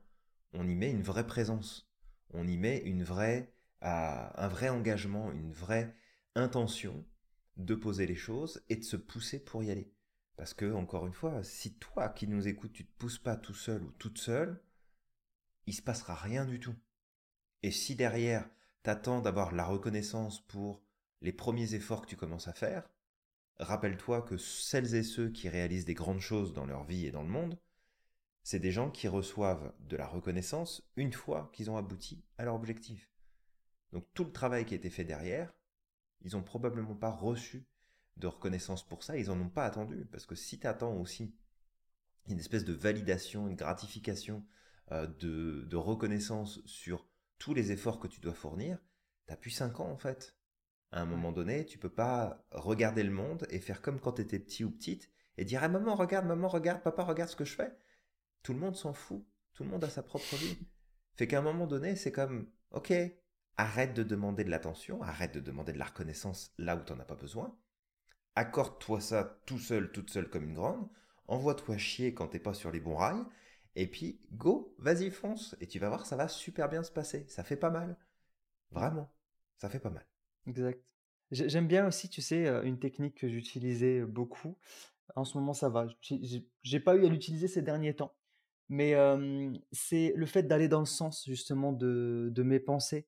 on 0.54 0.68
y 0.68 0.76
met 0.76 0.92
une 0.92 1.02
vraie 1.02 1.28
présence. 1.28 1.90
On 2.32 2.48
y 2.48 2.58
met 2.58 2.80
une 2.80 3.04
vraie, 3.04 3.54
un 3.82 4.48
vrai 4.48 4.70
engagement, 4.70 5.32
une 5.32 5.52
vraie 5.52 5.96
intention 6.36 7.06
de 7.58 7.76
poser 7.76 8.06
les 8.06 8.16
choses 8.16 8.64
et 8.70 8.76
de 8.76 8.84
se 8.84 8.98
pousser 8.98 9.40
pour 9.40 9.64
y 9.64 9.72
aller. 9.72 9.92
Parce 10.36 10.54
que, 10.54 10.72
encore 10.72 11.08
une 11.08 11.14
fois, 11.14 11.44
si 11.44 11.74
toi 11.76 12.10
qui 12.10 12.28
nous 12.28 12.48
écoutes, 12.48 12.74
tu 12.74 12.86
te 12.86 12.98
pousses 12.98 13.18
pas 13.18 13.36
tout 13.36 13.56
seul 13.56 13.84
ou 13.84 13.92
toute 13.94 14.20
seule, 14.20 14.62
il 15.66 15.74
se 15.74 15.82
passera 15.82 16.16
rien 16.16 16.46
du 16.46 16.60
tout. 16.60 16.76
Et 17.64 17.72
si 17.72 17.96
derrière, 17.96 18.48
t'attends 18.84 19.22
d'avoir 19.22 19.52
la 19.54 19.66
reconnaissance 19.66 20.46
pour 20.48 20.84
les 21.22 21.34
premiers 21.34 21.74
efforts 21.74 22.04
que 22.04 22.08
tu 22.08 22.16
commences 22.16 22.48
à 22.48 22.54
faire, 22.54 22.88
Rappelle-toi 23.60 24.22
que 24.22 24.38
celles 24.38 24.94
et 24.94 25.04
ceux 25.04 25.30
qui 25.30 25.50
réalisent 25.50 25.86
des 25.86 25.96
grandes 25.96 26.20
choses 26.20 26.54
dans 26.54 26.66
leur 26.66 26.84
vie 26.84 27.08
et 27.08 27.12
dans 27.12 27.24
le 27.24 27.30
monde, 27.30 27.58
c'est 28.48 28.60
des 28.60 28.72
gens 28.72 28.90
qui 28.90 29.10
reçoivent 29.10 29.74
de 29.90 29.98
la 29.98 30.08
reconnaissance 30.08 30.90
une 30.96 31.12
fois 31.12 31.50
qu'ils 31.52 31.70
ont 31.70 31.76
abouti 31.76 32.24
à 32.38 32.46
leur 32.46 32.56
objectif. 32.56 33.12
Donc 33.92 34.06
tout 34.14 34.24
le 34.24 34.32
travail 34.32 34.64
qui 34.64 34.74
a 34.74 34.78
été 34.78 34.90
fait 34.90 35.04
derrière, 35.04 35.54
ils 36.22 36.32
n'ont 36.32 36.44
probablement 36.44 36.96
pas 36.96 37.12
reçu 37.12 37.68
de 38.16 38.26
reconnaissance 38.26 38.88
pour 38.88 39.04
ça, 39.04 39.18
ils 39.18 39.28
n'en 39.28 39.42
ont 39.42 39.50
pas 39.50 39.66
attendu, 39.66 40.06
parce 40.06 40.26
que 40.26 40.34
si 40.34 40.60
tu 40.62 40.66
attends 40.66 40.96
aussi 40.96 41.36
une 42.30 42.40
espèce 42.40 42.64
de 42.64 42.72
validation, 42.72 43.50
une 43.50 43.58
gratification, 43.58 44.46
euh, 44.94 45.08
de, 45.08 45.66
de, 45.70 45.76
reconnaissance 45.76 46.62
sur 46.66 47.06
tous 47.40 47.54
les 47.54 47.74
efforts 47.74 48.00
que 48.00 48.08
tu 48.08 48.22
dois 48.22 48.34
fournir, 48.34 48.80
t'as 49.26 49.36
plus 49.36 49.52
5 49.52 49.82
ans 49.82 49.92
en 49.92 49.98
fait. 49.98 50.38
À 50.94 51.02
un 51.02 51.06
moment 51.06 51.34
donné, 51.34 51.66
tu 51.66 51.78
peux 51.78 51.94
pas 51.94 52.48
regarder 52.52 53.04
le 53.04 53.12
monde 53.12 53.46
et 53.50 53.60
faire 53.60 53.82
comme 53.82 54.00
quand 54.00 54.14
tu 54.14 54.22
étais 54.22 54.40
petit 54.40 54.64
ou 54.64 54.72
petite 54.72 55.12
et 55.36 55.44
dire 55.44 55.62
ah, 55.64 55.68
maman 55.68 55.96
regarde, 55.96 56.26
maman 56.26 56.48
regarde, 56.48 56.82
papa 56.82 57.04
regarde 57.04 57.30
ce 57.30 57.36
que 57.36 57.44
je 57.44 57.54
fais. 57.54 57.78
Tout 58.44 58.54
le 58.54 58.60
monde 58.60 58.76
s'en 58.76 58.94
fout. 58.94 59.26
Tout 59.54 59.64
le 59.64 59.70
monde 59.70 59.84
a 59.84 59.90
sa 59.90 60.04
propre 60.04 60.36
vie. 60.36 60.58
Fait 61.16 61.28
qu'à 61.28 61.40
un 61.40 61.42
moment 61.42 61.68
donné, 61.68 61.96
c'est 61.96 62.12
comme 62.12 62.48
ok, 62.72 62.94
arrête 63.58 63.94
de 63.94 64.04
demander 64.04 64.44
de 64.44 64.50
l'attention, 64.50 65.02
arrête 65.02 65.34
de 65.34 65.40
demander 65.40 65.74
de 65.74 65.80
la 65.80 65.86
reconnaissance 65.86 66.54
là 66.58 66.76
où 66.76 66.84
tu 66.84 66.94
n'en 66.94 67.00
as 67.00 67.06
pas 67.06 67.16
besoin. 67.16 67.58
Accorde-toi 68.36 69.02
ça 69.02 69.42
tout 69.46 69.58
seul, 69.58 69.92
toute 69.92 70.12
seule 70.12 70.30
comme 70.30 70.44
une 70.44 70.54
grande. 70.54 70.88
Envoie-toi 71.28 71.78
chier 71.78 72.14
quand 72.14 72.28
t'es 72.28 72.40
pas 72.40 72.54
sur 72.54 72.72
les 72.72 72.80
bons 72.80 72.96
rails. 72.96 73.26
Et 73.76 73.88
puis, 73.88 74.22
go, 74.32 74.76
vas-y, 74.78 75.10
fonce. 75.10 75.56
Et 75.60 75.68
tu 75.68 75.80
vas 75.80 75.90
voir, 75.90 76.06
ça 76.06 76.16
va 76.16 76.28
super 76.28 76.70
bien 76.70 76.84
se 76.84 76.92
passer. 76.92 77.26
Ça 77.28 77.44
fait 77.44 77.58
pas 77.58 77.70
mal. 77.70 77.98
Vraiment, 78.72 79.12
ça 79.58 79.70
fait 79.70 79.80
pas 79.80 79.90
mal. 79.90 80.06
Exact. 80.46 80.82
J'aime 81.32 81.68
bien 81.68 81.86
aussi, 81.88 82.10
tu 82.10 82.22
sais, 82.22 82.48
une 82.64 82.80
technique 82.80 83.16
que 83.16 83.28
j'utilisais 83.28 84.02
beaucoup. 84.02 84.58
En 85.16 85.26
ce 85.26 85.38
moment, 85.38 85.54
ça 85.54 85.70
va. 85.70 85.88
J'ai 86.64 86.80
pas 86.80 86.96
eu 86.96 87.06
à 87.06 87.10
l'utiliser 87.10 87.48
ces 87.48 87.62
derniers 87.62 87.96
temps. 87.96 88.16
Mais 88.70 88.96
c'est 89.72 90.14
le 90.16 90.26
fait 90.26 90.44
d'aller 90.44 90.68
dans 90.68 90.82
le 90.82 90.86
sens 90.86 91.24
justement 91.26 91.72
de, 91.72 92.30
de 92.32 92.44
mes 92.44 92.60
pensées. 92.60 93.08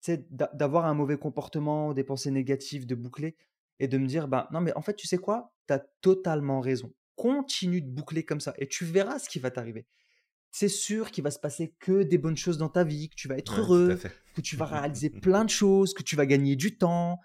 C'est 0.00 0.26
d'avoir 0.30 0.86
un 0.86 0.94
mauvais 0.94 1.18
comportement, 1.18 1.92
des 1.92 2.04
pensées 2.04 2.30
négatives, 2.30 2.86
de 2.86 2.94
boucler 2.94 3.36
et 3.80 3.88
de 3.88 3.98
me 3.98 4.06
dire, 4.06 4.28
bah 4.28 4.48
non, 4.52 4.60
mais 4.60 4.72
en 4.76 4.82
fait, 4.82 4.94
tu 4.94 5.06
sais 5.06 5.18
quoi? 5.18 5.52
Tu 5.66 5.74
as 5.74 5.84
totalement 6.00 6.60
raison. 6.60 6.92
Continue 7.16 7.80
de 7.80 7.88
boucler 7.88 8.24
comme 8.24 8.40
ça 8.40 8.54
et 8.58 8.68
tu 8.68 8.84
verras 8.84 9.18
ce 9.18 9.28
qui 9.28 9.38
va 9.38 9.50
t'arriver. 9.50 9.86
C'est 10.50 10.68
sûr 10.68 11.10
qu'il 11.10 11.24
va 11.24 11.30
se 11.30 11.38
passer 11.38 11.74
que 11.78 12.02
des 12.02 12.16
bonnes 12.16 12.36
choses 12.36 12.58
dans 12.58 12.68
ta 12.68 12.84
vie, 12.84 13.10
que 13.10 13.16
tu 13.16 13.28
vas 13.28 13.36
être 13.36 13.60
heureux, 13.60 13.98
que 14.34 14.40
tu 14.40 14.56
vas 14.56 14.64
réaliser 14.66 15.10
plein 15.10 15.44
de 15.44 15.50
choses, 15.50 15.94
que 15.94 16.02
tu 16.02 16.16
vas 16.16 16.26
gagner 16.26 16.56
du 16.56 16.78
temps. 16.78 17.20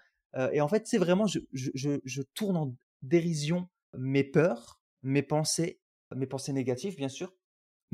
et 0.52 0.60
en 0.60 0.68
fait, 0.68 0.86
c'est 0.86 0.98
vraiment, 0.98 1.26
je, 1.26 1.38
je, 1.52 2.00
je 2.04 2.22
tourne 2.34 2.56
en 2.56 2.76
dérision 3.02 3.68
mes 3.96 4.24
peurs, 4.24 4.80
mes 5.02 5.22
pensées, 5.22 5.80
mes 6.14 6.26
pensées 6.26 6.52
négatives, 6.52 6.96
bien 6.96 7.08
sûr, 7.08 7.32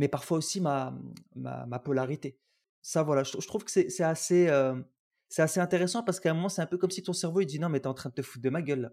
mais 0.00 0.08
parfois 0.08 0.38
aussi 0.38 0.62
ma, 0.62 0.98
ma, 1.36 1.78
polarité. 1.78 2.38
Ça, 2.80 3.02
voilà, 3.02 3.22
je, 3.22 3.46
trouve 3.46 3.64
que 3.64 3.70
c'est 3.70 4.02
assez, 4.02 4.48
euh, 4.48 4.74
c'est 5.28 5.42
assez 5.42 5.60
intéressant 5.60 6.02
parce 6.02 6.20
qu'à 6.20 6.30
un 6.30 6.34
moment, 6.34 6.48
c'est 6.48 6.62
un 6.62 6.66
peu 6.66 6.78
comme 6.78 6.90
si 6.90 7.02
ton 7.02 7.12
cerveau 7.12 7.42
il 7.42 7.46
dit 7.46 7.58
non, 7.58 7.68
mais 7.68 7.80
t'es 7.80 7.86
en 7.86 7.92
train 7.92 8.08
de 8.08 8.14
te 8.14 8.22
foutre 8.22 8.42
de 8.42 8.48
ma 8.48 8.62
gueule 8.62 8.80
là. 8.80 8.92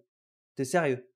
T'es 0.56 0.65
sérieux. 0.65 1.10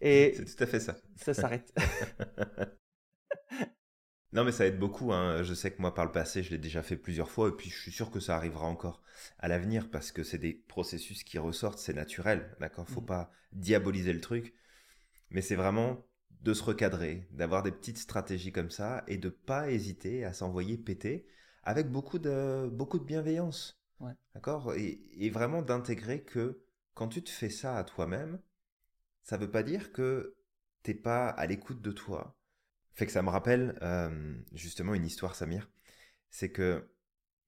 Et 0.00 0.34
c'est 0.34 0.56
tout 0.56 0.64
à 0.64 0.66
fait 0.66 0.80
ça. 0.80 0.96
Ça 1.14 1.34
s'arrête. 1.34 1.72
non, 4.32 4.42
mais 4.42 4.50
ça 4.50 4.66
aide 4.66 4.80
beaucoup. 4.80 5.12
Hein. 5.12 5.44
Je 5.44 5.54
sais 5.54 5.70
que 5.70 5.80
moi, 5.80 5.94
par 5.94 6.04
le 6.04 6.10
passé, 6.10 6.42
je 6.42 6.50
l'ai 6.50 6.58
déjà 6.58 6.82
fait 6.82 6.96
plusieurs 6.96 7.30
fois 7.30 7.48
et 7.48 7.52
puis 7.52 7.70
je 7.70 7.80
suis 7.80 7.92
sûr 7.92 8.10
que 8.10 8.18
ça 8.18 8.34
arrivera 8.34 8.66
encore 8.66 9.04
à 9.38 9.46
l'avenir 9.46 9.88
parce 9.88 10.10
que 10.10 10.24
c'est 10.24 10.38
des 10.38 10.54
processus 10.54 11.22
qui 11.22 11.38
ressortent, 11.38 11.78
c'est 11.78 11.94
naturel. 11.94 12.56
D'accord? 12.58 12.88
Faut 12.88 13.02
mmh. 13.02 13.06
pas 13.06 13.30
diaboliser 13.52 14.12
le 14.12 14.20
truc. 14.20 14.52
Mais 15.30 15.42
c'est 15.42 15.54
vraiment 15.54 16.07
de 16.42 16.54
se 16.54 16.62
recadrer, 16.62 17.26
d'avoir 17.32 17.62
des 17.62 17.72
petites 17.72 17.98
stratégies 17.98 18.52
comme 18.52 18.70
ça 18.70 19.04
et 19.06 19.18
de 19.18 19.28
pas 19.28 19.70
hésiter 19.70 20.24
à 20.24 20.32
s'envoyer 20.32 20.78
péter 20.78 21.26
avec 21.62 21.90
beaucoup 21.90 22.18
de, 22.18 22.68
beaucoup 22.72 22.98
de 22.98 23.04
bienveillance. 23.04 23.78
D'accord? 24.34 24.74
Et, 24.74 25.30
vraiment 25.30 25.62
d'intégrer 25.62 26.22
que 26.22 26.62
quand 26.94 27.08
tu 27.08 27.22
te 27.22 27.30
fais 27.30 27.50
ça 27.50 27.76
à 27.76 27.84
toi-même, 27.84 28.40
ça 29.22 29.36
veut 29.36 29.50
pas 29.50 29.62
dire 29.62 29.92
que 29.92 30.36
t'es 30.82 30.94
pas 30.94 31.28
à 31.28 31.46
l'écoute 31.46 31.82
de 31.82 31.90
toi. 31.90 32.38
Fait 32.94 33.06
que 33.06 33.12
ça 33.12 33.22
me 33.22 33.28
rappelle 33.28 33.78
euh, 33.82 34.36
justement 34.52 34.94
une 34.94 35.04
histoire, 35.04 35.34
Samir. 35.34 35.68
C'est 36.30 36.50
que 36.50 36.88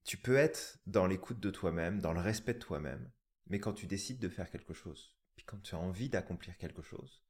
tu 0.05 0.17
peux 0.17 0.37
être 0.37 0.79
dans 0.87 1.07
l'écoute 1.07 1.41
de 1.41 1.51
toi-même, 1.51 2.01
dans 2.01 2.13
le 2.13 2.21
respect 2.21 2.55
de 2.55 2.59
toi-même, 2.59 3.11
mais 3.47 3.61
quand 3.61 3.73
tu 3.73 3.87
décides 3.87 4.19
de 4.19 4.29
faire 4.29 4.51
quelque 4.51 4.75
chose, 4.75 5.15
puis 5.37 5.45
quand 5.45 5.61
tu 5.63 5.75
as 5.75 5.79
envie 5.79 6.09
d'accomplir 6.09 6.57
quelque 6.57 6.83
chose, 6.83 7.23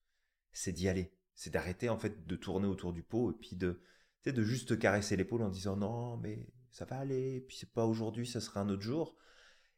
c'est 0.52 0.72
d'y 0.72 0.88
aller 0.88 1.12
c'est 1.40 1.48
d'arrêter 1.48 1.88
en 1.88 1.96
fait 1.96 2.26
de 2.26 2.36
tourner 2.36 2.66
autour 2.66 2.92
du 2.92 3.02
pot 3.02 3.30
et 3.30 3.34
puis 3.34 3.56
de, 3.56 3.80
de 4.26 4.42
juste 4.42 4.78
caresser 4.78 5.16
l'épaule 5.16 5.40
en 5.40 5.48
disant 5.48 5.74
non 5.74 6.18
mais 6.18 6.46
ça 6.70 6.84
va 6.84 6.98
aller, 6.98 7.40
puis 7.48 7.56
c'est 7.56 7.72
pas 7.72 7.86
aujourd'hui, 7.86 8.26
ça 8.26 8.42
sera 8.42 8.60
un 8.60 8.68
autre 8.68 8.82
jour. 8.82 9.16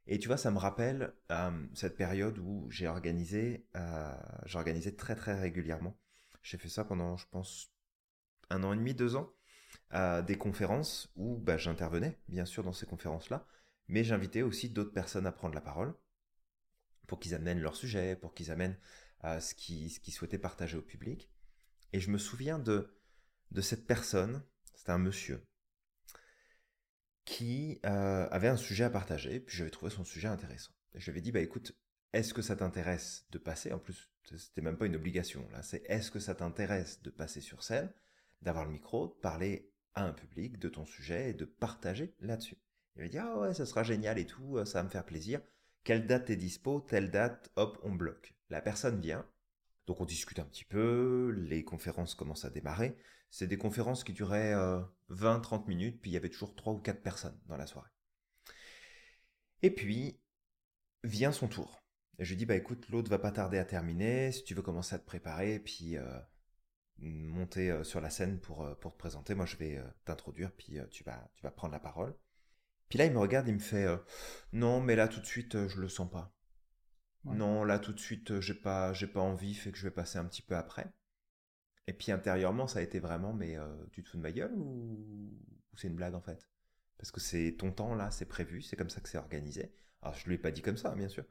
Et 0.08 0.18
tu 0.18 0.26
vois, 0.26 0.36
ça 0.36 0.50
me 0.50 0.58
rappelle 0.58 1.14
euh, 1.30 1.66
cette 1.72 1.96
période 1.96 2.36
où 2.38 2.68
j'ai 2.68 2.88
organisé, 2.88 3.68
euh, 3.76 4.12
j'organisais 4.44 4.96
très 4.96 5.14
très 5.14 5.38
régulièrement. 5.38 5.96
J'ai 6.42 6.58
fait 6.58 6.68
ça 6.68 6.84
pendant, 6.84 7.16
je 7.16 7.26
pense, 7.30 7.72
un 8.50 8.64
an 8.64 8.72
et 8.72 8.76
demi, 8.76 8.92
deux 8.92 9.14
ans, 9.14 9.32
euh, 9.94 10.20
des 10.20 10.36
conférences 10.36 11.12
où 11.14 11.38
bah, 11.38 11.58
j'intervenais, 11.58 12.18
bien 12.26 12.44
sûr, 12.44 12.64
dans 12.64 12.72
ces 12.72 12.86
conférences-là, 12.86 13.46
mais 13.86 14.02
j'invitais 14.02 14.42
aussi 14.42 14.68
d'autres 14.68 14.92
personnes 14.92 15.26
à 15.26 15.32
prendre 15.32 15.54
la 15.54 15.60
parole 15.60 15.94
pour 17.06 17.20
qu'ils 17.20 17.34
amènent 17.36 17.60
leur 17.60 17.76
sujet, 17.76 18.16
pour 18.16 18.34
qu'ils 18.34 18.50
amènent 18.50 18.76
ce 19.22 19.54
qu'ils 19.54 20.12
souhaitaient 20.12 20.38
partager 20.38 20.76
au 20.76 20.82
public. 20.82 21.31
Et 21.92 22.00
je 22.00 22.10
me 22.10 22.18
souviens 22.18 22.58
de, 22.58 22.94
de 23.50 23.60
cette 23.60 23.86
personne, 23.86 24.42
c'était 24.74 24.92
un 24.92 24.98
monsieur, 24.98 25.44
qui 27.24 27.80
euh, 27.86 28.28
avait 28.30 28.48
un 28.48 28.56
sujet 28.56 28.84
à 28.84 28.90
partager, 28.90 29.40
puis 29.40 29.56
j'avais 29.56 29.70
trouvé 29.70 29.90
son 29.90 30.04
sujet 30.04 30.28
intéressant. 30.28 30.72
Et 30.94 31.00
je 31.00 31.04
lui 31.06 31.12
avais 31.12 31.20
dit, 31.20 31.32
bah 31.32 31.40
écoute, 31.40 31.76
est-ce 32.12 32.34
que 32.34 32.42
ça 32.42 32.56
t'intéresse 32.56 33.26
de 33.30 33.38
passer 33.38 33.72
En 33.72 33.78
plus, 33.78 34.10
c'était 34.36 34.62
même 34.62 34.76
pas 34.76 34.86
une 34.86 34.96
obligation, 34.96 35.48
là, 35.50 35.62
c'est 35.62 35.82
est-ce 35.86 36.10
que 36.10 36.18
ça 36.18 36.34
t'intéresse 36.34 37.02
de 37.02 37.10
passer 37.10 37.40
sur 37.40 37.62
scène, 37.62 37.92
d'avoir 38.42 38.64
le 38.64 38.72
micro, 38.72 39.08
de 39.08 39.12
parler 39.12 39.70
à 39.94 40.04
un 40.04 40.12
public 40.12 40.58
de 40.58 40.68
ton 40.68 40.84
sujet 40.84 41.30
et 41.30 41.34
de 41.34 41.44
partager 41.44 42.14
là-dessus? 42.20 42.56
Il 42.96 43.00
avait 43.00 43.10
dit, 43.10 43.18
ah 43.18 43.38
ouais, 43.38 43.54
ça 43.54 43.66
sera 43.66 43.82
génial 43.82 44.18
et 44.18 44.26
tout, 44.26 44.62
ça 44.64 44.80
va 44.80 44.84
me 44.84 44.90
faire 44.90 45.06
plaisir. 45.06 45.40
Quelle 45.84 46.06
date 46.06 46.30
est 46.30 46.36
dispo? 46.36 46.80
Telle 46.80 47.10
date, 47.10 47.50
hop, 47.56 47.78
on 47.82 47.92
bloque. 47.92 48.34
La 48.50 48.60
personne 48.60 49.00
vient, 49.00 49.26
donc 49.86 50.00
on 50.00 50.04
discute 50.04 50.38
un 50.38 50.44
petit 50.44 50.64
peu, 50.64 51.30
les 51.36 51.64
conférences 51.64 52.14
commencent 52.14 52.44
à 52.44 52.50
démarrer. 52.50 52.96
C'est 53.30 53.46
des 53.46 53.58
conférences 53.58 54.04
qui 54.04 54.12
duraient 54.12 54.54
20-30 55.10 55.62
euh, 55.62 55.66
minutes, 55.66 56.00
puis 56.00 56.10
il 56.10 56.14
y 56.14 56.16
avait 56.16 56.28
toujours 56.28 56.54
3 56.54 56.74
ou 56.74 56.78
4 56.78 57.02
personnes 57.02 57.38
dans 57.46 57.56
la 57.56 57.66
soirée. 57.66 57.90
Et 59.62 59.70
puis, 59.70 60.20
vient 61.02 61.32
son 61.32 61.48
tour. 61.48 61.82
Je 62.18 62.28
lui 62.28 62.36
dis, 62.36 62.46
bah 62.46 62.56
écoute, 62.56 62.88
l'autre 62.90 63.10
va 63.10 63.18
pas 63.18 63.32
tarder 63.32 63.58
à 63.58 63.64
terminer, 63.64 64.32
si 64.32 64.44
tu 64.44 64.54
veux 64.54 64.62
commencer 64.62 64.94
à 64.94 64.98
te 64.98 65.06
préparer, 65.06 65.58
puis 65.58 65.96
euh, 65.96 66.18
monter 66.98 67.70
euh, 67.70 67.84
sur 67.84 68.00
la 68.00 68.10
scène 68.10 68.38
pour, 68.40 68.68
te 68.80 68.88
présenter, 68.88 69.34
moi 69.34 69.46
je 69.46 69.56
vais 69.56 69.82
t'introduire, 70.04 70.52
puis 70.52 70.78
tu, 70.90 71.02
vas, 71.04 71.30
tu 71.34 71.42
vas 71.42 71.50
prendre 71.50 71.72
la 71.72 71.80
parole. 71.80 72.14
Puis 72.88 72.98
là, 72.98 73.06
il 73.06 73.12
me 73.12 73.18
regarde, 73.18 73.48
il 73.48 73.54
me 73.54 73.58
fait, 73.58 73.86
non, 74.52 74.80
mais 74.80 74.94
là 74.94 75.08
tout 75.08 75.20
de 75.20 75.26
suite, 75.26 75.66
je 75.68 75.80
le 75.80 75.88
sens 75.88 76.10
pas. 76.10 76.32
Non, 77.24 77.64
là 77.64 77.78
tout 77.78 77.92
de 77.92 78.00
suite, 78.00 78.40
j'ai 78.40 78.54
pas, 78.54 78.92
j'ai 78.92 79.06
pas 79.06 79.20
envie, 79.20 79.54
fait 79.54 79.70
que 79.70 79.78
je 79.78 79.84
vais 79.84 79.90
passer 79.90 80.18
un 80.18 80.24
petit 80.24 80.42
peu 80.42 80.56
après. 80.56 80.92
Et 81.86 81.92
puis 81.92 82.12
intérieurement, 82.12 82.66
ça 82.66 82.78
a 82.78 82.82
été 82.82 82.98
vraiment, 82.98 83.32
mais 83.32 83.56
tu 83.92 84.02
te 84.02 84.08
fous 84.08 84.16
de 84.16 84.22
ma 84.22 84.32
gueule 84.32 84.52
ou, 84.54 85.32
c'est 85.76 85.88
une 85.88 85.96
blague 85.96 86.14
en 86.14 86.20
fait? 86.20 86.48
Parce 86.98 87.10
que 87.10 87.20
c'est 87.20 87.56
ton 87.58 87.72
temps 87.72 87.94
là, 87.94 88.10
c'est 88.10 88.26
prévu, 88.26 88.62
c'est 88.62 88.76
comme 88.76 88.90
ça 88.90 89.00
que 89.00 89.08
c'est 89.08 89.18
organisé. 89.18 89.72
Alors 90.00 90.14
je 90.14 90.26
lui 90.26 90.34
ai 90.34 90.38
pas 90.38 90.50
dit 90.50 90.62
comme 90.62 90.76
ça, 90.76 90.94
bien 90.94 91.08
sûr, 91.08 91.24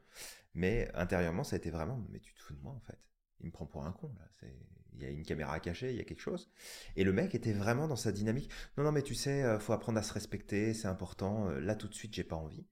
mais 0.54 0.90
intérieurement, 0.94 1.44
ça 1.44 1.56
a 1.56 1.58
été 1.58 1.70
vraiment, 1.70 2.04
mais 2.10 2.20
tu 2.20 2.34
te 2.34 2.40
fous 2.40 2.54
de 2.54 2.60
moi 2.60 2.72
en 2.72 2.80
fait. 2.80 2.98
Il 3.40 3.46
me 3.46 3.52
prend 3.52 3.66
pour 3.66 3.84
un 3.84 3.92
con 3.92 4.14
là. 4.18 4.48
Il 4.94 5.02
y 5.02 5.06
a 5.06 5.08
une 5.08 5.24
caméra 5.24 5.58
cachée, 5.58 5.90
il 5.90 5.96
y 5.96 6.00
a 6.00 6.04
quelque 6.04 6.20
chose. 6.20 6.50
Et 6.96 7.04
le 7.04 7.12
mec 7.12 7.34
était 7.34 7.54
vraiment 7.54 7.88
dans 7.88 7.96
sa 7.96 8.12
dynamique. 8.12 8.50
Non, 8.76 8.84
non, 8.84 8.92
mais 8.92 9.02
tu 9.02 9.14
sais, 9.14 9.58
faut 9.58 9.72
apprendre 9.72 9.98
à 9.98 10.02
se 10.02 10.12
respecter, 10.12 10.74
c'est 10.74 10.88
important. 10.88 11.48
Là 11.50 11.74
tout 11.74 11.88
de 11.88 11.94
suite, 11.94 12.14
j'ai 12.14 12.24
pas 12.24 12.36
envie. 12.36 12.66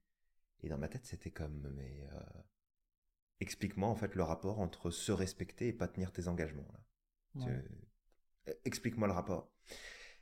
Et 0.62 0.68
dans 0.68 0.76
ma 0.76 0.88
tête, 0.88 1.06
c'était 1.06 1.30
comme, 1.30 1.72
mais 1.74 2.06
explique-moi 3.40 3.88
en 3.88 3.94
fait 3.94 4.14
le 4.14 4.22
rapport 4.22 4.60
entre 4.60 4.90
se 4.90 5.12
respecter 5.12 5.68
et 5.68 5.72
pas 5.72 5.88
tenir 5.88 6.12
tes 6.12 6.28
engagements. 6.28 6.66
E, 7.36 7.62
explique-moi 8.64 9.08
le 9.08 9.14
rapport. 9.14 9.52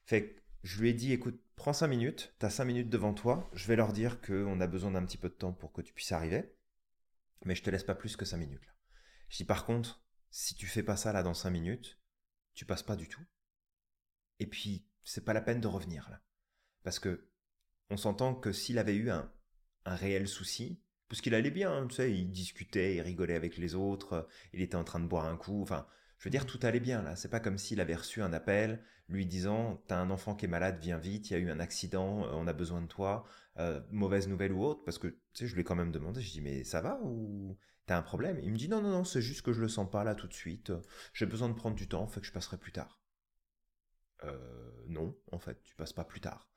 Fait 0.05 0.37
je 0.65 0.81
lui 0.81 0.89
ai 0.89 0.93
dit, 0.93 1.13
écoute, 1.13 1.41
prends 1.55 1.73
5 1.73 1.87
minutes, 1.87 2.35
tu 2.41 2.47
as 2.47 2.51
5 2.51 2.65
minutes 2.65 2.91
devant 2.91 3.15
toi, 3.15 3.49
je 3.53 3.67
vais 3.69 3.77
leur 3.77 3.93
dire 3.93 4.21
qu'on 4.21 4.61
a 4.61 4.67
besoin 4.67 4.91
d'un 4.91 5.05
petit 5.05 5.17
peu 5.17 5.29
de 5.29 5.35
temps 5.35 5.53
pour 5.53 5.73
que 5.73 5.83
tu 5.83 5.93
puisses 5.93 6.13
arriver, 6.13 6.53
mais 7.45 7.55
je 7.55 7.63
te 7.63 7.71
laisse 7.71 7.85
pas 7.85 7.95
plus 7.95 8.17
que 8.17 8.25
5 8.25 8.37
minutes 8.37 8.67
là. 8.67 8.73
Je 9.29 9.37
dis 9.37 9.45
par 9.45 9.65
contre, 9.65 10.03
si 10.31 10.55
tu 10.55 10.67
fais 10.67 10.83
pas 10.83 10.97
ça 10.97 11.13
là 11.13 11.23
dans 11.23 11.35
5 11.35 11.51
minutes, 11.51 12.01
tu 12.55 12.65
passes 12.65 12.83
pas 12.83 12.97
du 12.97 13.09
tout. 13.09 13.25
Et 14.41 14.47
puis, 14.47 14.87
c'est 15.05 15.25
pas 15.25 15.33
la 15.33 15.41
peine 15.41 15.61
de 15.61 15.69
revenir 15.69 16.09
là. 16.11 16.21
Parce 16.83 16.99
que 16.99 17.31
on 17.91 17.97
s'entend 17.97 18.35
que 18.35 18.53
s'il 18.53 18.79
avait 18.79 18.97
eu 18.97 19.11
un, 19.11 19.33
un 19.85 19.95
réel 19.95 20.29
souci, 20.29 20.83
parce 21.09 21.21
qu'il 21.21 21.35
allait 21.35 21.51
bien, 21.51 21.87
tu 21.89 21.97
sais, 21.97 22.13
il 22.13 22.31
discutait, 22.31 22.97
il 22.97 23.01
rigolait 23.01 23.35
avec 23.35 23.57
les 23.57 23.75
autres, 23.75 24.29
il 24.53 24.61
était 24.63 24.77
en 24.77 24.85
train 24.85 25.01
de 25.01 25.07
boire 25.07 25.27
un 25.27 25.37
coup, 25.37 25.63
enfin, 25.63 25.87
je 26.19 26.25
veux 26.25 26.31
dire, 26.31 26.47
tout 26.47 26.59
allait 26.63 26.81
bien 26.81 27.03
là. 27.03 27.17
C'est 27.17 27.29
pas 27.29 27.41
comme 27.41 27.59
s'il 27.59 27.81
avait 27.81 27.95
reçu 27.95 28.23
un 28.23 28.33
appel 28.33 28.83
lui 29.09 29.25
disant 29.27 29.83
T'as 29.87 29.99
un 29.99 30.11
enfant 30.11 30.35
qui 30.35 30.45
est 30.47 30.49
malade, 30.49 30.79
viens 30.81 30.99
vite, 30.99 31.31
il 31.31 31.33
y 31.35 31.37
a 31.37 31.39
eu 31.39 31.51
un 31.51 31.61
accident, 31.61 32.25
euh, 32.25 32.31
on 32.33 32.47
a 32.47 32.53
besoin 32.53 32.83
de 32.83 32.87
toi, 32.87 33.25
euh, 33.59 33.81
mauvaise 33.91 34.29
nouvelle 34.29 34.53
ou 34.53 34.65
autre. 34.65 34.85
Parce 34.85 34.99
que, 34.99 35.09
tu 35.09 35.19
sais, 35.35 35.47
je 35.47 35.55
lui 35.55 35.63
ai 35.63 35.65
quand 35.65 35.77
même 35.77 35.93
demandé 35.93 36.21
Je 36.21 36.31
dis 36.31 36.41
Mais 36.41 36.65
ça 36.65 36.81
va 36.81 36.99
ou 37.03 37.57
t'as 37.87 37.97
un 37.99 38.03
problème? 38.03 38.39
Il 38.43 38.53
me 38.53 38.59
dit 38.59 38.69
Non, 38.69 38.83
non, 38.83 38.91
non, 38.91 39.05
c'est 39.05 39.23
juste 39.23 39.43
que 39.43 39.53
je 39.53 39.61
le 39.61 39.69
sens 39.69 39.89
pas 39.91 40.05
là 40.05 40.15
tout 40.15 40.29
de 40.29 40.35
suite. 40.35 40.73
J'ai 41.15 41.27
besoin 41.27 41.49
de 41.49 41.55
prendre 41.55 41.77
du 41.77 41.89
temps, 41.89 42.07
fait 42.09 42.21
que 42.21 42.27
je 42.27 42.33
passerai 42.33 42.59
plus 42.59 42.73
tard. 42.73 43.01
Euh, 44.25 44.71
non, 44.89 45.17
en 45.33 45.39
fait, 45.39 45.63
tu 45.63 45.75
passes 45.77 45.93
pas 45.93 46.05
plus 46.05 46.21
tard. 46.21 46.49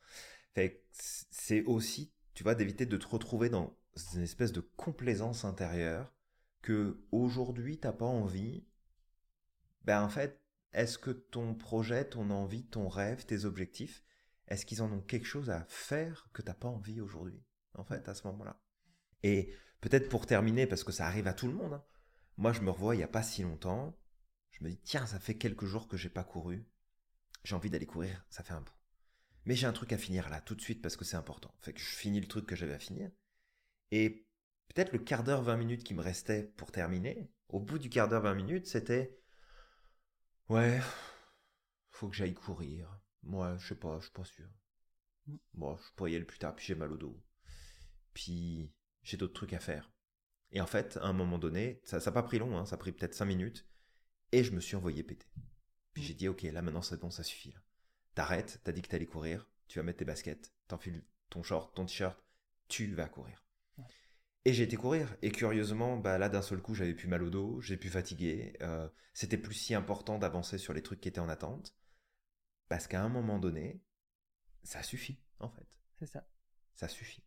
Fait 0.56 0.84
c'est 0.92 1.64
aussi, 1.66 2.12
tu 2.34 2.44
vois, 2.44 2.56
d'éviter 2.56 2.86
de 2.86 2.98
te 2.98 3.08
retrouver 3.08 3.50
dans 3.50 3.78
une 4.14 4.22
espèce 4.22 4.52
de 4.52 4.62
complaisance 4.62 5.46
intérieure 5.46 6.14
que 6.62 7.04
aujourd'hui 7.12 7.80
t'as 7.80 7.94
pas 7.94 8.06
envie. 8.06 8.66
Ben 9.84 10.04
en 10.04 10.10
fait, 10.10 10.42
est-ce 10.74 10.98
que 10.98 11.12
ton 11.12 11.54
projet, 11.56 12.06
ton 12.06 12.30
envie, 12.30 12.66
ton 12.66 12.88
rêve, 12.88 13.26
tes 13.26 13.46
objectifs, 13.46 14.04
est-ce 14.48 14.66
qu'ils 14.66 14.82
en 14.82 14.92
ont 14.92 15.02
quelque 15.02 15.26
chose 15.26 15.50
à 15.50 15.66
faire 15.68 16.30
que 16.34 16.42
t'as 16.42 16.54
pas 16.54 16.68
envie 16.68 17.02
aujourd'hui 17.02 17.44
En 17.76 17.84
fait, 17.84 18.08
à 18.08 18.14
ce 18.14 18.28
moment-là? 18.28 18.62
Et 19.24 19.54
peut-être 19.82 20.10
pour 20.10 20.26
terminer, 20.26 20.68
parce 20.68 20.84
que 20.84 20.92
ça 20.92 21.08
arrive 21.08 21.28
à 21.28 21.34
tout 21.34 21.48
le 21.48 21.54
monde. 21.54 21.74
Hein, 21.74 21.84
moi, 22.38 22.54
je 22.54 22.62
me 22.62 22.70
revois 22.70 22.96
il 22.96 23.00
y 23.00 23.04
a 23.04 23.08
pas 23.08 23.24
si 23.24 23.44
longtemps. 23.44 23.98
Je 24.52 24.64
me 24.64 24.70
dis 24.70 24.78
tiens, 24.78 25.06
ça 25.06 25.20
fait 25.20 25.38
quelques 25.38 25.66
jours 25.66 25.88
que 25.88 25.98
j'ai 25.98 26.10
pas 26.10 26.24
couru. 26.24 26.66
J'ai 27.44 27.56
envie 27.56 27.70
d'aller 27.70 27.86
courir. 27.86 28.26
Ça 28.30 28.44
fait 28.44 28.54
un 28.54 28.62
bout. 28.62 28.74
Mais 29.46 29.56
j'ai 29.56 29.68
un 29.68 29.74
truc 29.74 29.92
à 29.94 29.98
finir 29.98 30.30
là, 30.30 30.42
tout 30.42 30.56
de 30.56 30.62
suite, 30.62 30.82
parce 30.82 30.96
que 30.96 31.06
c'est 31.06 31.18
important. 31.18 31.54
Fait 31.62 31.74
que 31.74 31.80
je 31.80 31.86
finis 31.86 32.20
le 32.20 32.28
truc 32.28 32.46
que 32.46 32.56
j'avais 32.56 32.74
à 32.74 32.80
finir. 32.80 33.10
Et 33.92 34.26
peut-être 34.74 34.94
le 34.94 35.00
quart 35.00 35.24
d'heure, 35.24 35.44
20 35.44 35.58
minutes 35.58 35.84
qui 35.84 35.94
me 35.94 36.02
restait 36.02 36.44
pour 36.58 36.72
terminer, 36.72 37.30
au 37.50 37.60
bout 37.60 37.78
du 37.78 37.90
quart 37.90 38.08
d'heure, 38.08 38.22
20 38.22 38.36
minutes, 38.36 38.68
c'était 38.68 39.18
Ouais, 40.50 40.82
faut 41.90 42.10
que 42.10 42.16
j'aille 42.16 42.34
courir. 42.34 43.00
Moi, 43.24 43.58
je 43.58 43.70
sais 43.70 43.76
pas, 43.76 43.98
je 44.00 44.06
suis 44.06 44.12
pas 44.12 44.26
sûr. 44.26 44.50
Moi, 45.54 45.78
je 45.80 45.96
pourrais 45.96 46.12
y 46.12 46.16
aller 46.16 46.26
plus 46.26 46.40
tard, 46.40 46.56
puis 46.56 46.66
j'ai 46.66 46.76
mal 46.76 46.92
au 46.92 46.98
dos. 46.98 47.24
Puis 48.14 48.74
j'ai 49.04 49.18
d'autres 49.18 49.34
trucs 49.34 49.54
à 49.54 49.60
faire. 49.60 49.92
Et 50.52 50.60
en 50.60 50.66
fait, 50.66 50.98
à 50.98 51.06
un 51.06 51.14
moment 51.14 51.38
donné, 51.40 51.82
ça 51.86 52.00
n'a 52.00 52.12
pas 52.12 52.24
pris 52.24 52.40
long, 52.40 52.58
hein, 52.58 52.66
ça 52.66 52.76
a 52.76 52.78
pris 52.78 52.92
peut-être 52.92 53.14
5 53.14 53.26
minutes, 53.26 53.66
et 54.32 54.44
je 54.44 54.52
me 54.52 54.60
suis 54.60 54.76
envoyé 54.76 55.04
péter. 55.04 55.28
Puis 55.94 56.04
j'ai 56.04 56.14
dit, 56.14 56.28
ok, 56.28 56.42
là 56.44 56.62
maintenant 56.62 56.82
c'est 56.82 57.00
bon, 57.00 57.10
ça 57.10 57.24
suffit. 57.24 57.54
T'arrêtes, 58.16 58.60
t'as 58.64 58.72
dit 58.72 58.82
que 58.82 58.90
t'allais 58.90 59.06
courir, 59.06 59.50
tu 59.68 59.80
vas 59.80 59.84
mettre 59.84 60.00
tes 60.00 60.06
baskets, 60.06 60.54
t'enfiles 60.68 61.04
ton 61.30 61.44
short, 61.44 61.74
ton 61.76 61.86
t-shirt, 61.86 62.22
tu 62.68 62.94
vas 62.94 63.08
courir. 63.08 63.46
Et 64.46 64.54
j'ai 64.54 64.64
été 64.64 64.76
courir. 64.76 65.16
Et 65.22 65.32
curieusement, 65.32 65.98
bah 65.98 66.18
là, 66.18 66.30
d'un 66.30 66.42
seul 66.42 66.62
coup, 66.62 66.74
j'avais 66.74 66.96
plus 66.96 67.08
mal 67.08 67.24
au 67.24 67.30
dos, 67.30 67.62
j'ai 67.62 67.78
plus 67.78 67.90
fatigué. 67.90 68.54
Euh, 68.62 68.90
c'était 69.14 69.38
plus 69.38 69.54
si 69.54 69.76
important 69.76 70.18
d'avancer 70.18 70.58
sur 70.58 70.74
les 70.74 70.82
trucs 70.82 71.02
qui 71.02 71.10
étaient 71.10 71.20
en 71.20 71.30
attente. 71.30 71.76
Parce 72.68 72.88
qu'à 72.88 73.04
un 73.04 73.10
moment 73.10 73.38
donné, 73.38 73.82
ça 74.64 74.82
suffit, 74.82 75.20
en 75.40 75.50
fait. 75.50 75.68
C'est 76.00 76.08
ça. 76.08 76.28
Ça 76.74 76.88
suffit. 76.88 77.24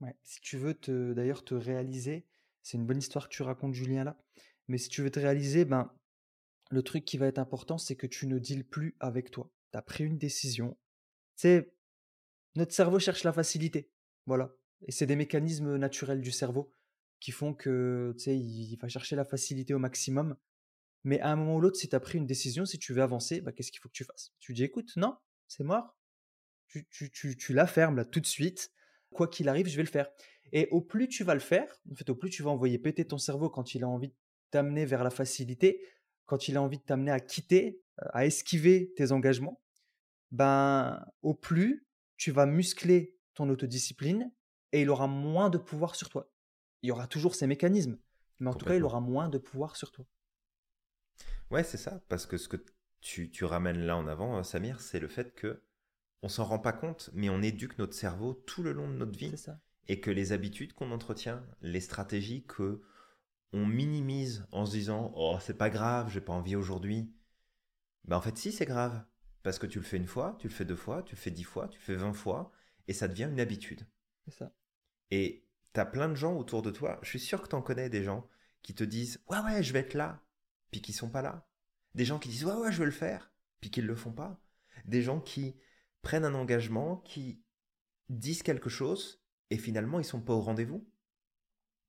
Ouais. 0.00 0.16
Si 0.22 0.40
tu 0.40 0.56
veux 0.56 0.74
te, 0.74 1.12
d'ailleurs 1.12 1.44
te 1.44 1.54
réaliser, 1.54 2.26
c'est 2.62 2.76
une 2.76 2.86
bonne 2.86 2.98
histoire 2.98 3.28
que 3.28 3.34
tu 3.34 3.42
racontes, 3.42 3.74
Julien, 3.74 4.04
là. 4.04 4.16
Mais 4.68 4.78
si 4.78 4.88
tu 4.88 5.02
veux 5.02 5.10
te 5.10 5.18
réaliser, 5.18 5.64
ben, 5.64 5.92
le 6.70 6.82
truc 6.82 7.04
qui 7.04 7.18
va 7.18 7.26
être 7.26 7.38
important, 7.38 7.78
c'est 7.78 7.96
que 7.96 8.06
tu 8.06 8.26
ne 8.26 8.38
deals 8.38 8.66
plus 8.66 8.94
avec 9.00 9.30
toi. 9.30 9.50
Tu 9.72 9.78
as 9.78 9.82
pris 9.82 10.04
une 10.04 10.18
décision. 10.18 10.76
C'est 11.34 11.72
notre 12.54 12.72
cerveau 12.72 12.98
cherche 12.98 13.24
la 13.24 13.32
facilité. 13.32 13.90
Voilà. 14.26 14.52
Et 14.86 14.92
c'est 14.92 15.06
des 15.06 15.16
mécanismes 15.16 15.76
naturels 15.76 16.20
du 16.20 16.30
cerveau 16.30 16.72
qui 17.20 17.32
font 17.32 17.52
que, 17.52 18.14
tu 18.16 18.24
sais, 18.24 18.38
il 18.38 18.76
va 18.76 18.88
chercher 18.88 19.16
la 19.16 19.24
facilité 19.24 19.74
au 19.74 19.78
maximum. 19.78 20.36
Mais 21.04 21.20
à 21.20 21.30
un 21.30 21.36
moment 21.36 21.56
ou 21.56 21.60
l'autre, 21.60 21.76
si 21.76 21.88
tu 21.88 21.96
as 21.96 22.00
pris 22.00 22.18
une 22.18 22.26
décision, 22.26 22.64
si 22.64 22.78
tu 22.78 22.92
veux 22.92 23.02
avancer, 23.02 23.40
bah, 23.40 23.52
qu'est-ce 23.52 23.72
qu'il 23.72 23.80
faut 23.80 23.88
que 23.88 23.94
tu 23.94 24.04
fasses? 24.04 24.32
Tu 24.40 24.52
dis, 24.52 24.64
écoute, 24.64 24.92
non, 24.96 25.16
c'est 25.48 25.64
mort. 25.64 25.96
Tu, 26.68 26.86
tu, 26.90 27.10
tu, 27.10 27.36
tu 27.36 27.54
la 27.54 27.66
fermes 27.66 27.96
là 27.96 28.04
tout 28.04 28.20
de 28.20 28.26
suite. 28.26 28.70
Quoi 29.10 29.26
qu'il 29.26 29.48
arrive, 29.48 29.68
je 29.68 29.76
vais 29.76 29.82
le 29.82 29.88
faire. 29.88 30.08
Et 30.52 30.68
au 30.70 30.80
plus 30.80 31.08
tu 31.08 31.24
vas 31.24 31.34
le 31.34 31.40
faire, 31.40 31.80
en 31.90 31.94
fait, 31.94 32.08
au 32.10 32.14
plus 32.14 32.30
tu 32.30 32.42
vas 32.42 32.50
envoyer 32.50 32.78
péter 32.78 33.06
ton 33.06 33.18
cerveau 33.18 33.50
quand 33.50 33.74
il 33.74 33.84
a 33.84 33.88
envie 33.88 34.08
de 34.08 34.14
t'amener 34.50 34.84
vers 34.84 35.04
la 35.04 35.10
facilité, 35.10 35.82
quand 36.26 36.48
il 36.48 36.56
a 36.56 36.62
envie 36.62 36.78
de 36.78 36.82
t'amener 36.82 37.10
à 37.10 37.20
quitter, 37.20 37.80
à 37.98 38.26
esquiver 38.26 38.92
tes 38.96 39.12
engagements, 39.12 39.62
ben, 40.30 41.04
au 41.22 41.34
plus 41.34 41.86
tu 42.16 42.32
vas 42.32 42.46
muscler 42.46 43.16
ton 43.34 43.48
autodiscipline 43.48 44.30
et 44.72 44.82
il 44.82 44.90
aura 44.90 45.06
moins 45.06 45.50
de 45.50 45.58
pouvoir 45.58 45.94
sur 45.94 46.08
toi. 46.08 46.30
Il 46.82 46.88
y 46.88 46.92
aura 46.92 47.06
toujours 47.06 47.34
ces 47.34 47.46
mécanismes, 47.46 47.98
mais 48.40 48.50
en 48.50 48.54
tout 48.54 48.66
cas, 48.66 48.76
il 48.76 48.84
aura 48.84 49.00
moins 49.00 49.28
de 49.28 49.38
pouvoir 49.38 49.76
sur 49.76 49.90
toi. 49.90 50.06
Ouais, 51.50 51.64
c'est 51.64 51.78
ça, 51.78 52.00
parce 52.08 52.26
que 52.26 52.36
ce 52.36 52.48
que 52.48 52.58
tu, 53.00 53.30
tu 53.30 53.44
ramènes 53.44 53.80
là 53.80 53.96
en 53.96 54.06
avant, 54.06 54.36
hein, 54.36 54.44
Samir, 54.44 54.80
c'est 54.80 55.00
le 55.00 55.08
fait 55.08 55.34
que 55.34 55.62
on 56.22 56.28
s'en 56.28 56.44
rend 56.44 56.58
pas 56.58 56.72
compte, 56.72 57.10
mais 57.14 57.30
on 57.30 57.42
éduque 57.42 57.78
notre 57.78 57.94
cerveau 57.94 58.34
tout 58.34 58.62
le 58.62 58.72
long 58.72 58.88
de 58.88 58.94
notre 58.94 59.16
vie. 59.18 59.32
Et 59.86 60.00
que 60.00 60.10
les 60.10 60.32
habitudes 60.32 60.74
qu'on 60.74 60.90
entretient, 60.90 61.42
les 61.62 61.80
stratégies 61.80 62.44
que 62.44 62.82
on 63.52 63.64
minimise 63.64 64.46
en 64.52 64.66
se 64.66 64.72
disant 64.72 65.12
oh 65.16 65.38
c'est 65.40 65.56
pas 65.56 65.70
grave, 65.70 66.10
j'ai 66.10 66.20
pas 66.20 66.34
envie 66.34 66.56
aujourd'hui. 66.56 67.10
Ben 68.04 68.16
en 68.16 68.20
fait 68.20 68.36
si 68.36 68.52
c'est 68.52 68.66
grave 68.66 69.02
parce 69.42 69.58
que 69.58 69.66
tu 69.66 69.78
le 69.78 69.84
fais 69.84 69.96
une 69.96 70.06
fois, 70.06 70.36
tu 70.38 70.48
le 70.48 70.52
fais 70.52 70.66
deux 70.66 70.76
fois, 70.76 71.02
tu 71.02 71.14
le 71.14 71.20
fais 71.20 71.30
dix 71.30 71.44
fois, 71.44 71.68
tu 71.68 71.78
le 71.78 71.84
fais 71.84 71.94
vingt 71.94 72.12
fois 72.12 72.52
et 72.86 72.92
ça 72.92 73.08
devient 73.08 73.28
une 73.30 73.40
habitude. 73.40 73.86
Et 75.10 75.46
tu 75.74 75.80
as 75.80 75.86
plein 75.86 76.08
de 76.08 76.14
gens 76.14 76.36
autour 76.36 76.62
de 76.62 76.70
toi, 76.70 76.98
je 77.02 77.08
suis 77.08 77.20
sûr 77.20 77.42
que 77.42 77.48
tu 77.48 77.54
en 77.54 77.62
connais 77.62 77.88
des 77.88 78.02
gens 78.02 78.28
qui 78.62 78.74
te 78.74 78.84
disent 78.84 79.20
ouais 79.28 79.38
ouais 79.40 79.62
je 79.62 79.72
vais 79.72 79.80
être 79.80 79.94
là 79.94 80.22
puis 80.70 80.82
qui 80.82 80.92
sont 80.92 81.10
pas 81.10 81.22
là. 81.22 81.48
Des 81.94 82.04
gens 82.04 82.18
qui 82.18 82.28
disent 82.28 82.44
ouais 82.44 82.54
ouais 82.54 82.72
je 82.72 82.78
vais 82.78 82.84
le 82.84 82.90
faire 82.90 83.32
puis 83.60 83.70
qui 83.70 83.82
ne 83.82 83.86
le 83.86 83.94
font 83.94 84.12
pas. 84.12 84.40
Des 84.84 85.02
gens 85.02 85.20
qui 85.20 85.56
prennent 86.02 86.24
un 86.24 86.34
engagement, 86.34 86.96
qui 86.98 87.42
disent 88.08 88.42
quelque 88.42 88.70
chose 88.70 89.22
et 89.50 89.58
finalement 89.58 89.98
ils 90.00 90.04
sont 90.04 90.20
pas 90.20 90.34
au 90.34 90.40
rendez-vous. 90.40 90.88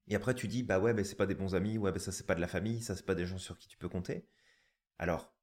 Et 0.08 0.16
après 0.16 0.36
tu 0.36 0.48
dis 0.48 0.64
bah 0.64 0.80
ouais 0.80 0.94
mais 0.94 1.04
c'est 1.04 1.16
pas 1.16 1.28
des 1.28 1.36
bons 1.36 1.56
amis, 1.56 1.78
ouais 1.78 1.92
bah 1.92 2.00
ça 2.00 2.12
c'est 2.12 2.26
pas 2.26 2.36
de 2.36 2.42
la 2.42 2.48
famille, 2.48 2.82
ça 2.82 2.96
c'est 2.96 3.06
pas 3.06 3.16
des 3.16 3.26
gens 3.26 3.38
sur 3.38 3.58
qui 3.58 3.68
tu 3.68 3.78
peux 3.78 3.90
compter. 3.90 4.28
Alors 5.00 5.34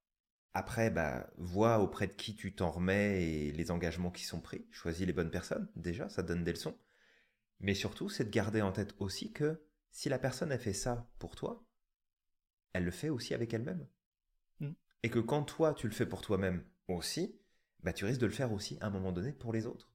après 0.54 0.90
bah 0.90 1.30
vois 1.36 1.80
auprès 1.80 2.06
de 2.06 2.12
qui 2.12 2.34
tu 2.34 2.54
t'en 2.54 2.70
remets 2.70 3.22
et 3.22 3.52
les 3.52 3.70
engagements 3.70 4.10
qui 4.10 4.24
sont 4.24 4.40
pris, 4.40 4.66
choisis 4.70 5.06
les 5.06 5.12
bonnes 5.12 5.30
personnes 5.30 5.68
déjà, 5.76 6.08
ça 6.08 6.22
donne 6.22 6.44
des 6.44 6.52
leçons. 6.52 6.78
Mais 7.60 7.74
surtout 7.74 8.08
c'est 8.08 8.24
de 8.24 8.30
garder 8.30 8.62
en 8.62 8.72
tête 8.72 8.94
aussi 8.98 9.32
que 9.32 9.62
si 9.90 10.08
la 10.08 10.18
personne 10.18 10.52
a 10.52 10.58
fait 10.58 10.72
ça 10.72 11.10
pour 11.18 11.36
toi, 11.36 11.64
elle 12.72 12.84
le 12.84 12.90
fait 12.90 13.08
aussi 13.08 13.34
avec 13.34 13.54
elle-même. 13.54 13.86
Mm. 14.60 14.72
Et 15.02 15.10
que 15.10 15.18
quand 15.18 15.42
toi 15.42 15.74
tu 15.74 15.88
le 15.88 15.94
fais 15.94 16.06
pour 16.06 16.20
toi-même 16.20 16.64
aussi, 16.88 17.38
bah, 17.80 17.92
tu 17.92 18.04
risques 18.04 18.20
de 18.20 18.26
le 18.26 18.32
faire 18.32 18.52
aussi 18.52 18.78
à 18.80 18.86
un 18.86 18.90
moment 18.90 19.12
donné 19.12 19.32
pour 19.32 19.52
les 19.52 19.66
autres. 19.66 19.90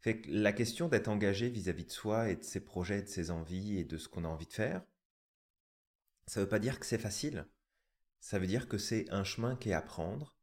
Fait 0.00 0.20
que 0.20 0.30
la 0.32 0.52
question 0.52 0.88
d'être 0.88 1.06
engagé 1.06 1.48
vis-à-vis 1.48 1.84
de 1.84 1.92
soi 1.92 2.28
et 2.28 2.36
de 2.36 2.42
ses 2.42 2.58
projets, 2.58 3.02
de 3.02 3.08
ses 3.08 3.30
envies 3.30 3.78
et 3.78 3.84
de 3.84 3.98
ce 3.98 4.08
qu'on 4.08 4.24
a 4.24 4.28
envie 4.28 4.46
de 4.46 4.52
faire, 4.52 4.84
ça 6.26 6.40
ne 6.40 6.44
veut 6.44 6.48
pas 6.48 6.58
dire 6.58 6.80
que 6.80 6.86
c'est 6.86 6.98
facile. 6.98 7.46
Ça 8.18 8.40
veut 8.40 8.48
dire 8.48 8.68
que 8.68 8.78
c'est 8.78 9.08
un 9.10 9.22
chemin 9.22 9.54
qui 9.54 9.70
est 9.70 9.74
à 9.74 9.82
prendre, 9.82 10.36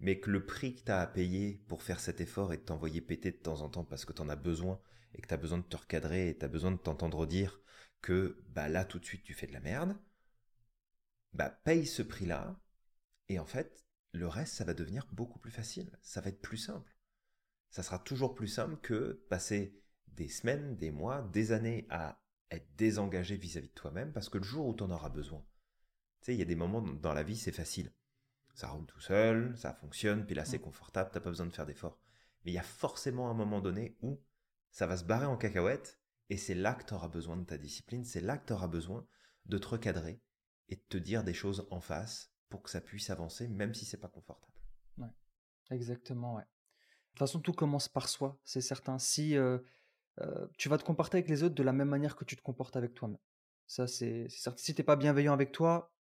mais 0.00 0.18
que 0.18 0.30
le 0.30 0.44
prix 0.44 0.74
que 0.74 0.84
tu 0.84 0.92
as 0.92 1.00
à 1.00 1.06
payer 1.06 1.62
pour 1.68 1.82
faire 1.82 2.00
cet 2.00 2.20
effort 2.20 2.52
et 2.52 2.56
de 2.56 2.62
t'envoyer 2.62 3.00
péter 3.00 3.30
de 3.30 3.36
temps 3.36 3.60
en 3.62 3.68
temps 3.68 3.84
parce 3.84 4.04
que 4.04 4.12
tu 4.12 4.22
en 4.22 4.28
as 4.28 4.36
besoin 4.36 4.80
et 5.14 5.22
que 5.22 5.28
tu 5.28 5.34
as 5.34 5.38
besoin 5.38 5.58
de 5.58 5.64
te 5.64 5.76
recadrer 5.76 6.28
et 6.30 6.38
tu 6.38 6.44
as 6.44 6.48
besoin 6.48 6.72
de 6.72 6.78
t'entendre 6.78 7.26
dire 7.26 7.60
que 8.00 8.42
bah 8.48 8.68
là 8.68 8.84
tout 8.84 8.98
de 8.98 9.04
suite 9.04 9.22
tu 9.22 9.34
fais 9.34 9.46
de 9.46 9.52
la 9.52 9.60
merde, 9.60 9.96
bah 11.32 11.50
paye 11.64 11.86
ce 11.86 12.02
prix-là 12.02 12.60
et 13.28 13.38
en 13.38 13.46
fait 13.46 13.84
le 14.12 14.26
reste, 14.26 14.54
ça 14.54 14.64
va 14.64 14.74
devenir 14.74 15.06
beaucoup 15.12 15.38
plus 15.38 15.50
facile. 15.50 15.90
Ça 16.02 16.20
va 16.20 16.30
être 16.30 16.40
plus 16.40 16.56
simple. 16.56 16.96
Ça 17.70 17.82
sera 17.82 17.98
toujours 17.98 18.34
plus 18.34 18.48
simple 18.48 18.76
que 18.78 19.24
passer 19.28 19.80
des 20.08 20.28
semaines, 20.28 20.76
des 20.76 20.90
mois, 20.90 21.22
des 21.32 21.52
années 21.52 21.86
à 21.90 22.20
être 22.50 22.66
désengagé 22.76 23.36
vis-à-vis 23.36 23.68
de 23.68 23.74
toi-même 23.74 24.12
parce 24.12 24.28
que 24.28 24.38
le 24.38 24.44
jour 24.44 24.66
où 24.66 24.74
tu 24.74 24.82
en 24.82 24.90
auras 24.90 25.08
besoin, 25.08 25.44
tu 26.20 26.26
sais, 26.26 26.34
il 26.34 26.38
y 26.38 26.42
a 26.42 26.46
des 26.46 26.56
moments 26.56 26.82
dans 26.82 27.14
la 27.14 27.22
vie, 27.22 27.36
c'est 27.36 27.52
facile. 27.52 27.92
Ça 28.60 28.68
roule 28.68 28.84
tout 28.84 29.00
seul, 29.00 29.56
ça 29.56 29.72
fonctionne, 29.72 30.26
puis 30.26 30.34
là 30.34 30.44
c'est 30.44 30.58
confortable, 30.58 31.08
t'as 31.10 31.20
pas 31.20 31.30
besoin 31.30 31.46
de 31.46 31.50
faire 31.50 31.64
d'efforts. 31.64 31.98
Mais 32.44 32.50
il 32.50 32.54
y 32.54 32.58
a 32.58 32.62
forcément 32.62 33.30
un 33.30 33.32
moment 33.32 33.62
donné 33.62 33.96
où 34.02 34.22
ça 34.70 34.86
va 34.86 34.98
se 34.98 35.04
barrer 35.04 35.24
en 35.24 35.38
cacahuète 35.38 35.98
et 36.28 36.36
c'est 36.36 36.54
là 36.54 36.74
que 36.74 36.84
tu 36.84 36.92
auras 36.92 37.08
besoin 37.08 37.38
de 37.38 37.44
ta 37.44 37.56
discipline, 37.56 38.04
c'est 38.04 38.20
là 38.20 38.36
que 38.36 38.44
tu 38.44 38.52
auras 38.52 38.68
besoin 38.68 39.06
de 39.46 39.56
te 39.56 39.66
recadrer 39.66 40.20
et 40.68 40.76
de 40.76 40.82
te 40.90 40.98
dire 40.98 41.24
des 41.24 41.32
choses 41.32 41.66
en 41.70 41.80
face 41.80 42.34
pour 42.50 42.62
que 42.62 42.68
ça 42.68 42.82
puisse 42.82 43.08
avancer, 43.08 43.48
même 43.48 43.72
si 43.72 43.86
c'est 43.86 43.96
pas 43.96 44.08
confortable. 44.08 44.52
Ouais, 44.98 45.08
exactement, 45.70 46.34
ouais. 46.34 46.42
De 46.42 47.12
toute 47.12 47.18
façon, 47.20 47.40
tout 47.40 47.54
commence 47.54 47.88
par 47.88 48.10
soi, 48.10 48.38
c'est 48.44 48.60
certain. 48.60 48.98
Si 48.98 49.38
euh, 49.38 49.56
euh, 50.20 50.46
tu 50.58 50.68
vas 50.68 50.76
te 50.76 50.84
comporter 50.84 51.16
avec 51.16 51.30
les 51.30 51.44
autres 51.44 51.54
de 51.54 51.62
la 51.62 51.72
même 51.72 51.88
manière 51.88 52.14
que 52.14 52.26
tu 52.26 52.36
te 52.36 52.42
comportes 52.42 52.76
avec 52.76 52.92
toi-même, 52.92 53.16
ça 53.66 53.86
c'est 53.86 54.28
certain. 54.28 54.58
Si 54.58 54.74
t'es 54.74 54.82
pas 54.82 54.96
bienveillant 54.96 55.32
avec 55.32 55.50
toi, 55.50 55.94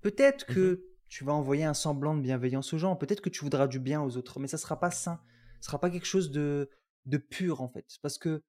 peut-être 0.00 0.46
que 0.46 0.72
mmh 0.72 0.89
tu 1.10 1.24
vas 1.24 1.32
envoyer 1.32 1.64
un 1.64 1.74
semblant 1.74 2.16
de 2.16 2.22
bienveillance 2.22 2.72
aux 2.72 2.78
gens, 2.78 2.96
peut-être 2.96 3.20
que 3.20 3.28
tu 3.28 3.42
voudras 3.42 3.66
du 3.66 3.80
bien 3.80 4.00
aux 4.00 4.16
autres, 4.16 4.38
mais 4.38 4.46
ça 4.46 4.56
sera 4.56 4.78
pas 4.78 4.92
sain, 4.92 5.20
ça 5.60 5.66
sera 5.66 5.80
pas 5.80 5.90
quelque 5.90 6.06
chose 6.06 6.30
de, 6.30 6.70
de 7.04 7.18
pur 7.18 7.60
en 7.60 7.68
fait, 7.68 7.98
parce 8.00 8.16
que 8.16 8.42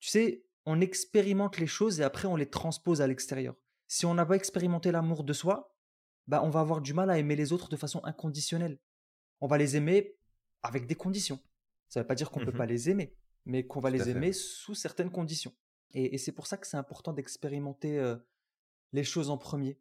tu 0.00 0.08
sais, 0.08 0.44
on 0.66 0.80
expérimente 0.80 1.58
les 1.58 1.66
choses 1.66 2.00
et 2.00 2.02
après 2.02 2.26
on 2.26 2.36
les 2.36 2.48
transpose 2.48 3.02
à 3.02 3.06
l'extérieur. 3.06 3.54
Si 3.86 4.06
on 4.06 4.14
n'a 4.14 4.24
pas 4.24 4.34
expérimenté 4.34 4.90
l'amour 4.90 5.24
de 5.24 5.32
soi, 5.34 5.76
bah, 6.26 6.42
on 6.42 6.48
va 6.48 6.60
avoir 6.60 6.80
du 6.80 6.94
mal 6.94 7.10
à 7.10 7.18
aimer 7.18 7.36
les 7.36 7.52
autres 7.52 7.68
de 7.68 7.76
façon 7.76 8.00
inconditionnelle. 8.02 8.78
On 9.42 9.46
va 9.46 9.58
les 9.58 9.76
aimer 9.76 10.16
avec 10.62 10.86
des 10.86 10.94
conditions. 10.94 11.38
Ça 11.90 12.00
ne 12.00 12.04
veut 12.04 12.08
pas 12.08 12.14
dire 12.14 12.30
qu'on 12.30 12.40
ne 12.40 12.46
peut 12.46 12.52
mmh 12.52 12.56
pas 12.56 12.66
les 12.66 12.88
aimer, 12.88 13.14
mais 13.44 13.66
qu'on 13.66 13.80
va 13.80 13.90
les 13.90 14.08
aimer 14.08 14.32
sous 14.32 14.74
certaines 14.74 15.10
conditions. 15.10 15.52
Et, 15.92 16.16
c'est 16.16 16.32
pour 16.32 16.46
ça 16.46 16.56
que 16.56 16.66
c'est 16.66 16.78
important 16.78 17.12
d'expérimenter 17.12 17.98
euh, 17.98 18.16
les 18.92 19.04
choses 19.04 19.28
en 19.28 19.36
premier. 19.36 19.78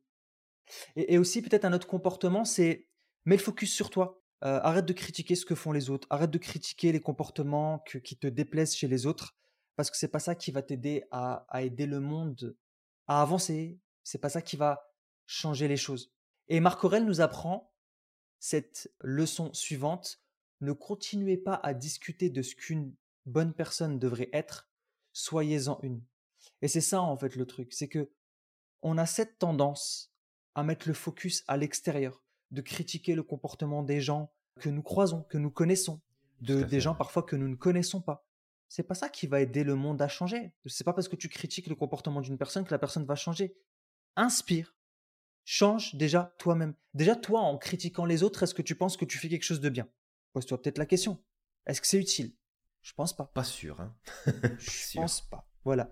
Et, 0.95 1.18
aussi, 1.18 1.41
peut-être 1.41 1.66
un 1.66 1.74
autre 1.74 1.88
comportement, 1.88 2.45
c'est 2.45 2.88
mets 3.26 3.38
le 3.38 3.41
focus 3.41 3.74
sur 3.74 3.89
toi. 3.89 4.22
Euh, 4.43 4.59
arrête 4.61 4.86
de 4.86 4.93
critiquer 4.93 5.36
ce 5.36 5.45
que 5.45 5.55
font 5.55 5.72
les 5.72 5.89
autres. 5.89 6.07
Arrête 6.09 6.32
de 6.32 6.38
critiquer 6.38 6.91
les 6.91 7.01
comportements 7.01 7.80
qui 8.03 8.18
te 8.18 8.28
déplaisent 8.28 8.76
chez 8.76 8.88
les 8.88 9.05
autres, 9.05 9.36
parce 9.76 9.89
que 9.89 9.97
c'est 9.97 10.09
pas 10.09 10.20
ça 10.20 10.36
qui 10.36 10.51
va 10.51 10.61
t'aider 10.61 11.03
à, 11.11 11.45
aider 11.61 11.86
le 11.86 11.99
monde 11.99 12.55
à 13.07 13.22
avancer. 13.22 13.80
C'est 14.03 14.20
pas 14.20 14.30
ça 14.30 14.41
qui 14.41 14.57
va 14.57 14.91
changer 15.26 15.68
les 15.68 15.78
choses. 15.78 16.11
Et 16.49 16.59
Marc 16.59 16.84
Aurel 16.84 17.05
nous 17.05 17.22
apprend 17.22 17.74
cette 18.39 18.91
leçon 18.99 19.53
suivante 19.53 20.20
ne 20.64 20.72
continuez 20.72 21.38
pas 21.38 21.59
à 21.64 21.74
discuter 21.74 22.30
de 22.30 22.41
ce 22.41 22.55
qu'une 22.55 22.95
bonne 23.26 23.53
personne 23.53 23.99
devrait 23.99 24.30
être, 24.34 24.70
soyez-en 25.11 25.80
une. 25.82 26.01
Et 26.61 26.68
c'est 26.68 26.82
ça 26.82 27.01
en 27.01 27.18
fait 27.18 27.36
le 27.36 27.45
truc, 27.45 27.74
c'est 27.74 27.88
que 27.88 28.11
on 28.82 28.97
a 28.97 29.05
cette 29.05 29.39
tendance 29.39 30.12
à 30.56 30.64
mettre 30.64 30.88
le 30.88 30.93
focus 30.93 31.43
à 31.47 31.58
l'extérieur, 31.58 32.24
de 32.51 32.62
critiquer 32.62 33.16
le 33.16 33.24
comportement 33.24 33.84
des 33.84 34.01
gens 34.01 34.32
que 34.60 34.70
nous 34.70 34.84
croisons, 34.84 35.24
que 35.24 35.38
nous 35.38 35.51
connaissons, 35.51 36.01
de, 36.41 36.64
des 36.64 36.80
gens 36.80 36.95
parfois 36.95 37.24
que 37.24 37.36
nous 37.36 37.47
ne 37.47 37.56
connaissons 37.56 38.01
pas. 38.01 38.28
c'est 38.68 38.84
pas 38.84 38.95
ça 38.95 39.10
qui 39.10 39.28
va 39.28 39.41
aider 39.41 39.64
le 39.64 39.76
monde 39.76 40.01
à 40.01 40.08
changer. 40.08 40.54
C'est 40.66 40.84
pas 40.84 40.93
parce 40.93 41.08
que 41.08 41.16
tu 41.16 41.30
critiques 41.30 41.68
le 41.68 41.76
comportement 41.76 42.22
d'une 42.22 42.38
personne 42.38 42.66
que 42.66 42.72
la 42.72 42.80
personne 42.80 43.06
va 43.06 43.16
changer. 43.16 43.56
Inspire. 44.16 44.76
Change 45.45 45.95
déjà 45.95 46.34
toi-même. 46.38 46.74
Déjà, 46.93 47.16
toi, 47.16 47.41
en 47.41 47.58
critiquant 47.58 48.06
les 48.06 48.24
autres, 48.24 48.43
est-ce 48.43 48.54
que 48.54 48.62
tu 48.62 48.76
penses 48.76 48.97
que 48.97 49.06
tu 49.06 49.18
fais 49.18 49.30
quelque 49.30 49.43
chose 49.43 49.60
de 49.60 49.70
bien? 49.70 49.89
Pose-toi 50.34 50.62
peut-être 50.62 50.78
la 50.78 50.86
question. 50.86 51.22
Est-ce 51.66 51.82
que 51.82 51.88
c'est 51.88 51.99
utile? 51.99 52.34
Je 52.82 52.93
pense 52.93 53.16
pas. 53.16 53.26
Pas 53.26 53.43
sûr. 53.43 53.80
Hein 53.82 53.95
Je 54.60 54.97
pense 54.97 55.22
pas. 55.22 55.49
Voilà. 55.64 55.91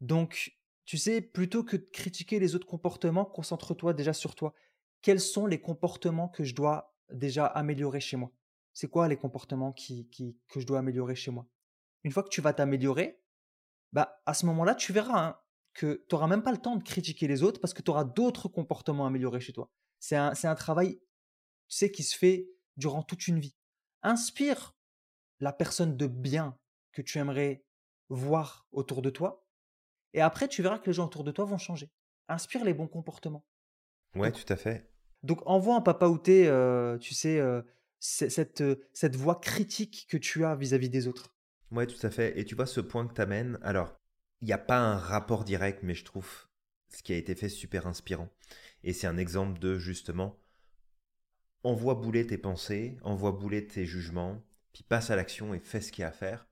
Donc, 0.00 0.56
tu 0.84 0.98
sais, 0.98 1.20
plutôt 1.20 1.64
que 1.64 1.76
de 1.76 1.88
critiquer 1.92 2.38
les 2.38 2.54
autres 2.54 2.66
comportements, 2.66 3.24
concentre-toi 3.24 3.94
déjà 3.94 4.12
sur 4.12 4.34
toi. 4.34 4.54
Quels 5.00 5.20
sont 5.20 5.46
les 5.46 5.60
comportements 5.60 6.28
que 6.28 6.44
je 6.44 6.54
dois 6.54 6.94
déjà 7.10 7.46
améliorer 7.46 8.00
chez 8.00 8.16
moi? 8.16 8.32
C'est 8.72 8.88
quoi 8.88 9.08
les 9.08 9.16
comportements 9.16 9.72
qui, 9.72 10.08
que 10.48 10.60
je 10.60 10.66
dois 10.66 10.78
améliorer 10.80 11.14
chez 11.14 11.30
moi? 11.30 11.46
Une 12.02 12.10
fois 12.10 12.22
que 12.22 12.28
tu 12.28 12.40
vas 12.40 12.52
t'améliorer, 12.52 13.22
bah, 13.92 14.20
à 14.26 14.34
ce 14.34 14.46
moment-là, 14.46 14.74
tu 14.74 14.92
verras 14.92 15.28
hein, 15.28 15.40
que 15.72 16.04
tu 16.08 16.14
n'auras 16.14 16.26
même 16.26 16.42
pas 16.42 16.52
le 16.52 16.58
temps 16.58 16.76
de 16.76 16.82
critiquer 16.82 17.28
les 17.28 17.42
autres 17.42 17.60
parce 17.60 17.72
que 17.72 17.82
tu 17.82 17.90
auras 17.90 18.04
d'autres 18.04 18.48
comportements 18.48 19.06
améliorés 19.06 19.40
chez 19.40 19.52
toi. 19.52 19.70
C'est 20.00 20.16
un, 20.16 20.32
un 20.42 20.54
travail, 20.54 20.98
tu 21.68 21.76
sais, 21.76 21.90
qui 21.90 22.02
se 22.02 22.16
fait 22.16 22.50
durant 22.76 23.02
toute 23.02 23.26
une 23.26 23.38
vie. 23.38 23.56
Inspire 24.02 24.76
la 25.40 25.52
personne 25.52 25.96
de 25.96 26.06
bien 26.06 26.58
que 26.92 27.00
tu 27.00 27.18
aimerais 27.18 27.64
voir 28.08 28.66
autour 28.72 29.00
de 29.00 29.10
toi 29.10 29.43
et 30.14 30.20
après, 30.20 30.48
tu 30.48 30.62
verras 30.62 30.78
que 30.78 30.86
les 30.86 30.94
gens 30.94 31.06
autour 31.06 31.24
de 31.24 31.32
toi 31.32 31.44
vont 31.44 31.58
changer. 31.58 31.90
Inspire 32.28 32.64
les 32.64 32.72
bons 32.72 32.86
comportements. 32.86 33.44
Ouais, 34.14 34.32
tout 34.32 34.50
à 34.50 34.56
fait. 34.56 34.88
Donc, 35.24 35.42
envoie 35.44 35.76
un 35.76 35.80
papa 35.80 36.06
outé, 36.06 36.46
euh, 36.46 36.96
tu 36.98 37.14
sais, 37.14 37.38
euh, 37.40 37.62
cette, 37.98 38.60
euh, 38.60 38.76
cette 38.92 39.16
voix 39.16 39.40
critique 39.40 40.06
que 40.08 40.16
tu 40.16 40.44
as 40.44 40.54
vis-à-vis 40.54 40.88
des 40.88 41.08
autres. 41.08 41.34
Ouais, 41.70 41.86
tout 41.86 42.06
à 42.06 42.10
fait. 42.10 42.38
Et 42.38 42.44
tu 42.44 42.54
vois, 42.54 42.66
ce 42.66 42.80
point 42.80 43.06
que 43.06 43.14
tu 43.14 43.20
amènes, 43.20 43.58
alors, 43.62 43.98
il 44.40 44.46
n'y 44.46 44.52
a 44.52 44.58
pas 44.58 44.78
un 44.78 44.96
rapport 44.96 45.44
direct, 45.44 45.80
mais 45.82 45.94
je 45.94 46.04
trouve 46.04 46.46
ce 46.90 47.02
qui 47.02 47.12
a 47.12 47.16
été 47.16 47.34
fait 47.34 47.48
super 47.48 47.86
inspirant. 47.86 48.28
Et 48.84 48.92
c'est 48.92 49.06
un 49.08 49.16
exemple 49.16 49.58
de, 49.58 49.78
justement, 49.78 50.38
envoie 51.64 51.94
bouler 51.94 52.26
tes 52.26 52.38
pensées, 52.38 52.98
envoie 53.02 53.32
bouler 53.32 53.66
tes 53.66 53.86
jugements, 53.86 54.42
puis 54.72 54.84
passe 54.84 55.10
à 55.10 55.16
l'action 55.16 55.54
et 55.54 55.58
fais 55.58 55.80
ce 55.80 55.90
qu'il 55.90 56.02
y 56.02 56.04
a 56.04 56.08
à 56.08 56.12
faire. 56.12 56.46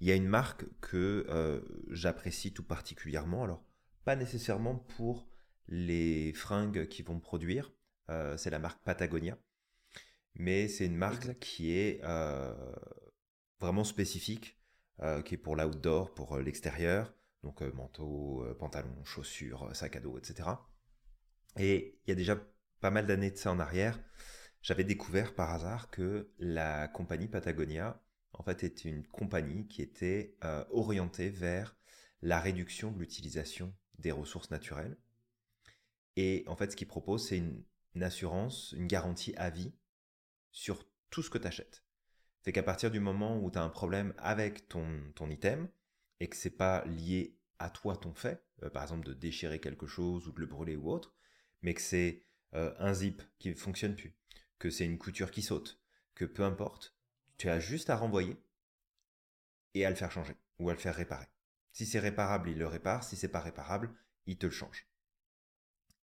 Il 0.00 0.08
y 0.08 0.12
a 0.12 0.14
une 0.14 0.28
marque 0.28 0.64
que 0.80 1.26
euh, 1.28 1.60
j'apprécie 1.88 2.52
tout 2.52 2.62
particulièrement, 2.62 3.44
alors 3.44 3.64
pas 4.04 4.16
nécessairement 4.16 4.76
pour 4.96 5.28
les 5.68 6.32
fringues 6.34 6.86
qu'ils 6.88 7.06
vont 7.06 7.18
produire, 7.18 7.72
euh, 8.10 8.36
c'est 8.36 8.50
la 8.50 8.58
marque 8.58 8.82
Patagonia, 8.84 9.38
mais 10.34 10.68
c'est 10.68 10.86
une 10.86 10.96
marque 10.96 11.38
qui 11.38 11.72
est 11.72 12.00
euh, 12.04 12.54
vraiment 13.60 13.84
spécifique, 13.84 14.60
qui 15.26 15.34
est 15.34 15.38
pour 15.38 15.56
l'outdoor, 15.56 16.14
pour 16.14 16.38
l'extérieur, 16.38 17.12
donc 17.42 17.60
manteau, 17.60 18.46
pantalon, 18.58 19.04
chaussures, 19.04 19.68
sac 19.76 19.94
à 19.96 20.00
dos, 20.00 20.16
etc. 20.16 20.48
Et 21.58 22.00
il 22.06 22.08
y 22.08 22.12
a 22.12 22.14
déjà 22.14 22.36
pas 22.80 22.90
mal 22.90 23.06
d'années 23.06 23.30
de 23.30 23.36
ça 23.36 23.52
en 23.52 23.58
arrière, 23.58 24.00
j'avais 24.62 24.84
découvert 24.84 25.34
par 25.34 25.50
hasard 25.50 25.90
que 25.90 26.32
la 26.38 26.88
compagnie 26.88 27.28
Patagonia 27.28 28.02
en 28.38 28.42
fait, 28.42 28.64
était 28.64 28.88
une 28.88 29.06
compagnie 29.06 29.66
qui 29.66 29.82
était 29.82 30.36
euh, 30.44 30.64
orientée 30.70 31.30
vers 31.30 31.76
la 32.22 32.40
réduction 32.40 32.92
de 32.92 32.98
l'utilisation 32.98 33.74
des 33.98 34.12
ressources 34.12 34.50
naturelles. 34.50 34.96
Et 36.16 36.44
en 36.46 36.56
fait, 36.56 36.70
ce 36.72 36.76
qu'ils 36.76 36.86
proposent, 36.86 37.28
c'est 37.28 37.38
une, 37.38 37.64
assurance, 38.02 38.72
une 38.76 38.86
garantie 38.86 39.34
à 39.36 39.48
vie 39.48 39.72
sur 40.50 40.84
tout 41.08 41.22
ce 41.22 41.30
que 41.30 41.38
tu 41.38 41.46
achètes. 41.46 41.82
C'est 42.42 42.52
qu'à 42.52 42.62
partir 42.62 42.90
du 42.90 43.00
moment 43.00 43.38
où 43.42 43.50
tu 43.50 43.58
as 43.58 43.62
un 43.62 43.70
problème 43.70 44.12
avec 44.18 44.68
ton, 44.68 44.84
item 45.30 45.68
et 46.20 46.28
que 46.28 46.36
c'est 46.36 46.50
pas 46.50 46.84
lié 46.84 47.38
à 47.58 47.70
toi 47.70 47.96
ton 47.96 48.12
fait, 48.12 48.44
euh, 48.62 48.70
par 48.70 48.82
exemple 48.82 49.06
de 49.06 49.14
déchirer 49.14 49.60
quelque 49.60 49.86
chose 49.86 50.28
ou 50.28 50.32
de 50.32 50.40
le 50.40 50.46
brûler 50.46 50.76
ou 50.76 50.90
autre, 50.90 51.14
mais 51.62 51.72
que 51.72 51.80
c'est 51.80 52.26
euh, 52.54 52.74
un 52.78 52.92
zip 52.92 53.22
qui 53.38 53.48
ne 53.48 53.54
fonctionne 53.54 53.96
plus, 53.96 54.14
que 54.58 54.68
c'est 54.68 54.84
une 54.84 54.98
couture 54.98 55.30
qui 55.30 55.40
saute, 55.40 55.80
que 56.14 56.26
peu 56.26 56.44
importe, 56.44 56.95
tu 57.38 57.48
as 57.48 57.60
juste 57.60 57.90
à 57.90 57.96
renvoyer 57.96 58.36
et 59.74 59.84
à 59.84 59.90
le 59.90 59.96
faire 59.96 60.10
changer 60.10 60.34
ou 60.58 60.70
à 60.70 60.72
le 60.72 60.78
faire 60.78 60.94
réparer. 60.94 61.26
Si 61.72 61.84
c'est 61.84 61.98
réparable, 61.98 62.48
il 62.50 62.58
le 62.58 62.66
répare. 62.66 63.04
Si 63.04 63.16
c'est 63.16 63.28
pas 63.28 63.40
réparable, 63.40 63.92
il 64.26 64.38
te 64.38 64.46
le 64.46 64.52
change. 64.52 64.86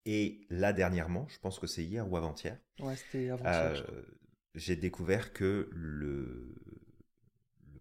Et 0.06 0.46
là, 0.50 0.74
dernièrement, 0.74 1.28
je 1.30 1.40
pense 1.40 1.60
que 1.60 1.68
c'est 1.68 1.84
hier 1.84 2.10
ou 2.12 2.18
avant-hier, 2.18 2.60
euh, 2.82 3.82
j'ai 4.54 4.76
découvert 4.76 5.34
que 5.34 5.70
le, 5.72 6.54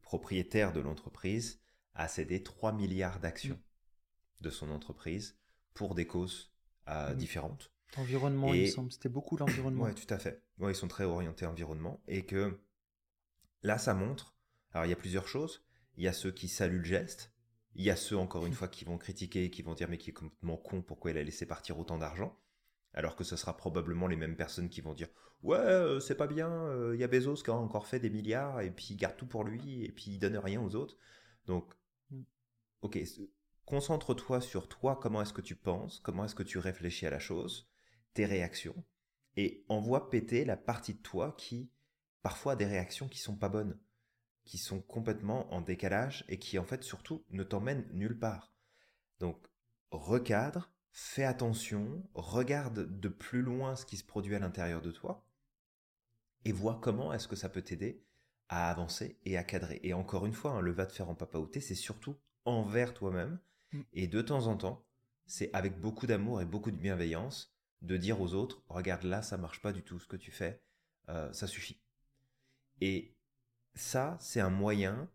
propriétaire 0.03 0.73
de 0.73 0.81
l'entreprise 0.81 1.61
a 1.95 2.07
cédé 2.07 2.43
3 2.43 2.73
milliards 2.73 3.19
d'actions 3.19 3.57
mm. 3.57 4.43
de 4.43 4.51
son 4.51 4.71
entreprise 4.71 5.37
pour 5.75 5.95
des 5.95 6.07
causes 6.07 6.53
euh, 6.89 7.13
mm. 7.13 7.17
différentes. 7.17 7.73
Environnement, 7.97 8.55
il 8.55 8.63
me 8.63 8.67
semble. 8.67 8.93
C'était 8.93 9.09
beaucoup 9.09 9.37
l'environnement. 9.37 9.85
oui, 9.85 9.95
tout 9.95 10.13
à 10.15 10.19
fait. 10.19 10.43
Ouais, 10.59 10.73
ils 10.73 10.77
sont 10.77 10.89
très 10.89 11.05
orientés 11.05 11.45
environnement. 11.45 12.01
Et 12.09 12.25
que 12.25 12.59
Là, 13.63 13.79
ça 13.79 13.95
montre. 13.95 14.35
Alors, 14.73 14.87
il 14.87 14.91
y 14.91 14.95
a 14.95 14.97
plusieurs 14.97 15.29
choses. 15.29 15.65
Il 15.97 16.05
y 16.05 16.09
a 16.09 16.13
ceux 16.13 16.33
qui 16.33 16.49
saluent 16.49 16.79
le 16.79 16.85
geste. 16.85 17.33
Il 17.75 17.85
y 17.85 17.91
a 17.91 17.97
ceux, 17.97 18.17
encore 18.17 18.47
une 18.47 18.55
fois, 18.55 18.69
qui 18.69 18.85
vont 18.85 18.99
critiquer, 18.99 19.51
qui 19.51 19.63
vont 19.63 19.75
dire 19.75 19.89
mais 19.89 19.99
qui 19.99 20.11
est 20.11 20.15
complètement 20.15 20.57
con, 20.57 20.83
pourquoi 20.83 21.11
il 21.11 21.19
a 21.19 21.23
laissé 21.23 21.47
partir 21.47 21.79
autant 21.79 21.99
d'argent? 21.99 22.39
Alors 22.95 23.17
que 23.17 23.25
ce 23.25 23.37
sera 23.37 23.57
probablement 23.57 24.07
les 24.07 24.17
mêmes 24.17 24.37
personnes 24.37 24.69
qui 24.69 24.83
vont 24.83 24.93
dire 24.93 25.09
ouais 25.43 25.59
euh, 25.59 26.01
c'est 26.01 26.15
pas 26.15 26.27
bien 26.27 26.51
euh, 26.51 26.95
il 26.95 27.01
y 27.01 27.05
a 27.05 27.09
Bezos 27.09 27.43
qui 27.43 27.51
a 27.51 27.55
encore 27.55 27.87
fait 27.87 27.99
des 27.99 28.11
milliards 28.11 28.61
et 28.61 28.71
puis 28.71 28.89
il 28.91 28.97
garde 28.97 29.17
tout 29.17 29.27
pour 29.27 29.45
lui 29.45 29.85
et 29.85 29.91
puis 29.91 30.13
il 30.13 30.19
donne 30.19 30.37
rien 30.37 30.61
aux 30.63 30.75
autres 30.75 30.97
donc 31.47 31.73
mm. 32.11 32.23
ok 32.83 32.99
concentre-toi 33.65 34.41
sur 34.41 34.69
toi 34.69 34.99
comment 35.01 35.23
est-ce 35.23 35.33
que 35.33 35.41
tu 35.41 35.57
penses 35.57 36.01
comment 36.01 36.25
est-ce 36.25 36.35
que 36.35 36.43
tu 36.43 36.59
réfléchis 36.59 37.07
à 37.07 37.11
la 37.11 37.19
chose 37.19 37.69
tes 38.15 38.27
réactions 38.27 38.85
et 39.37 39.65
envoie 39.69 40.11
péter 40.11 40.45
la 40.45 40.57
partie 40.57 40.95
de 40.95 41.03
toi 41.03 41.35
qui 41.37 41.71
parfois 42.23 42.57
des 42.57 42.67
réactions 42.67 43.09
qui 43.09 43.19
sont 43.19 43.37
pas 43.37 43.49
bonnes, 43.49 43.79
qui 44.45 44.59
sont 44.59 44.81
complètement 44.81 45.53
en 45.53 45.61
décalage 45.61 46.25
et 46.29 46.39
qui 46.39 46.59
en 46.59 46.65
fait 46.65 46.83
surtout 46.83 47.25
ne 47.31 47.43
t'emmènent 47.43 47.89
nulle 47.93 48.19
part. 48.19 48.53
Donc 49.19 49.39
recadre, 49.91 50.73
fais 50.91 51.25
attention, 51.25 52.09
regarde 52.15 52.99
de 52.99 53.09
plus 53.09 53.43
loin 53.43 53.77
ce 53.77 53.87
qui 53.87 53.97
se 53.97 54.05
produit 54.05 54.35
à 54.35 54.39
l'intérieur 54.39 54.83
de 54.83 54.91
toi 54.91 55.27
et 56.45 56.53
vois 56.53 56.79
comment 56.83 57.13
est-ce 57.13 57.29
que 57.29 57.37
ça 57.37 57.49
peut 57.49 57.63
t'aider 57.63 58.05
à 58.49 58.71
avancer 58.71 59.19
et 59.25 59.37
à 59.37 59.45
cadrer. 59.45 59.81
Et 59.83 59.95
encore 59.95 60.27
une 60.27 60.33
fois, 60.33 60.53
hein, 60.53 60.61
le 60.61 60.73
va 60.73 60.87
te 60.87 60.93
faire 60.93 61.09
en 61.09 61.15
papaouté, 61.15 61.61
c'est 61.61 61.75
surtout 61.75 62.17
envers 62.45 62.93
toi-même 62.95 63.39
mm. 63.73 63.81
et 63.93 64.07
de 64.09 64.21
temps 64.21 64.47
en 64.47 64.57
temps, 64.57 64.85
c'est 65.27 65.51
avec 65.55 65.81
beaucoup 65.81 66.07
d'amour 66.07 66.41
et 66.41 66.45
beaucoup 66.45 66.71
de 66.71 66.77
bienveillance 66.77 67.55
de 67.81 67.97
dire 67.97 68.21
aux 68.21 68.35
autres, 68.35 68.63
regarde 68.69 69.05
là, 69.05 69.23
ça 69.23 69.37
marche 69.37 69.61
pas 69.61 69.73
du 69.73 69.83
tout 69.83 69.99
ce 69.99 70.07
que 70.07 70.17
tu 70.17 70.31
fais, 70.31 70.63
euh, 71.09 71.33
ça 71.33 71.47
suffit. 71.47 71.82
Et 72.85 73.15
ça, 73.77 74.19
c'est 74.21 74.41
un 74.41 74.51
moyen, 74.51 75.09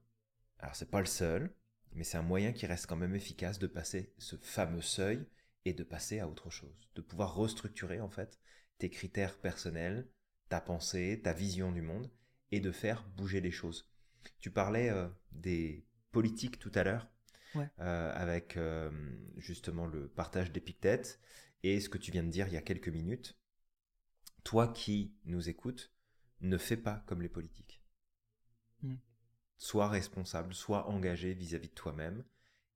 alors 0.60 0.74
c'est 0.74 0.90
pas 0.90 1.02
le 1.02 1.06
seul, 1.06 1.54
mais 1.92 2.06
c'est 2.06 2.16
un 2.16 2.22
moyen 2.22 2.54
qui 2.54 2.66
reste 2.66 2.86
quand 2.86 2.96
même 2.96 3.14
efficace 3.14 3.60
de 3.60 3.68
passer 3.68 4.14
ce 4.20 4.38
fameux 4.38 4.82
seuil 4.82 5.28
et 5.66 5.74
de 5.74 5.84
passer 5.84 6.22
à 6.22 6.30
autre 6.30 6.50
chose, 6.50 6.88
de 6.96 7.02
pouvoir 7.02 7.36
restructurer 7.36 8.00
en 8.00 8.10
fait 8.10 8.40
tes 8.78 8.90
critères 8.90 9.38
personnels, 9.38 10.08
ta 10.48 10.62
pensée, 10.62 11.20
ta 11.22 11.34
vision 11.34 11.74
du 11.74 11.82
monde 11.82 12.10
et 12.54 12.62
de 12.62 12.72
faire 12.72 13.04
bouger 13.18 13.42
les 13.42 13.52
choses. 13.52 13.92
Tu 14.40 14.50
parlais 14.50 14.90
euh, 14.90 15.10
des 15.34 15.86
politiques 16.14 16.60
tout 16.60 16.72
à 16.74 16.86
l'heure, 16.86 17.10
euh, 17.58 18.14
avec 18.16 18.56
euh, 18.56 18.90
justement 19.36 19.88
le 19.88 20.08
partage 20.08 20.54
d'Épictète 20.54 21.20
et 21.64 21.82
ce 21.82 21.90
que 21.90 21.98
tu 21.98 22.12
viens 22.12 22.24
de 22.24 22.30
dire 22.30 22.48
il 22.48 22.54
y 22.54 22.58
a 22.58 22.62
quelques 22.62 22.88
minutes. 22.88 23.38
Toi 24.46 24.70
qui 24.70 25.18
nous 25.26 25.50
écoutes, 25.50 25.92
ne 26.42 26.58
fais 26.58 26.78
pas 26.78 27.04
comme 27.08 27.22
les 27.22 27.30
politiques. 27.30 27.84
Hmm. 28.82 28.98
Sois 29.58 29.90
responsable, 29.90 30.54
sois 30.54 30.88
engagé 30.88 31.34
vis-à-vis 31.34 31.70
de 31.70 31.74
toi-même 31.74 32.24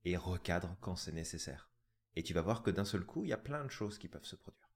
et 0.03 0.17
recadre 0.17 0.75
quand 0.81 0.95
c'est 0.95 1.11
nécessaire. 1.11 1.69
Et 2.15 2.23
tu 2.23 2.33
vas 2.33 2.41
voir 2.41 2.63
que 2.63 2.71
d'un 2.71 2.85
seul 2.85 3.05
coup, 3.05 3.23
il 3.23 3.29
y 3.29 3.33
a 3.33 3.37
plein 3.37 3.63
de 3.63 3.69
choses 3.69 3.97
qui 3.97 4.07
peuvent 4.07 4.25
se 4.25 4.35
produire. 4.35 4.69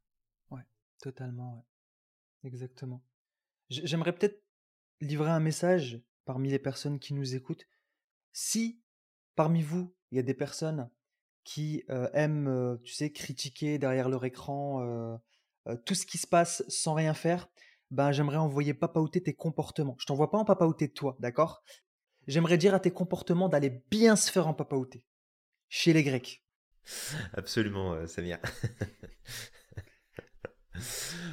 Ouais, 0.52 0.66
totalement, 1.00 1.58
ouais. 1.58 1.64
Exactement. 2.48 3.04
J'aimerais 3.70 4.14
peut-être 4.14 4.44
livrer 5.02 5.32
un 5.32 5.40
message 5.40 6.00
parmi 6.26 6.50
les 6.50 6.60
personnes 6.60 7.00
qui 7.00 7.14
nous 7.14 7.36
écoutent. 7.36 7.68
Si 8.32 8.82
parmi 9.36 9.64
vous, 9.64 9.94
il 10.12 10.18
y 10.18 10.20
a 10.20 10.24
des 10.24 10.36
personnes 10.36 10.90
qui 11.44 11.84
euh, 11.90 12.10
aiment, 12.14 12.48
euh, 12.48 12.78
tu 12.84 12.94
sais, 12.94 13.12
critiquer 13.12 13.78
derrière 13.78 14.10
leur 14.10 14.26
écran 14.26 14.82
euh, 14.82 15.18
tout 15.86 15.96
ce 15.96 16.06
qui 16.06 16.18
se 16.18 16.28
passe 16.28 16.64
sans 16.68 16.94
rien 16.94 17.14
faire, 17.14 17.50
ben 17.92 18.12
j'aimerais 18.12 18.38
envoyer 18.38 18.74
papaouter 18.74 19.22
tes 19.22 19.34
comportements. 19.34 19.96
Je 20.00 20.06
t'envoie 20.06 20.32
pas 20.32 20.38
en 20.38 20.46
papaouter 20.46 20.90
toi, 20.90 21.16
d'accord? 21.20 21.64
J'aimerais 22.28 22.58
dire 22.58 22.74
à 22.74 22.80
tes 22.80 22.92
comportements 22.92 23.50
d'aller 23.50 23.84
bien 23.92 24.16
se 24.16 24.32
faire 24.32 24.48
en 24.48 24.54
papaouter. 24.54 25.04
Chez 25.70 25.94
les 25.94 26.04
Grecs. 26.04 26.44
Absolument, 27.34 27.94
euh, 27.94 28.08
Samir. 28.08 28.40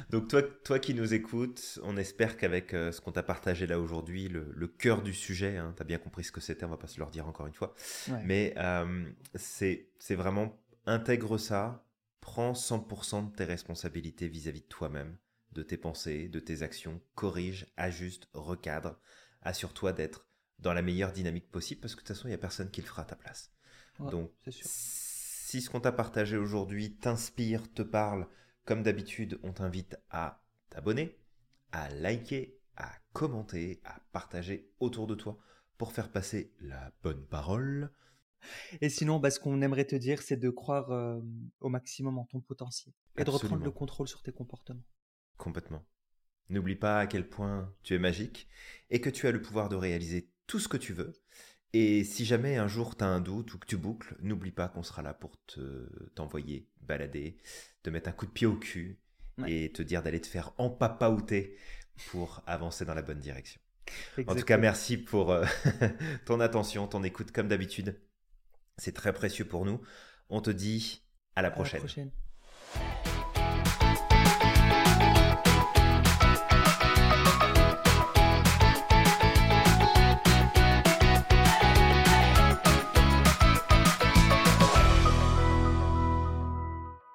Donc 0.09 0.27
toi, 0.29 0.41
toi 0.41 0.79
qui 0.79 0.93
nous 0.93 1.13
écoutes, 1.13 1.79
on 1.83 1.97
espère 1.97 2.37
qu'avec 2.37 2.73
euh, 2.73 2.91
ce 2.91 3.01
qu'on 3.01 3.11
t'a 3.11 3.23
partagé 3.23 3.67
là 3.67 3.79
aujourd'hui, 3.79 4.29
le, 4.29 4.67
cœur 4.67 5.01
du 5.01 5.13
sujet, 5.13 5.57
hein, 5.57 5.73
tu 5.75 5.81
as 5.81 5.85
bien 5.85 5.97
compris 5.97 6.23
ce 6.23 6.31
que 6.31 6.41
c'était, 6.41 6.65
on 6.65 6.69
va 6.69 6.77
pas 6.77 6.87
se 6.87 6.97
le 6.97 7.03
redire 7.03 7.27
encore 7.27 7.47
une 7.47 7.53
fois, 7.53 7.73
mais 8.23 8.53
euh, 8.57 9.05
c'est 9.35 9.89
vraiment 10.11 10.57
intègre 10.85 11.37
ça, 11.37 11.85
prends 12.21 12.53
100% 12.53 13.31
de 13.31 13.35
tes 13.35 13.43
responsabilités 13.43 14.27
vis-à-vis 14.27 14.61
de 14.61 14.67
toi-même, 14.67 15.17
de 15.53 15.63
tes 15.63 15.77
pensées, 15.77 16.27
de 16.27 16.39
tes 16.39 16.61
actions, 16.61 17.01
corrige, 17.15 17.67
ajuste, 17.77 18.27
recadre, 18.33 18.99
assure-toi 19.41 19.93
d'être 19.93 20.27
dans 20.59 20.73
la 20.73 20.81
meilleure 20.81 21.11
dynamique 21.11 21.51
possible 21.51 21.81
parce 21.81 21.95
que 21.95 22.01
de 22.01 22.07
toute 22.07 22.15
façon, 22.15 22.27
il 22.27 22.31
n'y 22.31 22.35
a 22.35 22.39
personne 22.39 22.71
qui 22.71 22.81
le 22.81 22.87
fera 22.87 23.03
à 23.03 23.05
ta 23.05 23.15
place. 23.15 23.51
Donc, 23.99 24.31
si 24.49 25.61
ce 25.61 25.69
qu'on 25.69 25.79
t'a 25.79 25.91
partagé 25.91 26.35
aujourd'hui 26.37 26.95
t'inspire, 26.95 27.71
te 27.71 27.83
parle, 27.83 28.27
comme 28.65 28.81
d'habitude, 28.81 29.39
on 29.43 29.53
t'invite 29.53 29.97
à 30.09 30.43
t'abonner, 30.69 31.19
à 31.71 31.89
liker, 31.89 32.59
à 32.75 32.91
commenter, 33.11 33.79
à 33.83 33.99
partager 34.11 34.71
autour 34.79 35.05
de 35.05 35.15
toi 35.15 35.37
pour 35.77 35.91
faire 35.91 36.11
passer 36.11 36.53
la 36.59 36.91
bonne 37.03 37.25
parole. 37.27 37.91
Et 38.81 38.89
sinon, 38.89 39.19
bah, 39.19 39.29
ce 39.29 39.39
qu'on 39.39 39.61
aimerait 39.61 39.85
te 39.85 39.95
dire, 39.95 40.21
c'est 40.21 40.37
de 40.37 40.49
croire 40.49 40.91
euh, 40.91 41.21
au 41.61 41.69
maximum 41.69 42.17
en 42.17 42.25
ton 42.25 42.41
potentiel 42.41 42.93
et 43.17 43.23
de 43.23 43.29
reprendre 43.29 43.63
le 43.63 43.71
contrôle 43.71 44.07
sur 44.07 44.21
tes 44.21 44.31
comportements. 44.31 44.83
Complètement. 45.37 45.85
N'oublie 46.49 46.75
pas 46.75 46.99
à 46.99 47.07
quel 47.07 47.27
point 47.27 47.73
tu 47.83 47.95
es 47.95 47.99
magique 47.99 48.47
et 48.89 49.01
que 49.01 49.09
tu 49.09 49.27
as 49.27 49.31
le 49.31 49.41
pouvoir 49.41 49.69
de 49.69 49.75
réaliser 49.75 50.29
tout 50.47 50.59
ce 50.59 50.67
que 50.67 50.77
tu 50.77 50.93
veux. 50.93 51.13
Et 51.73 52.03
si 52.03 52.25
jamais 52.25 52.57
un 52.57 52.67
jour 52.67 52.95
tu 52.95 53.03
as 53.03 53.07
un 53.07 53.19
doute 53.19 53.53
ou 53.53 53.59
que 53.59 53.65
tu 53.65 53.77
boucles, 53.77 54.15
n'oublie 54.21 54.51
pas 54.51 54.67
qu'on 54.67 54.83
sera 54.83 55.01
là 55.01 55.13
pour 55.13 55.43
te 55.45 55.87
t'envoyer 56.15 56.67
balader, 56.81 57.37
te 57.81 57.89
mettre 57.89 58.09
un 58.09 58.13
coup 58.13 58.27
de 58.27 58.31
pied 58.31 58.45
au 58.45 58.55
cul 58.55 58.99
et 59.47 59.71
te 59.71 59.81
dire 59.81 60.03
d'aller 60.03 60.21
te 60.21 60.27
faire 60.27 60.53
empapaouter 60.59 61.57
pour 62.07 62.43
avancer 62.45 62.85
dans 62.85 62.93
la 62.93 63.01
bonne 63.01 63.19
direction. 63.19 63.59
En 64.27 64.35
tout 64.35 64.45
cas, 64.45 64.57
merci 64.57 64.97
pour 64.97 65.31
euh, 65.31 65.45
ton 66.25 66.39
attention, 66.39 66.87
ton 66.87 67.03
écoute 67.03 67.31
comme 67.31 67.47
d'habitude. 67.47 67.99
C'est 68.77 68.93
très 68.93 69.13
précieux 69.13 69.45
pour 69.45 69.65
nous. 69.65 69.81
On 70.29 70.41
te 70.41 70.49
dit 70.49 71.03
à 71.35 71.41
la 71.41 71.51
prochaine. 71.51 71.81
À 71.81 71.83
la 71.83 71.87
prochaine. 71.87 72.11